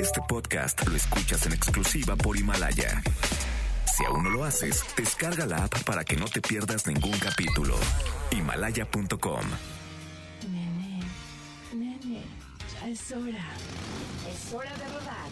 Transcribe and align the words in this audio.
Este 0.00 0.20
podcast 0.28 0.86
lo 0.86 0.96
escuchas 0.96 1.46
en 1.46 1.52
exclusiva 1.52 2.16
por 2.16 2.36
Himalaya. 2.36 3.02
Si 3.96 4.04
aún 4.04 4.24
no 4.24 4.30
lo 4.30 4.44
haces, 4.44 4.84
descarga 4.96 5.46
la 5.46 5.64
app 5.64 5.84
para 5.84 6.04
que 6.04 6.16
no 6.16 6.26
te 6.26 6.40
pierdas 6.40 6.86
ningún 6.86 7.18
capítulo. 7.18 7.76
Himalaya.com. 8.30 9.44
Nene, 10.50 11.00
nene, 11.74 12.22
ya 12.72 12.88
es 12.88 13.12
hora. 13.12 13.44
Es 14.28 14.52
hora 14.54 14.72
de 14.76 14.84
rodar. 14.84 15.30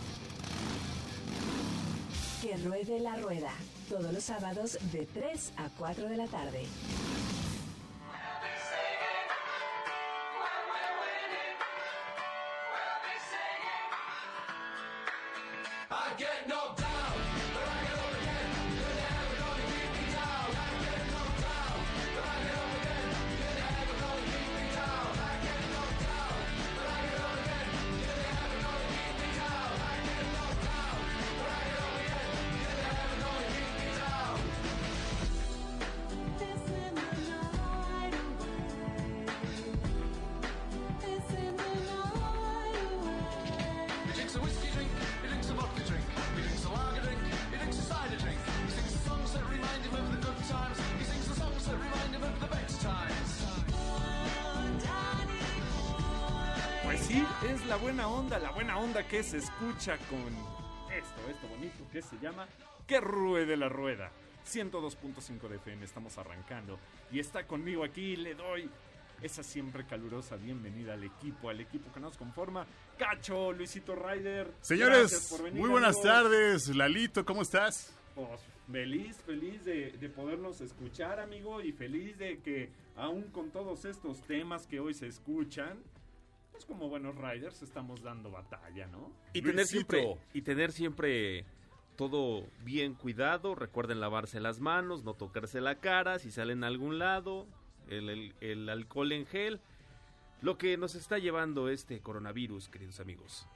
Que 2.42 2.56
ruede 2.68 3.00
la 3.00 3.16
rueda. 3.16 3.52
Todos 3.88 4.12
los 4.12 4.22
sábados 4.22 4.78
de 4.92 5.06
3 5.06 5.52
a 5.56 5.68
4 5.70 6.08
de 6.08 6.16
la 6.16 6.26
tarde. 6.26 6.66
Que 59.10 59.22
se 59.22 59.38
escucha 59.38 59.96
con 60.10 60.20
esto, 60.94 61.30
esto 61.30 61.48
bonito 61.48 61.84
que 61.90 62.02
se 62.02 62.18
llama 62.18 62.46
Que 62.86 63.00
ruede 63.00 63.56
la 63.56 63.68
rueda. 63.68 64.10
102.5 64.46 65.48
de 65.48 65.56
FM, 65.56 65.84
estamos 65.84 66.16
arrancando. 66.18 66.78
Y 67.10 67.18
está 67.18 67.46
conmigo 67.46 67.84
aquí, 67.84 68.16
le 68.16 68.34
doy 68.34 68.68
esa 69.22 69.42
siempre 69.42 69.84
calurosa 69.86 70.36
bienvenida 70.36 70.94
al 70.94 71.04
equipo, 71.04 71.48
al 71.48 71.60
equipo 71.60 71.92
que 71.92 72.00
nos 72.00 72.16
conforma. 72.16 72.66
Cacho, 72.98 73.52
Luisito 73.52 73.94
Ryder. 73.94 74.52
Señores, 74.60 75.28
por 75.30 75.42
venir, 75.42 75.60
muy 75.60 75.70
buenas 75.70 75.96
amigos. 75.96 76.12
tardes. 76.12 76.68
Lalito, 76.76 77.24
¿cómo 77.24 77.42
estás? 77.42 77.94
Pues, 78.14 78.40
feliz, 78.70 79.16
feliz 79.24 79.64
de, 79.64 79.92
de 79.92 80.08
podernos 80.08 80.60
escuchar, 80.60 81.20
amigo, 81.20 81.62
y 81.62 81.72
feliz 81.72 82.18
de 82.18 82.38
que 82.40 82.70
aún 82.96 83.24
con 83.24 83.50
todos 83.50 83.84
estos 83.84 84.20
temas 84.22 84.66
que 84.66 84.80
hoy 84.80 84.92
se 84.94 85.06
escuchan, 85.06 85.78
pues 86.58 86.66
como 86.66 86.88
buenos 86.88 87.14
riders 87.14 87.62
estamos 87.62 88.02
dando 88.02 88.32
batalla, 88.32 88.88
¿no? 88.88 89.12
Y 89.32 89.42
tener 89.42 89.54
Luisito. 89.58 89.92
siempre 89.92 90.16
y 90.34 90.42
tener 90.42 90.72
siempre 90.72 91.44
todo 91.96 92.44
bien 92.64 92.94
cuidado. 92.94 93.54
Recuerden 93.54 94.00
lavarse 94.00 94.40
las 94.40 94.58
manos, 94.58 95.04
no 95.04 95.14
tocarse 95.14 95.60
la 95.60 95.76
cara 95.76 96.18
si 96.18 96.32
salen 96.32 96.64
a 96.64 96.66
algún 96.66 96.98
lado. 96.98 97.46
El, 97.88 98.10
el- 98.10 98.34
el 98.40 98.68
alcohol 98.68 99.12
en 99.12 99.24
gel. 99.26 99.60
Lo 100.42 100.58
que 100.58 100.76
nos 100.76 100.96
está 100.96 101.18
llevando 101.18 101.68
este 101.68 102.00
coronavirus, 102.00 102.68
queridos 102.70 102.98
amigos. 102.98 103.46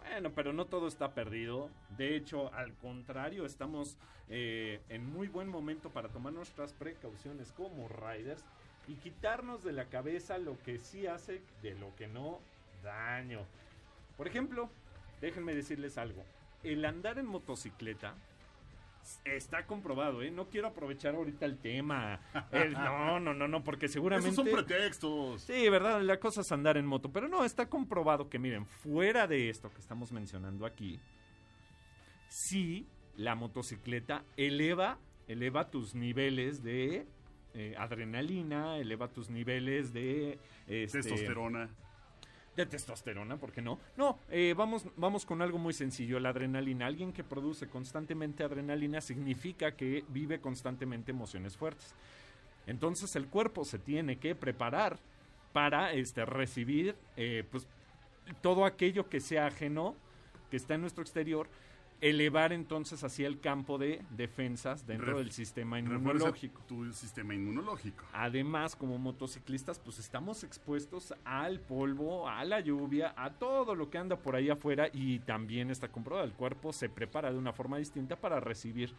Bueno, 0.00 0.32
pero 0.34 0.52
no 0.52 0.66
todo 0.66 0.86
está 0.86 1.14
perdido. 1.14 1.70
De 1.96 2.14
hecho, 2.14 2.52
al 2.52 2.74
contrario, 2.76 3.46
estamos 3.46 3.96
eh, 4.28 4.80
en 4.90 5.10
muy 5.10 5.28
buen 5.28 5.48
momento 5.48 5.88
para 5.88 6.10
tomar 6.10 6.34
nuestras 6.34 6.74
precauciones 6.74 7.52
como 7.52 7.88
riders 7.88 8.44
y 8.88 8.94
quitarnos 8.94 9.64
de 9.64 9.72
la 9.72 9.86
cabeza 9.86 10.38
lo 10.38 10.60
que 10.62 10.78
sí 10.78 11.06
hace 11.06 11.42
de 11.62 11.74
lo 11.74 11.94
que 11.96 12.06
no 12.06 12.40
daño. 12.82 13.40
Por 14.16 14.26
ejemplo, 14.28 14.68
déjenme 15.20 15.54
decirles 15.54 15.98
algo. 15.98 16.22
El 16.62 16.84
andar 16.84 17.18
en 17.18 17.26
motocicleta 17.26 18.14
está 19.24 19.66
comprobado, 19.66 20.22
¿eh? 20.22 20.30
No 20.30 20.48
quiero 20.48 20.68
aprovechar 20.68 21.14
ahorita 21.14 21.44
el 21.46 21.58
tema. 21.58 22.20
El- 22.52 22.72
no, 22.72 23.20
no, 23.20 23.34
no, 23.34 23.48
no, 23.48 23.62
porque 23.64 23.88
seguramente... 23.88 24.30
Esos 24.30 24.44
son 24.44 24.54
pretextos. 24.54 25.42
Sí, 25.42 25.68
verdad, 25.68 26.00
la 26.02 26.18
cosa 26.18 26.40
es 26.40 26.52
andar 26.52 26.76
en 26.76 26.86
moto, 26.86 27.10
pero 27.12 27.28
no, 27.28 27.44
está 27.44 27.68
comprobado 27.68 28.28
que 28.28 28.38
miren, 28.38 28.66
fuera 28.66 29.26
de 29.26 29.50
esto 29.50 29.70
que 29.70 29.80
estamos 29.80 30.10
mencionando 30.12 30.64
aquí, 30.64 31.00
sí, 32.28 32.86
la 33.16 33.34
motocicleta 33.34 34.24
eleva, 34.36 34.98
eleva 35.28 35.70
tus 35.70 35.94
niveles 35.94 36.62
de 36.62 37.06
eh, 37.54 37.74
adrenalina, 37.78 38.78
eleva 38.78 39.08
tus 39.08 39.30
niveles 39.30 39.92
de... 39.92 40.38
este, 40.66 41.02
Testosterona. 41.02 41.68
de 42.56 42.66
testosterona, 42.66 43.36
¿por 43.36 43.52
qué 43.52 43.62
no? 43.62 43.78
No, 43.96 44.18
eh, 44.30 44.54
vamos, 44.56 44.86
vamos 44.96 45.24
con 45.26 45.42
algo 45.42 45.58
muy 45.58 45.72
sencillo, 45.72 46.20
la 46.20 46.30
adrenalina. 46.30 46.86
Alguien 46.86 47.12
que 47.12 47.24
produce 47.24 47.68
constantemente 47.68 48.44
adrenalina 48.44 49.00
significa 49.00 49.72
que 49.72 50.04
vive 50.08 50.40
constantemente 50.40 51.10
emociones 51.10 51.56
fuertes. 51.56 51.94
Entonces 52.66 53.14
el 53.16 53.26
cuerpo 53.26 53.64
se 53.64 53.78
tiene 53.78 54.16
que 54.16 54.34
preparar 54.34 54.98
para 55.52 55.92
este, 55.92 56.24
recibir 56.24 56.96
eh, 57.16 57.44
pues, 57.50 57.66
todo 58.40 58.64
aquello 58.64 59.08
que 59.08 59.20
sea 59.20 59.46
ajeno, 59.46 59.94
que 60.50 60.56
está 60.56 60.74
en 60.74 60.80
nuestro 60.80 61.02
exterior, 61.02 61.48
elevar 62.08 62.52
entonces 62.52 63.02
hacia 63.02 63.26
el 63.26 63.40
campo 63.40 63.78
de 63.78 64.02
defensas 64.10 64.86
dentro 64.86 65.14
Ref- 65.14 65.18
del 65.18 65.32
sistema 65.32 65.78
inmunológico. 65.78 66.60
Tu 66.68 66.92
sistema 66.92 67.34
inmunológico. 67.34 68.04
Además, 68.12 68.76
como 68.76 68.98
motociclistas, 68.98 69.78
pues 69.78 69.98
estamos 69.98 70.44
expuestos 70.44 71.14
al 71.24 71.60
polvo, 71.60 72.28
a 72.28 72.44
la 72.44 72.60
lluvia, 72.60 73.14
a 73.16 73.30
todo 73.30 73.74
lo 73.74 73.88
que 73.88 73.96
anda 73.96 74.16
por 74.16 74.36
ahí 74.36 74.50
afuera 74.50 74.88
y 74.92 75.20
también 75.20 75.70
está 75.70 75.88
comprobado, 75.88 76.26
el 76.26 76.34
cuerpo 76.34 76.72
se 76.74 76.90
prepara 76.90 77.32
de 77.32 77.38
una 77.38 77.52
forma 77.54 77.78
distinta 77.78 78.16
para 78.16 78.38
recibir 78.38 78.92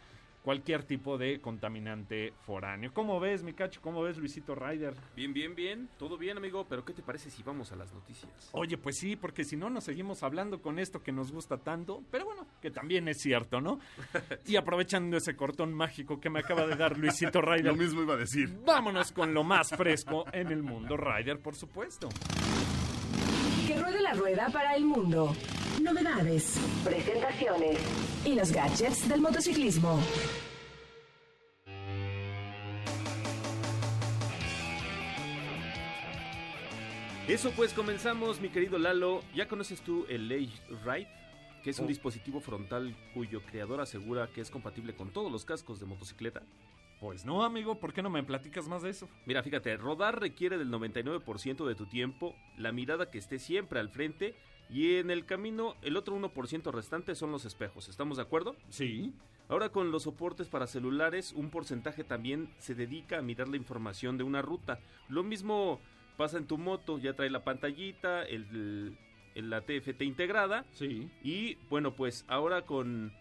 cualquier 0.46 0.84
tipo 0.84 1.18
de 1.18 1.40
contaminante 1.40 2.32
foráneo. 2.46 2.92
¿Cómo 2.94 3.18
ves, 3.18 3.42
mi 3.42 3.52
cacho? 3.52 3.80
¿Cómo 3.82 4.00
ves, 4.04 4.16
Luisito 4.16 4.54
Ryder? 4.54 4.94
Bien, 5.16 5.32
bien, 5.34 5.56
bien. 5.56 5.88
Todo 5.98 6.16
bien, 6.16 6.36
amigo. 6.36 6.64
Pero 6.68 6.84
¿qué 6.84 6.92
te 6.92 7.02
parece 7.02 7.30
si 7.30 7.42
vamos 7.42 7.72
a 7.72 7.76
las 7.76 7.92
noticias? 7.92 8.48
Oye, 8.52 8.78
pues 8.78 8.96
sí, 8.96 9.16
porque 9.16 9.42
si 9.42 9.56
no 9.56 9.70
nos 9.70 9.82
seguimos 9.82 10.22
hablando 10.22 10.62
con 10.62 10.78
esto 10.78 11.02
que 11.02 11.10
nos 11.10 11.32
gusta 11.32 11.58
tanto, 11.58 12.04
pero 12.12 12.26
bueno, 12.26 12.46
que 12.62 12.70
también 12.70 13.08
es 13.08 13.18
cierto, 13.20 13.60
¿no? 13.60 13.80
Y 14.46 14.54
aprovechando 14.54 15.16
ese 15.16 15.34
cortón 15.34 15.74
mágico 15.74 16.20
que 16.20 16.30
me 16.30 16.38
acaba 16.38 16.64
de 16.64 16.76
dar 16.76 16.96
Luisito 16.96 17.42
Ryder, 17.42 17.64
Lo 17.72 17.74
mismo 17.74 18.02
iba 18.02 18.14
a 18.14 18.18
decir. 18.18 18.56
vámonos 18.64 19.10
con 19.10 19.34
lo 19.34 19.42
más 19.42 19.70
fresco 19.70 20.26
en 20.32 20.52
el 20.52 20.62
mundo 20.62 20.96
Ryder, 20.96 21.40
por 21.40 21.56
supuesto. 21.56 22.08
Que 23.86 23.92
ruede 23.92 24.02
la 24.02 24.14
rueda 24.14 24.48
para 24.52 24.74
el 24.74 24.84
mundo. 24.84 25.32
Novedades, 25.80 26.58
presentaciones 26.82 27.78
y 28.24 28.34
los 28.34 28.50
gadgets 28.50 29.08
del 29.08 29.20
motociclismo. 29.20 30.00
Eso 37.28 37.52
pues 37.52 37.72
comenzamos, 37.72 38.40
mi 38.40 38.48
querido 38.48 38.76
Lalo. 38.78 39.22
¿Ya 39.34 39.46
conoces 39.46 39.80
tú 39.82 40.04
el 40.08 40.30
Age 40.32 40.50
Ride? 40.84 41.08
Que 41.62 41.70
es 41.70 41.78
un 41.78 41.84
Oh. 41.84 41.88
dispositivo 41.88 42.40
frontal 42.40 42.96
cuyo 43.14 43.40
creador 43.42 43.80
asegura 43.80 44.28
que 44.32 44.40
es 44.40 44.50
compatible 44.50 44.96
con 44.96 45.10
todos 45.10 45.30
los 45.30 45.44
cascos 45.44 45.78
de 45.78 45.86
motocicleta. 45.86 46.42
Pues 47.00 47.26
no, 47.26 47.44
amigo, 47.44 47.78
¿por 47.78 47.92
qué 47.92 48.02
no 48.02 48.08
me 48.10 48.22
platicas 48.22 48.68
más 48.68 48.82
de 48.82 48.90
eso? 48.90 49.08
Mira, 49.26 49.42
fíjate, 49.42 49.76
rodar 49.76 50.18
requiere 50.18 50.56
del 50.56 50.70
99% 50.70 51.66
de 51.66 51.74
tu 51.74 51.86
tiempo, 51.86 52.34
la 52.56 52.72
mirada 52.72 53.10
que 53.10 53.18
esté 53.18 53.38
siempre 53.38 53.80
al 53.80 53.90
frente 53.90 54.34
y 54.70 54.96
en 54.96 55.10
el 55.10 55.26
camino 55.26 55.74
el 55.82 55.96
otro 55.96 56.16
1% 56.16 56.72
restante 56.72 57.14
son 57.14 57.30
los 57.32 57.44
espejos. 57.44 57.88
¿Estamos 57.88 58.16
de 58.16 58.22
acuerdo? 58.22 58.56
Sí. 58.70 59.12
Ahora 59.48 59.68
con 59.68 59.92
los 59.92 60.04
soportes 60.04 60.48
para 60.48 60.66
celulares, 60.66 61.32
un 61.36 61.50
porcentaje 61.50 62.02
también 62.02 62.48
se 62.58 62.74
dedica 62.74 63.18
a 63.18 63.22
mirar 63.22 63.48
la 63.48 63.56
información 63.58 64.16
de 64.16 64.24
una 64.24 64.40
ruta. 64.42 64.80
Lo 65.08 65.22
mismo 65.22 65.80
pasa 66.16 66.38
en 66.38 66.46
tu 66.46 66.56
moto, 66.56 66.98
ya 66.98 67.12
trae 67.12 67.28
la 67.30 67.44
pantallita, 67.44 68.22
el, 68.24 68.96
el- 69.34 69.50
la 69.50 69.60
TFT 69.60 70.00
integrada 70.02 70.64
Sí. 70.72 71.10
y 71.22 71.56
bueno, 71.68 71.94
pues 71.94 72.24
ahora 72.26 72.62
con, 72.62 73.12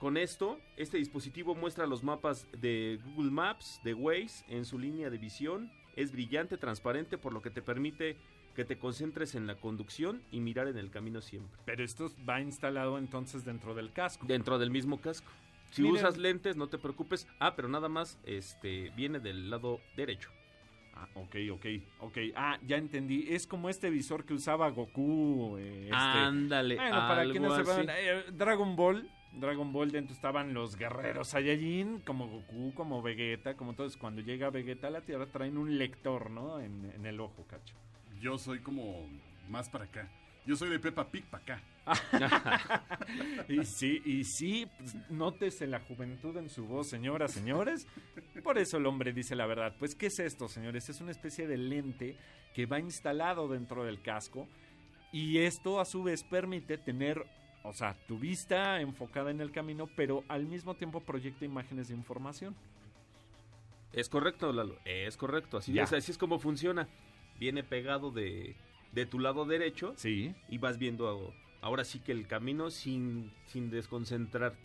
con 0.00 0.16
esto, 0.16 0.58
este 0.76 0.96
dispositivo 0.96 1.54
muestra 1.54 1.86
los 1.86 2.02
mapas 2.02 2.46
de 2.58 2.98
Google 3.04 3.30
Maps, 3.30 3.80
de 3.84 3.94
Waze, 3.94 4.44
en 4.48 4.64
su 4.64 4.78
línea 4.78 5.10
de 5.10 5.18
visión. 5.18 5.70
Es 5.94 6.10
brillante, 6.10 6.56
transparente, 6.56 7.18
por 7.18 7.32
lo 7.32 7.42
que 7.42 7.50
te 7.50 7.60
permite 7.62 8.16
que 8.56 8.64
te 8.64 8.78
concentres 8.78 9.34
en 9.34 9.46
la 9.46 9.54
conducción 9.56 10.22
y 10.32 10.40
mirar 10.40 10.66
en 10.68 10.78
el 10.78 10.90
camino 10.90 11.20
siempre. 11.20 11.60
Pero 11.66 11.84
esto 11.84 12.10
va 12.28 12.40
instalado 12.40 12.98
entonces 12.98 13.44
dentro 13.44 13.74
del 13.74 13.92
casco. 13.92 14.26
Dentro 14.26 14.58
del 14.58 14.70
mismo 14.70 15.00
casco. 15.00 15.30
Si 15.70 15.82
Miren. 15.82 15.98
usas 15.98 16.16
lentes, 16.18 16.56
no 16.56 16.66
te 16.68 16.78
preocupes. 16.78 17.28
Ah, 17.38 17.54
pero 17.54 17.68
nada 17.68 17.88
más 17.88 18.18
este 18.24 18.90
viene 18.96 19.20
del 19.20 19.50
lado 19.50 19.80
derecho. 19.96 20.30
Ah, 20.94 21.06
ok, 21.14 21.36
ok, 21.52 21.66
ok. 22.00 22.18
Ah, 22.34 22.58
ya 22.66 22.76
entendí. 22.76 23.26
Es 23.28 23.46
como 23.46 23.68
este 23.70 23.88
visor 23.90 24.24
que 24.24 24.34
usaba 24.34 24.68
Goku. 24.70 25.56
eh, 25.58 25.84
este. 25.84 25.94
Ándale, 25.96 26.74
Bueno, 26.76 26.96
para 26.96 27.30
que 27.30 27.38
no 27.38 27.52
así. 27.54 27.80
eh, 27.88 28.24
Dragon 28.32 28.74
Ball. 28.74 29.08
Dragon 29.32 29.72
Ball 29.72 29.90
dentro 29.90 30.14
estaban 30.14 30.52
los 30.54 30.76
guerreros 30.76 31.28
Saiyajin, 31.28 32.00
como 32.00 32.28
Goku, 32.28 32.74
como 32.74 33.02
Vegeta, 33.02 33.54
como 33.54 33.74
todos. 33.74 33.96
Cuando 33.96 34.22
llega 34.22 34.50
Vegeta 34.50 34.88
a 34.88 34.90
la 34.90 35.00
Tierra 35.02 35.26
traen 35.26 35.56
un 35.56 35.78
lector, 35.78 36.30
¿no? 36.30 36.60
En, 36.60 36.90
en 36.94 37.06
el 37.06 37.20
ojo, 37.20 37.46
cacho. 37.46 37.74
Yo 38.20 38.38
soy 38.38 38.60
como 38.60 39.08
más 39.48 39.68
para 39.68 39.84
acá. 39.84 40.10
Yo 40.46 40.56
soy 40.56 40.70
de 40.70 40.78
Peppa 40.78 41.08
Pig 41.10 41.24
para 41.26 41.42
acá. 41.42 41.62
Y 43.48 43.64
sí, 43.64 44.00
y 44.04 44.24
sí, 44.24 44.66
pues, 44.78 44.94
nótese 45.10 45.66
la 45.66 45.80
juventud 45.80 46.36
en 46.36 46.48
su 46.48 46.66
voz, 46.66 46.88
señoras, 46.88 47.32
señores. 47.32 47.86
Por 48.42 48.58
eso 48.58 48.76
el 48.76 48.86
hombre 48.86 49.12
dice 49.12 49.34
la 49.34 49.46
verdad. 49.46 49.74
Pues, 49.78 49.94
¿qué 49.94 50.06
es 50.06 50.18
esto, 50.20 50.48
señores? 50.48 50.88
Es 50.88 51.00
una 51.00 51.10
especie 51.10 51.46
de 51.46 51.56
lente 51.56 52.16
que 52.54 52.66
va 52.66 52.78
instalado 52.78 53.48
dentro 53.48 53.84
del 53.84 54.00
casco 54.00 54.48
y 55.12 55.38
esto 55.38 55.80
a 55.80 55.84
su 55.84 56.02
vez 56.02 56.22
permite 56.22 56.78
tener, 56.78 57.24
o 57.62 57.72
sea, 57.72 57.94
tu 58.06 58.18
vista 58.18 58.80
enfocada 58.80 59.30
en 59.30 59.40
el 59.40 59.52
camino, 59.52 59.88
pero 59.96 60.24
al 60.28 60.46
mismo 60.46 60.74
tiempo 60.74 61.00
proyecta 61.00 61.44
imágenes 61.44 61.88
de 61.88 61.94
información. 61.94 62.54
Es 63.92 64.08
correcto, 64.08 64.52
Lalo. 64.52 64.76
Es 64.84 65.16
correcto. 65.16 65.58
Así, 65.58 65.72
Ya. 65.72 65.82
es, 65.84 65.92
así 65.92 66.12
es 66.12 66.18
como 66.18 66.38
funciona. 66.38 66.88
Viene 67.38 67.64
pegado 67.64 68.10
de, 68.10 68.56
de 68.92 69.06
tu 69.06 69.18
lado 69.18 69.44
derecho 69.46 69.94
Sí. 69.96 70.34
y 70.48 70.58
vas 70.58 70.78
viendo 70.78 71.34
ahora 71.60 71.84
sí 71.84 71.98
que 72.00 72.12
el 72.12 72.26
camino 72.26 72.70
sin, 72.70 73.32
sin 73.46 73.70
desconcentrarte. 73.70 74.58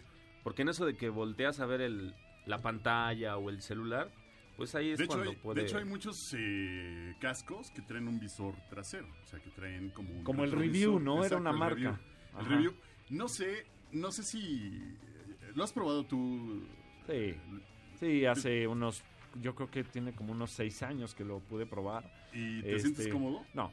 Porque 0.44 0.62
en 0.62 0.70
eso 0.70 0.86
de 0.86 0.96
que 0.96 1.10
volteas 1.10 1.60
a 1.60 1.66
ver 1.66 1.82
el, 1.82 2.14
la 2.46 2.62
pantalla 2.62 3.38
o 3.38 3.50
el 3.50 3.62
celular, 3.64 4.12
pues 4.58 4.76
ahí 4.76 4.92
es 4.92 5.00
De 5.00 5.06
hecho, 5.06 5.14
cuando 5.16 5.32
hay, 5.32 5.38
puede... 5.38 5.62
de 5.62 5.68
hecho, 5.68 5.78
hay 5.80 5.86
muchos 5.86 6.36
eh, 6.38 7.16
cascos 7.20 7.72
que 7.72 7.82
traen 7.82 8.08
un 8.08 8.20
visor 8.20 8.54
trasero. 8.70 9.08
O 9.24 9.28
sea, 9.28 9.40
que 9.40 9.50
traen 9.50 9.90
como 9.90 10.12
un 10.14 10.24
Como 10.24 10.44
el 10.44 10.52
review, 10.52 11.00
¿no? 11.00 11.26
Era 11.26 11.38
una 11.38 11.52
marca. 11.52 11.76
review. 11.76 11.92
El 12.34 12.40
Ajá. 12.42 12.50
review. 12.50 12.74
No 13.10 13.28
sé, 13.28 13.66
no 13.92 14.12
sé 14.12 14.24
si... 14.24 14.98
¿Lo 15.54 15.64
has 15.64 15.72
probado 15.72 16.06
tú? 16.06 16.68
Sí. 17.08 17.36
Sí, 18.00 18.26
hace 18.26 18.68
unos, 18.68 19.04
yo 19.42 19.56
creo 19.56 19.70
que 19.72 19.84
tiene 19.84 20.14
como 20.14 20.32
unos 20.34 20.52
seis 20.52 20.82
años 20.84 21.16
que 21.16 21.24
lo 21.24 21.40
pude 21.40 21.66
probar. 21.66 22.04
¿Y 22.34 22.62
te 22.62 22.76
Este, 22.76 22.80
sientes 22.80 23.08
cómodo? 23.08 23.46
No, 23.54 23.72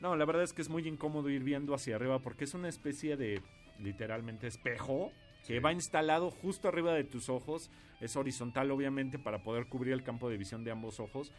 no, 0.00 0.16
la 0.16 0.24
verdad 0.26 0.42
es 0.42 0.52
que 0.52 0.60
es 0.60 0.68
muy 0.68 0.86
incómodo 0.86 1.30
ir 1.30 1.42
viendo 1.42 1.74
hacia 1.74 1.96
arriba 1.96 2.18
porque 2.18 2.44
es 2.44 2.52
una 2.54 2.68
especie 2.68 3.16
de, 3.16 3.40
literalmente, 3.78 4.46
espejo 4.46 5.12
que 5.46 5.54
Sí. 5.56 5.58
va 5.60 5.72
instalado 5.72 6.30
justo 6.30 6.68
arriba 6.68 6.92
de 6.94 7.04
tus 7.04 7.28
ojos. 7.28 7.70
Es 8.00 8.16
horizontal, 8.16 8.70
obviamente, 8.70 9.18
para 9.18 9.42
poder 9.42 9.66
cubrir 9.66 9.92
el 9.94 10.02
campo 10.02 10.28
de 10.28 10.36
visión 10.36 10.64
de 10.64 10.70
ambos 10.72 11.00
ojos. 11.00 11.32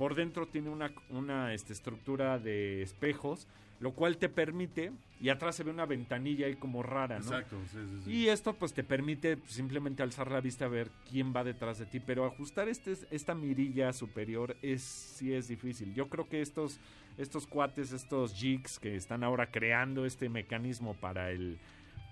Por 0.00 0.14
dentro 0.14 0.46
tiene 0.46 0.70
una, 0.70 0.94
una 1.10 1.52
este, 1.52 1.74
estructura 1.74 2.38
de 2.38 2.80
espejos, 2.80 3.46
lo 3.80 3.92
cual 3.92 4.16
te 4.16 4.30
permite, 4.30 4.92
y 5.20 5.28
atrás 5.28 5.56
se 5.56 5.62
ve 5.62 5.70
una 5.70 5.84
ventanilla 5.84 6.46
ahí 6.46 6.54
como 6.54 6.82
rara, 6.82 7.18
¿no? 7.18 7.24
Exacto. 7.26 7.58
sí, 7.70 7.76
sí, 7.86 8.00
sí. 8.06 8.10
Y 8.10 8.28
esto 8.28 8.54
pues 8.54 8.72
te 8.72 8.82
permite 8.82 9.36
simplemente 9.46 10.02
alzar 10.02 10.30
la 10.30 10.40
vista 10.40 10.64
a 10.64 10.68
ver 10.68 10.90
quién 11.10 11.36
va 11.36 11.44
detrás 11.44 11.80
de 11.80 11.84
ti, 11.84 12.00
pero 12.00 12.24
ajustar 12.24 12.70
este, 12.70 12.94
esta 13.10 13.34
mirilla 13.34 13.92
superior 13.92 14.56
es 14.62 14.80
sí 14.80 15.34
es 15.34 15.48
difícil. 15.48 15.92
Yo 15.92 16.08
creo 16.08 16.26
que 16.26 16.40
estos 16.40 16.80
estos 17.18 17.46
cuates, 17.46 17.92
estos 17.92 18.32
jigs 18.32 18.78
que 18.78 18.96
están 18.96 19.22
ahora 19.22 19.50
creando 19.50 20.06
este 20.06 20.30
mecanismo 20.30 20.94
para 20.94 21.30
el 21.30 21.58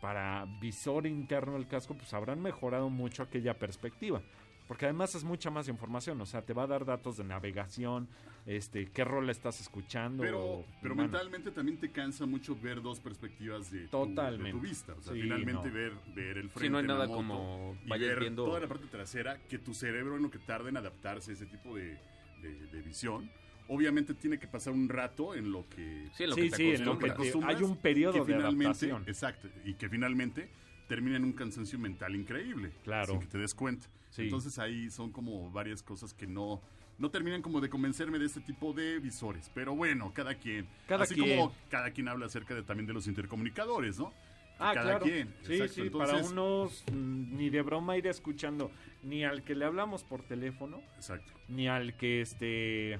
para 0.02 0.46
visor 0.61 1.06
interno 1.06 1.55
del 1.55 1.67
casco, 1.67 1.94
pues 1.94 2.12
habrán 2.12 2.43
mejorado 2.43 2.90
mucho 2.90 3.23
aquella 3.23 3.58
perspectiva. 3.58 4.20
Porque 4.69 4.85
además 4.85 5.15
es 5.15 5.25
mucha 5.25 5.50
más 5.50 5.67
información, 5.69 6.20
o 6.20 6.26
sea, 6.26 6.43
te 6.43 6.53
va 6.53 6.65
a 6.65 6.67
dar 6.67 6.85
datos 6.85 7.17
de 7.17 7.25
navegación, 7.25 8.06
este, 8.44 8.87
qué 8.91 9.03
rol 9.03 9.31
estás 9.31 9.61
escuchando. 9.62 10.23
Pero, 10.23 10.62
pero 10.82 10.94
mentalmente 10.94 11.50
también 11.50 11.79
te 11.79 11.91
cansa 11.91 12.26
mucho 12.26 12.55
ver 12.55 12.82
dos 12.82 13.00
perspectivas 13.00 13.70
de, 13.73 13.85
tu- 13.85 13.88
Totalmente. 13.88 14.44
de 14.44 14.53
tu 14.53 14.61
vista. 14.61 14.93
O 14.93 15.00
sea, 15.00 15.15
Sí, 15.15 15.23
finalmente 15.23 15.69
no. 15.69 15.75
ver, 15.75 15.93
ver 16.15 16.37
el 16.38 16.50
frente 16.50 16.61
Sí, 16.61 16.69
no 16.69 16.76
hay 16.79 16.87
la 16.87 16.93
nada 16.94 17.06
moto 17.06 17.17
como 17.17 17.76
y 17.82 17.99
ver 17.99 18.20
viendo... 18.20 18.44
toda 18.44 18.61
la 18.61 18.69
parte 18.69 18.87
trasera, 18.88 19.38
que 19.49 19.59
tu 19.59 19.73
cerebro 19.73 20.17
en 20.17 20.23
lo 20.23 20.31
que 20.31 20.38
tarda 20.38 20.69
en 20.69 20.76
adaptarse 20.76 21.31
a 21.31 21.35
ese 21.35 21.47
tipo 21.47 21.75
de, 21.75 21.99
de- 22.43 22.67
de 22.71 22.82
visión. 22.82 23.31
Obviamente 23.69 24.12
tiene 24.14 24.38
que 24.38 24.47
pasar 24.47 24.75
un 24.75 24.88
rato 24.91 25.35
en 25.35 25.50
lo 25.50 25.67
que... 25.71 26.09
Sí, 26.14 26.25
en 26.25 26.31
lo 26.31 26.37
Sí, 26.37 26.43
que 26.43 26.50
te 26.50 26.56
sí, 26.56 26.71
en 26.75 26.85
lo 26.85 26.99
que 26.99 27.11
te- 27.11 27.32
hay 27.47 27.62
un 27.62 27.76
periodo 27.79 28.25
que 28.25 28.32
de 28.32 28.38
adaptación. 28.38 29.05
Exacto, 29.06 29.49
y 29.64 29.75
que 29.75 29.88
finalmente 29.88 30.50
termina 30.88 31.17
en 31.17 31.25
un 31.25 31.32
cansancio 31.32 31.79
mental 31.79 32.17
increíble. 32.17 32.73
Claro. 32.82 33.12
Sin 33.12 33.20
que 33.20 33.26
te 33.26 33.38
des 33.38 33.55
cuenta. 33.55 33.87
Sí. 34.11 34.23
Entonces 34.23 34.58
ahí 34.58 34.90
son 34.90 35.12
como 35.12 35.50
varias 35.50 35.82
cosas 35.82 36.14
que 36.14 36.26
no, 36.26 36.61
no 36.99 37.11
terminan 37.11 37.43
como 37.43 37.61
de 37.61 37.69
convencerme 37.69 38.19
de 38.19 38.26
este 38.26 38.40
tipo 38.40 38.73
de 38.73 38.99
visores. 38.99 39.50
Pero 39.55 39.76
bueno, 39.76 40.12
cada 40.12 40.35
quien. 40.35 40.67
Cada 40.87 41.05
Así 41.05 41.14
quien. 41.14 41.38
como 41.38 41.55
cada 41.69 41.90
quien 41.93 42.08
habla 42.08 42.26
acerca 42.26 42.55
de, 42.55 42.62
también 42.62 42.87
de 42.87 42.94
los 42.94 43.06
intercomunicadores, 43.06 43.99
¿no? 43.99 44.12
Ah, 44.58 44.73
cada 44.75 44.99
claro. 44.99 45.05
quien. 45.05 45.29
Sí, 45.43 45.52
exacto. 45.52 45.75
sí, 45.75 45.81
Entonces, 45.82 46.17
para 46.17 46.26
unos 46.26 46.85
mm, 46.90 47.37
ni 47.37 47.50
de 47.50 47.62
broma 47.62 47.96
ir 47.96 48.06
escuchando 48.08 48.73
ni 49.05 49.25
al 49.25 49.44
que 49.44 49.55
le 49.55 49.64
hablamos 49.64 50.02
por 50.02 50.23
teléfono, 50.23 50.82
Exacto. 50.96 51.32
ni 51.49 51.69
al 51.69 51.96
que 51.96 52.23
este 52.23 52.99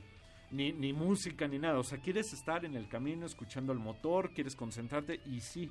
ni, 0.51 0.73
ni 0.73 0.93
música 0.93 1.49
ni 1.49 1.59
nada. 1.59 1.79
O 1.79 1.85
sea, 1.85 1.99
quieres 1.99 2.33
estar 2.33 2.65
en 2.65 2.75
el 2.75 2.89
camino 2.89 3.27
escuchando 3.27 3.73
el 3.73 3.79
motor, 3.79 4.31
quieres 4.33 4.55
concentrarte 4.55 5.21
y 5.27 5.41
sí. 5.41 5.71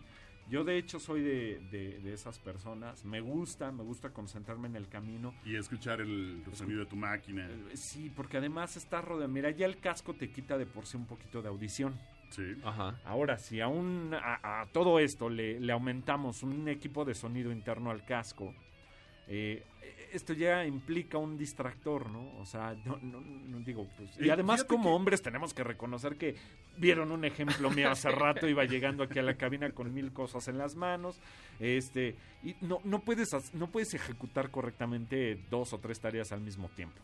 Yo 0.49 0.63
de 0.63 0.77
hecho 0.77 0.99
soy 0.99 1.21
de, 1.21 1.59
de- 1.71 1.99
de 1.99 2.13
esas 2.13 2.39
personas. 2.39 3.03
Me 3.05 3.19
gusta, 3.21 3.71
me 3.71 3.83
gusta 3.83 4.11
concentrarme 4.11 4.67
en 4.67 4.75
el 4.77 4.87
camino. 4.87 5.33
Y 5.45 5.55
escuchar 5.55 5.99
el, 6.01 6.41
el 6.45 6.55
sonido 6.55 6.79
de 6.79 6.85
tu 6.85 6.95
máquina. 6.95 7.45
Eh, 7.49 7.75
Sí, 7.75 8.09
porque 8.15 8.37
además 8.37 8.77
está 8.77 9.01
rodeado. 9.01 9.31
Mira, 9.31 9.51
ya 9.51 9.65
el 9.65 9.77
casco 9.79 10.13
te 10.13 10.29
quita 10.31 10.57
de 10.57 10.65
por 10.65 10.85
sí 10.85 10.95
un 10.97 11.05
poquito 11.05 11.41
de 11.41 11.49
audición. 11.49 11.99
Sí. 12.29 12.55
Ajá. 12.63 12.99
Ahora, 13.05 13.37
si 13.37 13.61
aún 13.61 14.13
a, 14.13 14.61
a 14.61 14.65
todo 14.67 14.99
esto 14.99 15.29
le, 15.29 15.59
le 15.59 15.71
aumentamos 15.73 16.43
un 16.43 16.67
equipo 16.67 17.05
de 17.05 17.13
sonido 17.15 17.51
interno 17.51 17.89
al 17.91 18.05
casco, 18.05 18.53
eh, 19.27 19.63
esto 20.13 20.33
ya 20.33 20.65
implica 20.65 21.17
un 21.17 21.37
distractor, 21.37 22.09
¿no? 22.09 22.37
O 22.37 22.45
sea, 22.45 22.73
no, 22.85 22.97
no- 23.01 23.19
no 23.21 23.59
digo, 23.59 23.87
pues... 23.97 24.09
Y 24.19 24.29
Eh, 24.29 24.31
además 24.31 24.61
fíjate 24.61 24.67
como 24.73 24.89
que- 24.89 24.95
hombres 24.95 25.21
tenemos 25.21 25.53
que 25.53 25.63
reconocer 25.63 26.15
que 26.17 26.35
vieron 26.77 27.11
un 27.11 27.25
ejemplo 27.25 27.69
mío 27.69 27.91
hace 27.91 28.09
rato, 28.09 28.47
iba 28.47 28.63
llegando 28.63 29.03
aquí 29.03 29.19
a 29.19 29.23
la 29.23 29.35
cabina 29.35 29.69
con 29.71 29.93
mil 29.93 30.13
cosas 30.13 30.47
en 30.47 30.57
las 30.57 30.75
manos, 30.75 31.19
este, 31.59 32.15
y 32.43 32.55
no, 32.61 32.79
no, 32.85 32.99
puedes, 33.01 33.29
no 33.53 33.67
puedes 33.69 33.93
ejecutar 33.95 34.49
correctamente 34.49 35.39
dos 35.49 35.73
o 35.73 35.79
tres 35.79 35.99
tareas 35.99 36.31
al 36.31 36.41
mismo 36.41 36.69
tiempo. 36.69 36.95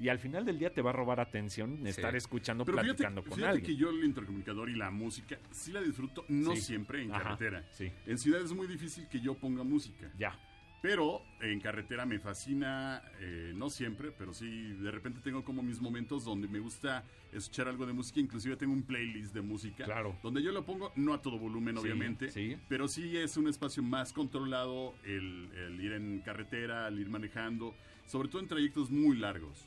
Y 0.00 0.08
al 0.08 0.18
final 0.20 0.44
del 0.44 0.58
día 0.60 0.70
te 0.72 0.80
va 0.80 0.90
a 0.90 0.92
robar 0.92 1.18
atención 1.20 1.84
estar 1.86 2.14
escuchando, 2.14 2.64
Pero 2.64 2.78
fíjate, 2.78 2.88
platicando 2.98 3.22
con 3.22 3.32
fíjate 3.34 3.50
alguien. 3.50 3.66
que 3.66 3.76
yo 3.76 3.90
el 3.90 4.04
intercomunicador 4.04 4.68
y 4.70 4.76
la 4.76 4.90
música 4.92 5.38
sí 5.50 5.72
la 5.72 5.80
disfruto, 5.80 6.24
no 6.28 6.54
Sí. 6.54 6.62
siempre 6.62 7.02
en 7.02 7.12
Ajá, 7.12 7.22
carretera. 7.22 7.64
sí. 7.72 7.90
En 8.06 8.16
ciudad 8.18 8.40
es 8.42 8.52
muy 8.52 8.66
difícil 8.68 9.08
que 9.08 9.20
yo 9.20 9.34
ponga 9.34 9.64
música. 9.64 10.08
Ya. 10.16 10.38
Pero 10.80 11.22
en 11.40 11.58
carretera 11.58 12.06
me 12.06 12.20
fascina, 12.20 13.02
eh, 13.18 13.52
no 13.56 13.68
siempre, 13.68 14.12
pero 14.12 14.32
sí, 14.32 14.72
de 14.74 14.90
repente 14.92 15.20
tengo 15.20 15.42
como 15.44 15.60
mis 15.62 15.80
momentos 15.80 16.24
donde 16.24 16.46
me 16.46 16.60
gusta 16.60 17.04
escuchar 17.32 17.66
algo 17.68 17.84
de 17.84 17.92
música, 17.92 18.20
inclusive 18.20 18.56
tengo 18.56 18.72
un 18.72 18.84
playlist 18.84 19.34
de 19.34 19.40
música, 19.42 19.84
Claro. 19.86 20.16
donde 20.22 20.40
yo 20.42 20.52
lo 20.52 20.64
pongo, 20.64 20.92
no 20.94 21.14
a 21.14 21.20
todo 21.20 21.36
volumen 21.36 21.74
Sí, 21.76 21.82
obviamente, 21.82 22.30
sí. 22.30 22.56
pero 22.68 22.86
sí 22.86 23.16
es 23.16 23.36
un 23.36 23.48
espacio 23.48 23.82
más 23.82 24.12
controlado 24.12 24.94
el, 25.04 25.50
el 25.52 25.80
ir 25.80 25.92
en 25.94 26.20
carretera, 26.20 26.86
el 26.86 27.00
ir 27.00 27.08
manejando, 27.08 27.74
sobre 28.06 28.28
todo 28.28 28.40
en 28.40 28.46
trayectos 28.48 28.88
muy 28.90 29.16
largos. 29.16 29.66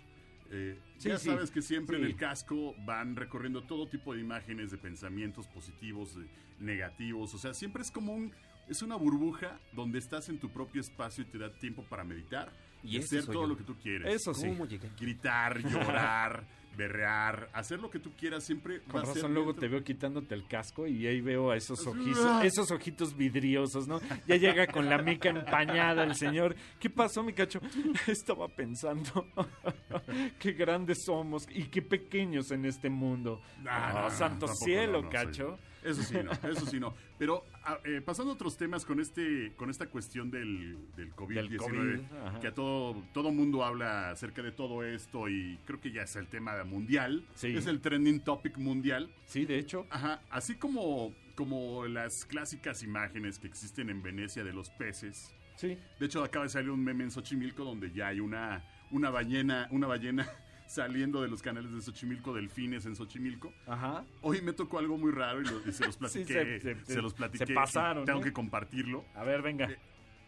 Eh, 0.49 0.77
Sí, 0.97 1.09
ya 1.09 1.17
sabes 1.17 1.49
que 1.51 1.61
siempre 1.61 1.97
en 1.97 2.05
el 2.05 2.15
casco 2.15 2.73
van 2.85 3.15
recorriendo 3.15 3.63
todo 3.63 3.87
tipo 3.87 4.13
de 4.13 4.21
imágenes, 4.21 4.69
de 4.71 4.77
pensamientos 4.77 5.47
positivos, 5.47 6.15
de 6.15 6.25
negativos, 6.59 7.33
o 7.33 7.37
sea, 7.37 7.53
siempre 7.53 7.81
es 7.81 7.91
como 7.91 8.13
un... 8.13 8.31
Es 8.67 8.81
una 8.81 8.95
burbuja 8.95 9.59
donde 9.73 9.99
estás 9.99 10.29
en 10.29 10.39
tu 10.39 10.49
propio 10.49 10.81
espacio 10.81 11.23
y 11.23 11.27
te 11.27 11.37
da 11.37 11.51
tiempo 11.51 11.83
para 11.89 12.03
meditar 12.03 12.51
y, 12.83 12.97
hacer 12.97 13.25
todo 13.25 13.41
yo. 13.43 13.47
lo 13.47 13.57
que 13.57 13.63
tú 13.63 13.75
quieres. 13.75 14.13
Eso 14.15 14.33
sí. 14.33 14.47
¿Cómo 14.47 14.65
llegué? 14.65 14.89
Gritar, 14.99 15.59
llorar, 15.69 16.43
berrear, 16.77 17.49
hacer 17.53 17.79
lo 17.79 17.89
que 17.91 17.99
tú 17.99 18.11
quieras 18.17 18.45
siempre 18.45 18.81
Con 18.83 18.99
va 18.99 19.03
a 19.03 19.05
ser 19.07 19.15
razón 19.15 19.33
luego 19.33 19.51
dentro- 19.51 19.67
te 19.67 19.73
veo 19.75 19.83
quitándote 19.83 20.33
el 20.35 20.47
casco 20.47 20.87
y 20.87 21.05
ahí 21.05 21.19
veo 21.19 21.51
a 21.51 21.57
esos 21.57 21.85
ojitos, 21.85 22.23
¡ah! 22.25 22.41
esos 22.45 22.71
ojitos 22.71 23.15
vidriosos, 23.17 23.87
¿no? 23.89 23.99
Ya 24.25 24.37
llega 24.37 24.65
con 24.67 24.85
la 24.89 24.97
mica 24.99 25.29
empañada 25.29 26.03
el 26.05 26.15
señor. 26.15 26.55
¿Qué 26.79 26.89
pasó, 26.89 27.23
mi 27.23 27.33
cacho? 27.33 27.59
Estaba 28.07 28.47
pensando 28.47 29.27
qué 30.39 30.53
grandes 30.53 30.99
somos 31.05 31.45
y 31.49 31.65
qué 31.65 31.81
pequeños 31.81 32.51
en 32.51 32.65
este 32.65 32.89
mundo. 32.89 33.41
Ah, 33.67 33.89
Oh, 33.93 34.01
no, 34.03 34.09
santo 34.11 34.47
cielo, 34.47 34.99
no, 34.99 35.01
no, 35.03 35.09
cacho. 35.09 35.57
sí. 35.57 35.67
Eso 35.89 36.03
sí, 36.03 36.15
no, 36.23 36.31
eso 36.49 36.65
sí, 36.67 36.79
no. 36.79 36.93
Pero 37.17 37.43
ah, 37.63 37.79
eh, 37.83 38.01
pasando 38.01 38.31
a 38.31 38.35
otros 38.35 38.57
temas 38.57 38.85
con 38.85 38.99
este, 38.99 39.53
con 39.55 39.69
esta 39.69 39.87
cuestión 39.87 40.29
del, 40.31 40.77
del 40.95 41.13
COVID-19, 41.15 41.33
Del 41.49 41.57
COVID, 41.57 41.99
ajá. 42.25 42.39
que 42.39 42.47
a 42.47 42.53
todo, 42.53 43.03
todo 43.13 43.31
mundo 43.31 43.63
habla 43.63 44.11
acerca 44.11 44.41
de 44.41 44.51
todo 44.51 44.83
esto 44.83 45.29
y 45.29 45.57
creo 45.65 45.79
que 45.79 45.91
ya 45.91 46.03
es 46.03 46.15
el 46.15 46.27
tema 46.27 46.63
mundial, 46.63 47.25
Sí. 47.35 47.55
es 47.55 47.67
el 47.67 47.79
trending 47.81 48.19
topic 48.21 48.57
mundial. 48.57 49.09
Sí, 49.25 49.45
de 49.45 49.57
hecho. 49.59 49.85
Ajá, 49.89 50.21
así 50.29 50.55
como, 50.55 51.13
como 51.35 51.85
las 51.87 52.25
clásicas 52.25 52.83
imágenes 52.83 53.39
que 53.39 53.47
existen 53.47 53.89
en 53.89 54.01
Venecia 54.01 54.43
de 54.43 54.53
los 54.53 54.69
peces. 54.69 55.33
Sí. 55.55 55.77
De 55.99 56.05
hecho, 56.05 56.23
acaba 56.23 56.45
de 56.45 56.49
salir 56.49 56.69
un 56.71 56.83
meme 56.83 57.03
en 57.03 57.11
Xochimilco 57.11 57.63
donde 57.63 57.91
ya 57.91 58.07
hay 58.07 58.19
una, 58.19 58.63
una 58.89 59.09
ballena, 59.09 59.67
una 59.71 59.85
ballena 59.87 60.27
saliendo 60.75 61.21
de 61.21 61.27
los 61.27 61.41
canales 61.41 61.71
de 61.73 61.81
Xochimilco, 61.81 62.33
delfines 62.33 62.85
en 62.85 62.95
Xochimilco. 62.95 63.53
Ajá. 63.67 64.05
Hoy 64.21 64.41
me 64.41 64.53
tocó 64.53 64.79
algo 64.79 64.97
muy 64.97 65.11
raro 65.11 65.41
y, 65.41 65.45
lo- 65.45 65.67
y 65.67 65.71
se 65.73 65.85
los 65.85 65.95
Sí, 65.95 65.99
platiqué. 65.99 66.59
se- 66.61 66.75
se, 66.75 66.85
se- 66.85 67.01
los 67.01 67.11
se 67.11 67.17
platiqué. 67.17 67.53
pasaron, 67.53 68.05
Tengo 68.05 68.21
que 68.21 68.31
compartirlo. 68.33 69.03
A 69.15 69.23
ver, 69.23 69.41
venga. 69.41 69.65
Eh, 69.69 69.77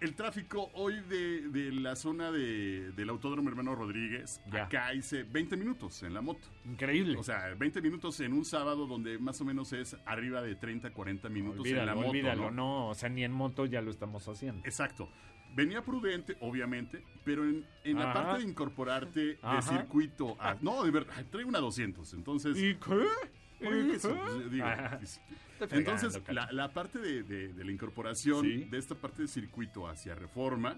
El 0.01 0.15
tráfico 0.15 0.69
hoy 0.73 0.99
de, 1.07 1.47
de 1.47 1.71
la 1.71 1.95
zona 1.95 2.29
de- 2.29 2.91
del 2.91 3.07
Autódromo 3.09 3.47
Hermano 3.47 3.73
Rodríguez, 3.73 4.41
Ya. 4.51 4.65
acá 4.65 4.93
hice 4.93 5.23
20 5.23 5.55
minutos 5.55 6.03
en 6.03 6.13
la 6.13 6.19
moto. 6.19 6.45
Increíble. 6.65 7.15
O 7.17 7.23
sea, 7.23 7.53
20 7.57 7.81
minutos 7.81 8.19
en 8.19 8.33
un 8.33 8.43
sábado 8.43 8.85
donde 8.85 9.17
más 9.17 9.39
o 9.39 9.45
menos 9.45 9.71
es 9.71 9.95
arriba 10.05 10.41
de 10.41 10.55
30, 10.55 10.91
40 10.91 11.29
minutos 11.29 11.65
en 11.65 11.77
la 11.77 11.93
olvídalo, 11.93 11.95
moto. 11.95 12.09
olvídalo. 12.09 12.51
¿no? 12.51 12.51
¿no? 12.51 12.87
o 12.89 12.95
sea, 12.95 13.07
ni 13.07 13.23
en 13.23 13.31
moto 13.31 13.65
ya 13.65 13.81
lo 13.81 13.91
estamos 13.91 14.27
haciendo. 14.27 14.61
Exacto. 14.65 15.07
Venía 15.55 15.81
prudente, 15.83 16.35
obviamente, 16.41 17.03
pero 17.23 17.43
en, 17.43 17.65
en 17.83 17.99
la 17.99 18.11
parte 18.13 18.43
de 18.43 18.49
incorporarte 18.49 19.19
de 19.35 19.61
circuito 19.61 20.35
a... 20.41 20.55
No, 20.61 20.83
de 20.83 20.91
verdad, 20.91 21.13
traigo 21.31 21.49
una 21.49 21.59
200, 21.59 22.13
entonces... 22.13 22.57
¿Y 22.57 22.75
qué? 22.75 23.07
Eso, 23.93 24.13
pues, 24.15 24.51
digo, 24.51 24.65
entonces, 25.71 26.19
la, 26.51 26.73
parte 26.73 26.99
de, 26.99 27.23
de- 27.23 27.53
de 27.53 27.63
la 27.63 27.71
incorporación 27.71 28.41
Sí. 28.43 28.63
de 28.65 28.77
esta 28.77 28.95
parte 28.95 29.21
de 29.21 29.27
circuito 29.29 29.87
hacia 29.87 30.15
reforma, 30.15 30.77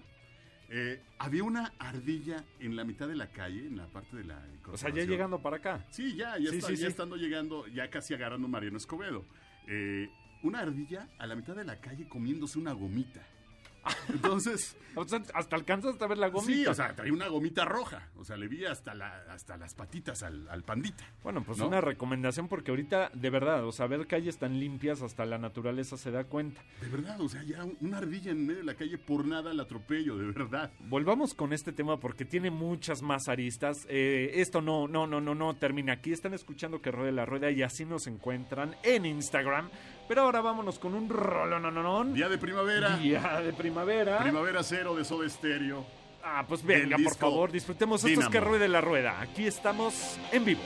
eh, 0.68 1.00
había 1.18 1.42
una 1.42 1.72
ardilla 1.78 2.44
en 2.60 2.76
la 2.76 2.84
mitad 2.84 3.08
de 3.08 3.16
la 3.16 3.28
calle, 3.28 3.66
en 3.66 3.76
la 3.76 3.86
parte 3.86 4.16
de 4.16 4.24
la 4.24 4.40
O 4.66 4.76
sea, 4.76 4.90
ya 4.90 5.04
llegando 5.04 5.40
para 5.40 5.56
acá. 5.56 5.84
Sí, 5.90 6.14
ya, 6.16 6.38
ya, 6.38 6.50
Sí, 6.50 6.56
está- 6.58 6.68
sí, 6.68 6.74
ya 6.74 6.80
sí. 6.82 6.86
estando 6.86 7.16
llegando, 7.16 7.66
ya 7.68 7.88
casi 7.90 8.14
agarrando 8.14 8.46
Mariano 8.46 8.76
Escobedo. 8.76 9.24
Eh, 9.66 10.08
una 10.42 10.60
ardilla 10.60 11.08
a 11.18 11.26
la 11.26 11.34
mitad 11.34 11.56
de 11.56 11.64
la 11.64 11.80
calle 11.80 12.06
comiéndose 12.08 12.58
una 12.58 12.72
gomita. 12.72 13.26
Entonces, 14.08 14.76
O 14.94 15.06
sea, 15.06 15.22
hasta 15.34 15.56
alcanzas 15.56 16.00
a 16.00 16.06
ver 16.06 16.16
la 16.18 16.28
gomita. 16.28 16.52
sí, 16.52 16.66
o 16.66 16.72
sea, 16.74 16.94
traía 16.96 17.12
una 17.12 17.28
gomita 17.28 17.64
roja. 17.66 18.08
O 18.16 18.24
sea, 18.24 18.36
le 18.36 18.48
vi 18.48 18.64
hasta, 18.64 18.94
la, 18.94 19.24
hasta 19.30 19.56
las 19.58 19.74
patitas 19.74 20.22
al, 20.22 20.48
al 20.48 20.62
pandita. 20.62 21.04
Bueno, 21.22 21.42
pues 21.44 21.58
¿No? 21.58 21.68
una 21.68 21.80
recomendación 21.82 22.48
porque 22.48 22.70
ahorita, 22.70 23.10
de 23.12 23.30
verdad, 23.30 23.64
o 23.66 23.72
sea, 23.72 23.86
ver 23.86 24.06
calles 24.06 24.38
tan 24.38 24.58
limpias, 24.58 25.02
hasta 25.02 25.26
la 25.26 25.36
naturaleza 25.38 25.96
se 25.98 26.10
da 26.10 26.24
cuenta. 26.24 26.62
De 26.80 26.88
verdad, 26.88 27.20
o 27.20 27.28
sea, 27.28 27.42
ya 27.42 27.64
un- 27.64 27.76
una 27.82 27.98
ardilla 27.98 28.30
en 28.30 28.46
medio 28.46 28.60
de 28.60 28.64
la 28.64 28.74
calle 28.74 28.96
por 28.96 29.26
nada 29.26 29.52
la 29.52 29.64
atropello, 29.64 30.16
de 30.16 30.26
verdad. 30.32 30.70
Volvamos 30.80 31.34
con 31.34 31.52
este 31.52 31.72
tema 31.72 32.00
porque 32.00 32.24
tiene 32.24 32.50
muchas 32.50 33.02
más 33.02 33.28
aristas. 33.28 33.86
Eh, 33.90 34.30
esto 34.36 34.62
no, 34.62 34.88
no, 34.88 35.06
no, 35.06 35.20
no, 35.20 35.34
no 35.34 35.54
termina 35.56 35.92
aquí. 35.92 36.12
Están 36.12 36.32
escuchando 36.32 36.80
que 36.80 36.90
ruede 36.90 37.12
la 37.12 37.26
rueda 37.26 37.50
y 37.50 37.62
así 37.62 37.84
nos 37.84 38.06
encuentran 38.06 38.74
en 38.82 39.04
Instagram. 39.04 39.68
Pero 40.08 40.22
ahora 40.22 40.40
vámonos 40.40 40.78
con 40.78 40.94
un 40.94 41.08
rolononón. 41.08 42.14
Día 42.14 42.28
de 42.28 42.38
primavera. 42.38 42.96
Día 42.96 43.40
de 43.40 43.52
primavera. 43.52 44.18
Primavera 44.20 44.62
cero 44.62 44.94
de 44.94 45.04
Soda 45.04 45.28
Stereo. 45.28 45.84
Ah, 46.22 46.44
pues 46.46 46.64
venga, 46.64 46.96
por 46.98 47.16
favor, 47.16 47.52
disfrutemos 47.52 48.02
esto 48.04 48.20
es 48.20 48.28
que 48.28 48.40
ruede 48.40 48.66
la 48.66 48.80
rueda. 48.80 49.20
Aquí 49.20 49.46
estamos 49.46 50.18
en 50.32 50.44
vivo. 50.44 50.62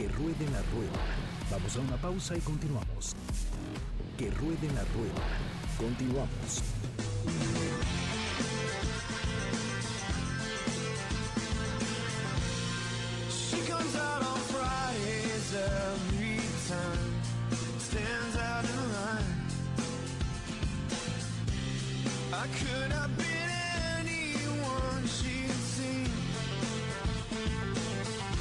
Que 0.00 0.08
ruede 0.08 0.46
la 0.50 0.62
rueda. 0.72 0.98
Vamos 1.50 1.76
a 1.76 1.80
una 1.80 1.96
pausa 1.98 2.34
y 2.34 2.40
continuamos. 2.40 3.14
Que 4.16 4.30
ruede 4.30 4.72
la 4.74 4.82
rueda. 4.94 5.26
Continuamos. 5.76 6.62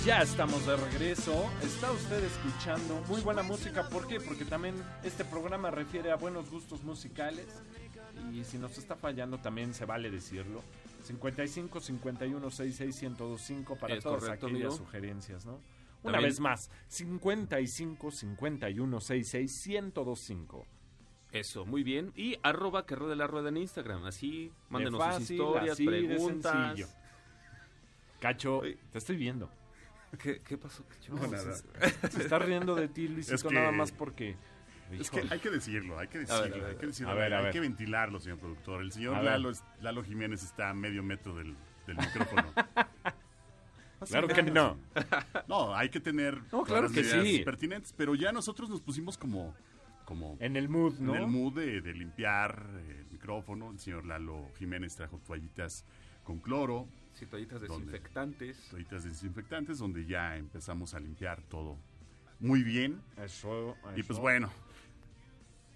Ya 0.10 0.24
estamos 0.24 0.66
de 0.66 0.76
regreso. 0.76 1.48
Está 1.62 1.92
usted 1.92 2.24
escuchando 2.24 3.00
muy 3.08 3.22
buena 3.22 3.44
música. 3.44 3.88
¿Por 3.90 4.08
qué? 4.08 4.20
Porque 4.20 4.44
también 4.44 4.74
este 5.04 5.24
programa 5.24 5.70
refiere 5.70 6.12
a 6.12 6.16
buenos 6.16 6.50
gustos 6.50 6.84
musicales. 6.84 7.46
Y 8.34 8.44
si 8.44 8.58
nos 8.58 8.76
está 8.80 8.96
fallando, 8.96 9.38
también 9.38 9.72
se 9.76 9.86
vale 9.86 10.10
decirlo. 10.10 10.64
55 11.04 11.80
51 11.80 12.50
66 12.50 13.02
1025 13.04 13.76
para 13.76 13.94
Es 13.94 14.04
todas 14.04 14.24
correcto, 14.24 14.48
aquellas 14.48 14.70
amigo. 14.74 14.78
sugerencias, 14.84 15.46
¿no? 15.46 15.60
Una 16.02 16.14
También- 16.14 16.24
vez 16.32 16.40
más, 16.40 16.72
55 16.88 18.10
51 18.10 19.00
66 19.00 19.68
1025. 19.68 20.66
Eso, 21.32 21.68
muy 21.68 21.84
bien. 21.84 22.12
Y 22.16 22.36
arroba 22.42 22.88
que 22.88 22.96
ruede 22.96 23.16
la 23.16 23.28
rueda 23.28 23.50
en 23.50 23.58
Instagram. 23.58 24.06
Así, 24.06 24.52
mándenos 24.70 25.00
De 25.00 25.06
sus 25.06 25.14
fácil, 25.20 25.36
historias, 25.40 25.74
así 25.74 25.86
de 25.86 26.04
preguntas. 26.08 26.52
sencillo. 26.68 26.88
Cacho, 28.20 28.62
te 28.92 28.98
estoy 28.98 29.16
viendo. 29.16 29.52
¿Qué, 30.18 30.42
qué 30.42 30.58
pasó? 30.58 30.84
Cacho? 30.88 31.14
No, 31.14 31.28
nada. 31.28 31.56
Se 32.10 32.22
está 32.22 32.40
riendo 32.40 32.76
de 32.76 32.88
ti, 32.88 33.08
Luisito, 33.08 33.36
Es 33.36 33.44
que- 33.44 33.54
nada 33.54 33.72
más 33.72 33.92
porque... 33.92 34.36
Es 34.92 35.12
que 35.12 35.18
Híjole. 35.20 35.34
hay 35.36 35.40
que 35.40 35.50
decirlo, 35.52 36.00
hay 36.00 36.08
que 36.08 36.18
decirlo, 36.18 36.42
ver, 36.42 36.66
hay 36.66 36.76
que 36.78 36.88
decirlo, 36.88 37.12
a 37.12 37.14
ver, 37.16 37.32
a 37.36 37.40
hay 37.46 37.52
que 37.52 37.60
ventilarlo, 37.60 38.20
señor 38.20 38.40
productor. 38.40 38.82
El 38.82 38.92
señor. 38.92 39.24
Lalo, 39.24 39.52
Lalo 39.82 40.04
Jiménez 40.04 40.42
está 40.42 40.72
a 40.72 40.74
medio 40.74 41.04
metro 41.04 41.36
del, 41.36 41.56
del 41.86 41.98
micrófono. 41.98 42.52
Claro 44.08 44.28
que 44.30 44.44
no. 44.44 44.78
No, 45.48 45.76
hay 45.76 45.90
que 45.90 46.00
tener 46.00 46.42
No, 46.52 46.64
claro 46.64 46.90
que 46.90 47.04
sí. 47.04 47.42
pertinentes, 47.44 47.94
pero 47.96 48.16
ya 48.16 48.32
nosotros 48.32 48.70
nos 48.70 48.82
pusimos 48.82 49.18
como, 49.18 49.54
como 50.06 50.38
En 50.40 50.56
el 50.56 50.70
mood, 50.70 51.00
¿no? 51.00 51.16
en 51.16 51.22
el 51.24 51.28
mood 51.28 51.54
de, 51.54 51.82
de 51.82 51.94
limpiar 51.94 52.66
el 52.88 53.06
micrófono. 53.12 53.72
El 53.72 53.80
señor 53.80 54.06
Lalo 54.06 54.48
Jiménez 54.58 54.96
trajo 54.96 55.20
toallitas 55.20 55.86
con 56.24 56.40
cloro, 56.40 56.88
Sí, 57.20 57.26
toallitas 57.26 57.62
desinfectantes. 57.62 58.70
toallitas 58.70 59.04
desinfectantes, 59.04 59.78
donde 59.78 60.06
ya 60.06 60.38
empezamos 60.38 60.94
a 60.94 61.00
limpiar 61.00 61.42
todo 61.44 61.78
muy 62.40 62.64
bien. 62.64 63.02
Eso, 63.18 63.76
Y 63.98 64.04
pues 64.04 64.12
eso. 64.12 64.22
bueno, 64.22 64.50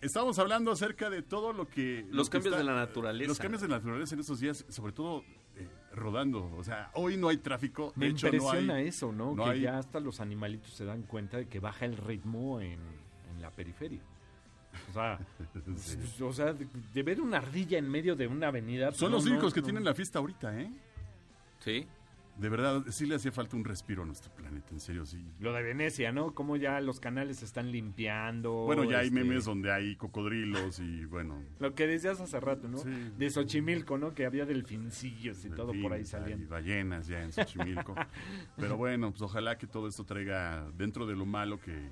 estamos 0.02 0.40
hablando 0.40 0.72
acerca 0.72 1.10
de 1.10 1.22
todo 1.22 1.54
lo 1.54 1.68
que... 1.68 2.06
Los 2.10 2.16
lo 2.16 2.24
que 2.26 2.30
cambios 2.32 2.58
de 2.58 2.64
la 2.64 2.76
naturaleza. 2.76 3.28
Los 3.28 3.40
cambios 3.40 3.62
de 3.62 3.68
la 3.68 3.78
naturaleza 3.78 4.16
en 4.16 4.22
estos 4.22 4.40
días, 4.40 4.66
sobre 4.70 4.94
todo 4.94 5.24
eh, 5.58 5.68
rodando. 5.94 6.46
O 6.56 6.64
sea, 6.64 6.90
hoy 6.94 7.18
no 7.18 7.28
hay 7.30 7.38
tráfico. 7.38 7.92
Me 7.96 8.06
de 8.06 8.12
hecho, 8.14 8.28
no 8.30 8.34
impresiona 8.36 8.76
hay, 8.76 8.88
eso, 8.88 9.12
¿no? 9.12 9.36
no 9.36 9.44
que 9.46 9.50
hay- 9.52 9.62
ya 9.62 9.78
hasta 9.78 10.00
los 10.00 10.20
animalitos 10.22 10.72
se 10.74 10.86
dan 10.86 11.04
cuenta 11.04 11.38
de 11.38 11.48
que 11.48 11.60
baja 11.60 11.86
el 11.86 11.98
ritmo 11.98 12.60
en, 12.62 12.80
en 13.34 13.42
la 13.42 13.52
periferia. 13.52 14.02
O 14.90 14.94
sea, 14.94 15.20
o 16.22 16.34
sea 16.34 16.54
de, 16.54 16.68
de 16.94 17.04
ver 17.04 17.22
una 17.22 17.38
ardilla 17.38 17.78
en 17.78 17.90
medio 17.90 18.16
de 18.16 18.26
una 18.28 18.48
avenida. 18.48 18.88
pues, 18.88 18.98
Son 19.00 19.12
no, 19.12 19.18
los 19.18 19.26
no, 19.26 19.32
únicos 19.34 19.54
que 19.54 19.60
no. 19.62 19.66
tienen 19.66 19.84
la 19.84 19.94
fiesta 19.94 20.20
ahorita, 20.20 20.60
¿eh? 20.60 20.72
Sí. 21.64 21.88
De 22.38 22.50
verdad, 22.50 22.84
sí 22.90 23.06
le 23.06 23.14
hacía 23.14 23.32
falta 23.32 23.56
un 23.56 23.64
respiro 23.64 24.02
a 24.02 24.06
nuestro 24.08 24.34
planeta, 24.34 24.70
en 24.72 24.80
serio, 24.80 25.06
sí. 25.06 25.24
Lo 25.40 25.54
de 25.54 25.62
Venecia, 25.62 26.12
¿no? 26.12 26.34
Como 26.34 26.56
ya 26.58 26.82
los 26.82 27.00
canales 27.00 27.38
se 27.38 27.46
están 27.46 27.72
limpiando. 27.72 28.52
Bueno, 28.66 28.86
ya 28.86 29.00
hay 29.00 29.08
este, 29.10 29.20
memes 29.24 29.46
donde 29.46 29.72
hay 29.72 29.96
cocodrilos 29.96 30.80
y 30.80 31.06
bueno. 31.06 31.40
Lo 31.60 31.76
que 31.76 31.86
decías 31.86 32.20
hace 32.20 32.40
rato, 32.40 32.68
¿no? 32.68 32.80
Sí. 32.80 32.90
De 33.20 33.30
Xochimilco, 33.30 34.00
¿no? 34.00 34.16
Que 34.16 34.26
había 34.26 34.48
delfincillos 34.48 35.46
y 35.46 35.52
todo 35.52 35.74
por 35.80 35.94
ahí 35.94 36.06
saliendo. 36.06 36.50
ballenas 36.50 37.06
ya 37.06 37.22
en 37.22 37.32
Xochimilco. 37.32 37.94
Pero 38.58 38.78
bueno, 38.78 39.12
pues 39.12 39.22
ojalá 39.22 39.60
que 39.60 39.68
todo 39.68 39.88
esto 39.88 40.04
traiga, 40.04 40.68
dentro 40.76 41.06
de 41.06 41.16
lo 41.16 41.28
malo 41.28 41.60
que, 41.60 41.88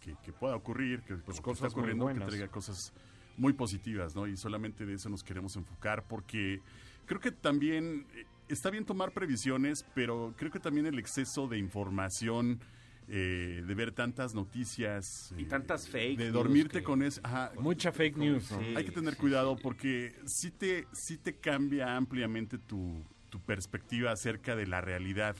que- 0.00 0.16
que 0.22 0.32
pueda 0.34 0.54
ocurrir, 0.54 1.00
que 1.00 1.14
pues, 1.14 1.40
cosas 1.40 1.68
está 1.68 1.78
ocurriendo, 1.80 2.06
que 2.08 2.20
traiga 2.20 2.48
cosas 2.48 2.92
muy 3.38 3.54
positivas, 3.54 4.14
¿no? 4.14 4.26
Y 4.26 4.36
solamente 4.36 4.84
de 4.84 4.92
eso 4.92 5.08
nos 5.08 5.24
queremos 5.24 5.56
enfocar 5.56 6.06
porque 6.06 6.60
creo 7.06 7.20
que 7.20 7.30
también 7.32 8.06
eh, 8.14 8.26
está 8.48 8.70
bien 8.70 8.84
tomar 8.84 9.12
previsiones, 9.12 9.84
pero 9.94 10.34
creo 10.36 10.50
que 10.50 10.60
también 10.60 10.86
el 10.86 10.98
exceso 10.98 11.48
de 11.48 11.58
información, 11.58 12.60
eh, 13.08 13.62
de 13.66 13.74
ver 13.74 13.92
tantas 13.92 14.34
noticias. 14.34 15.32
Y 15.38 15.42
eh, 15.42 15.46
tantas 15.46 15.88
fake 15.88 16.18
De 16.18 16.24
news 16.24 16.34
dormirte 16.34 16.78
que- 16.80 16.84
con 16.84 17.02
eso. 17.02 17.20
Mucha 17.58 17.90
fake 17.92 18.16
news, 18.16 18.50
¿no? 18.50 18.58
Sí. 18.60 18.74
hay 18.76 18.84
que 18.84 18.92
tener 18.92 19.14
sí, 19.14 19.20
cuidado 19.20 19.56
sí. 19.56 19.62
porque 19.62 20.14
sí 20.26 20.50
te, 20.50 20.86
sí 20.92 21.16
te 21.16 21.36
cambia 21.36 21.96
ampliamente 21.96 22.58
tu, 22.58 23.02
tu 23.30 23.40
perspectiva 23.40 24.12
acerca 24.12 24.54
de 24.56 24.66
la 24.66 24.80
realidad. 24.80 25.36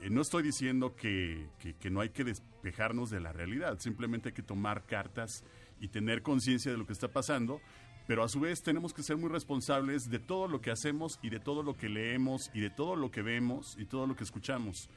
Eh, 0.00 0.10
no 0.10 0.20
estoy 0.20 0.42
diciendo 0.42 0.94
que, 0.96 1.46
que- 1.58 1.74
que 1.74 1.90
no 1.90 2.00
hay 2.00 2.10
que 2.10 2.24
despejarnos 2.24 3.10
de 3.10 3.20
la 3.20 3.32
realidad, 3.32 3.78
simplemente 3.78 4.30
hay 4.30 4.34
que 4.34 4.42
tomar 4.42 4.84
cartas 4.84 5.44
y 5.80 5.88
tener 5.88 6.22
conciencia 6.22 6.72
de 6.72 6.78
lo 6.78 6.86
que 6.86 6.92
está 6.92 7.08
pasando, 7.08 7.60
pero 8.06 8.22
a 8.22 8.28
su 8.28 8.40
vez 8.40 8.62
tenemos 8.62 8.92
que 8.92 9.02
ser 9.02 9.16
muy 9.16 9.28
responsables 9.28 10.08
de 10.08 10.18
todo 10.18 10.48
lo 10.48 10.60
que 10.60 10.70
hacemos 10.70 11.18
y 11.22 11.30
de 11.30 11.40
todo 11.40 11.62
lo 11.62 11.76
que 11.76 11.88
leemos 11.88 12.50
y 12.54 12.60
de 12.60 12.70
todo 12.70 12.94
lo 12.96 13.10
que 13.10 13.22
vemos 13.22 13.76
y 13.78 13.86
todo 13.86 14.06
lo 14.06 14.14
que 14.14 14.24
escuchamos. 14.24 14.88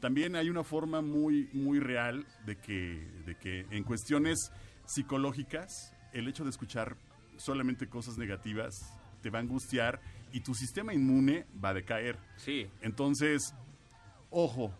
También 0.00 0.36
hay 0.36 0.50
una 0.50 0.64
forma 0.64 1.02
muy, 1.02 1.48
muy 1.52 1.78
real 1.78 2.26
de 2.46 2.56
que, 2.56 3.06
de 3.26 3.36
que 3.36 3.66
en 3.70 3.84
cuestiones 3.84 4.50
psicológicas, 4.86 5.94
el 6.12 6.28
hecho 6.28 6.44
de 6.44 6.50
escuchar 6.50 6.96
solamente 7.36 7.88
cosas 7.88 8.16
negativas 8.18 8.74
te 9.22 9.30
va 9.30 9.38
a 9.38 9.42
angustiar 9.42 10.00
y 10.32 10.40
tu 10.40 10.54
sistema 10.54 10.92
inmune 10.92 11.46
va 11.62 11.70
a 11.70 11.74
decaer. 11.74 12.18
Sí. 12.36 12.66
Entonces, 12.82 13.54
ojo, 14.30 14.72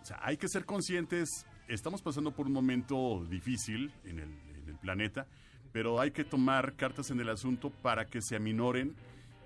o 0.00 0.04
sea, 0.04 0.18
hay 0.22 0.36
que 0.36 0.48
ser 0.48 0.64
conscientes, 0.64 1.28
estamos 1.68 2.00
pasando 2.00 2.32
por 2.32 2.46
un 2.46 2.52
momento 2.52 3.24
difícil 3.28 3.92
en 4.04 4.18
el, 4.18 4.30
en 4.30 4.68
el 4.68 4.76
planeta, 4.76 5.26
pero 5.72 6.00
hay 6.00 6.10
que 6.10 6.24
tomar 6.24 6.74
cartas 6.74 7.10
en 7.10 7.20
el 7.20 7.28
asunto 7.28 7.70
para 7.70 8.06
que 8.06 8.20
se 8.22 8.36
aminoren 8.36 8.94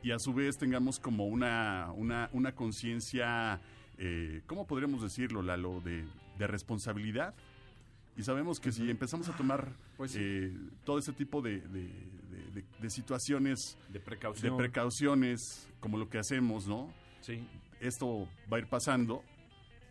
y 0.02 0.10
a 0.10 0.18
su 0.18 0.32
vez 0.34 0.56
tengamos 0.58 0.98
como 0.98 1.26
una, 1.26 1.90
una, 1.94 2.28
una 2.32 2.52
conciencia, 2.52 3.60
eh, 3.98 4.42
¿cómo 4.46 4.66
podríamos 4.66 5.02
decirlo, 5.02 5.42
Lalo? 5.42 5.80
De, 5.80 6.04
de 6.38 6.46
responsabilidad. 6.46 7.34
Y 8.16 8.22
sabemos 8.22 8.60
que 8.60 8.70
si 8.70 8.88
empezamos 8.90 9.28
a 9.28 9.36
tomar 9.36 9.72
Pues 9.96 10.12
sí. 10.12 10.18
eh, 10.20 10.56
todo 10.84 10.98
este 10.98 11.12
tipo 11.12 11.42
de, 11.42 11.60
de- 11.60 11.90
de- 12.80 12.90
situaciones, 12.90 13.76
De 13.88 13.94
de 13.94 14.00
precaución. 14.00 14.56
precauciones, 14.56 15.68
como 15.80 15.98
lo 15.98 16.08
que 16.08 16.18
hacemos, 16.18 16.66
¿no? 16.68 16.92
sí. 17.20 17.44
esto 17.80 18.28
va 18.52 18.58
a 18.58 18.60
ir 18.60 18.66
pasando 18.68 19.22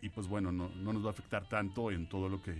y 0.01 0.09
pues 0.09 0.27
bueno, 0.27 0.51
no, 0.51 0.69
no 0.69 0.93
nos 0.93 1.03
va 1.03 1.07
a 1.09 1.11
afectar 1.11 1.49
tanto 1.49 1.91
en 1.91 2.07
todo 2.07 2.29
lo 2.29 2.41
que 2.41 2.53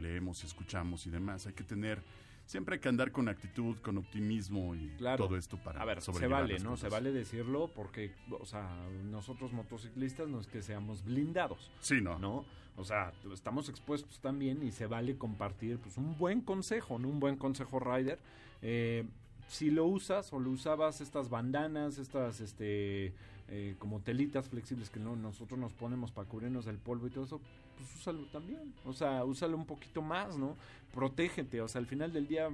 leemos 0.00 0.42
y 0.42 0.46
escuchamos 0.46 1.06
y 1.06 1.10
demás. 1.10 1.46
Hay 1.46 1.54
que 1.54 1.64
tener, 1.64 2.02
siempre 2.46 2.74
hay 2.76 2.80
que 2.80 2.88
andar 2.88 3.12
con 3.12 3.28
actitud, 3.28 3.76
con 3.82 3.98
optimismo 3.98 4.74
y 4.74 4.88
Claro. 4.96 5.26
todo 5.26 5.36
esto 5.36 5.58
para 5.58 5.82
A 5.82 5.84
ver, 5.84 6.00
se 6.00 6.26
vale, 6.26 6.58
¿no? 6.60 6.76
Se 6.76 6.88
vale 6.88 7.12
decirlo 7.12 7.68
porque, 7.74 8.12
o 8.30 8.46
sea, 8.46 8.68
nosotros 9.10 9.52
motociclistas 9.52 10.28
no 10.28 10.40
es 10.40 10.46
que 10.46 10.62
seamos 10.62 11.04
blindados, 11.04 11.70
Sí, 11.80 12.00
no. 12.00 12.18
¿no? 12.18 12.44
O 12.76 12.84
sea, 12.84 13.12
estamos 13.32 13.68
expuestos 13.68 14.20
también 14.20 14.62
y 14.62 14.70
se 14.70 14.86
vale 14.86 15.16
compartir 15.16 15.78
pues 15.78 15.96
un 15.96 16.16
buen 16.16 16.40
consejo, 16.40 16.98
¿no? 16.98 17.08
Un 17.08 17.20
buen 17.20 17.36
consejo 17.36 17.80
rider. 17.80 18.18
Eh, 18.62 19.04
si 19.48 19.70
lo 19.70 19.86
usas 19.86 20.32
o 20.32 20.38
lo 20.40 20.50
usabas 20.50 21.00
estas 21.00 21.30
bandanas, 21.30 21.98
estas, 21.98 22.40
este, 22.40 23.14
eh, 23.48 23.76
como 23.78 24.00
telitas 24.00 24.48
flexibles 24.48 24.90
que 24.90 25.00
no, 25.00 25.16
nosotros 25.16 25.58
nos 25.58 25.72
ponemos 25.72 26.10
para 26.12 26.28
cubrirnos 26.28 26.64
del 26.66 26.78
polvo 26.78 27.06
y 27.06 27.10
todo 27.10 27.24
eso, 27.24 27.40
pues 27.76 27.94
úsalo 27.96 28.24
también. 28.26 28.72
O 28.84 28.92
sea, 28.92 29.24
úsalo 29.24 29.56
un 29.56 29.66
poquito 29.66 30.02
más, 30.02 30.36
¿no? 30.36 30.56
Protégete. 30.94 31.60
O 31.60 31.68
sea, 31.68 31.80
al 31.80 31.86
final 31.86 32.12
del 32.12 32.26
día, 32.26 32.48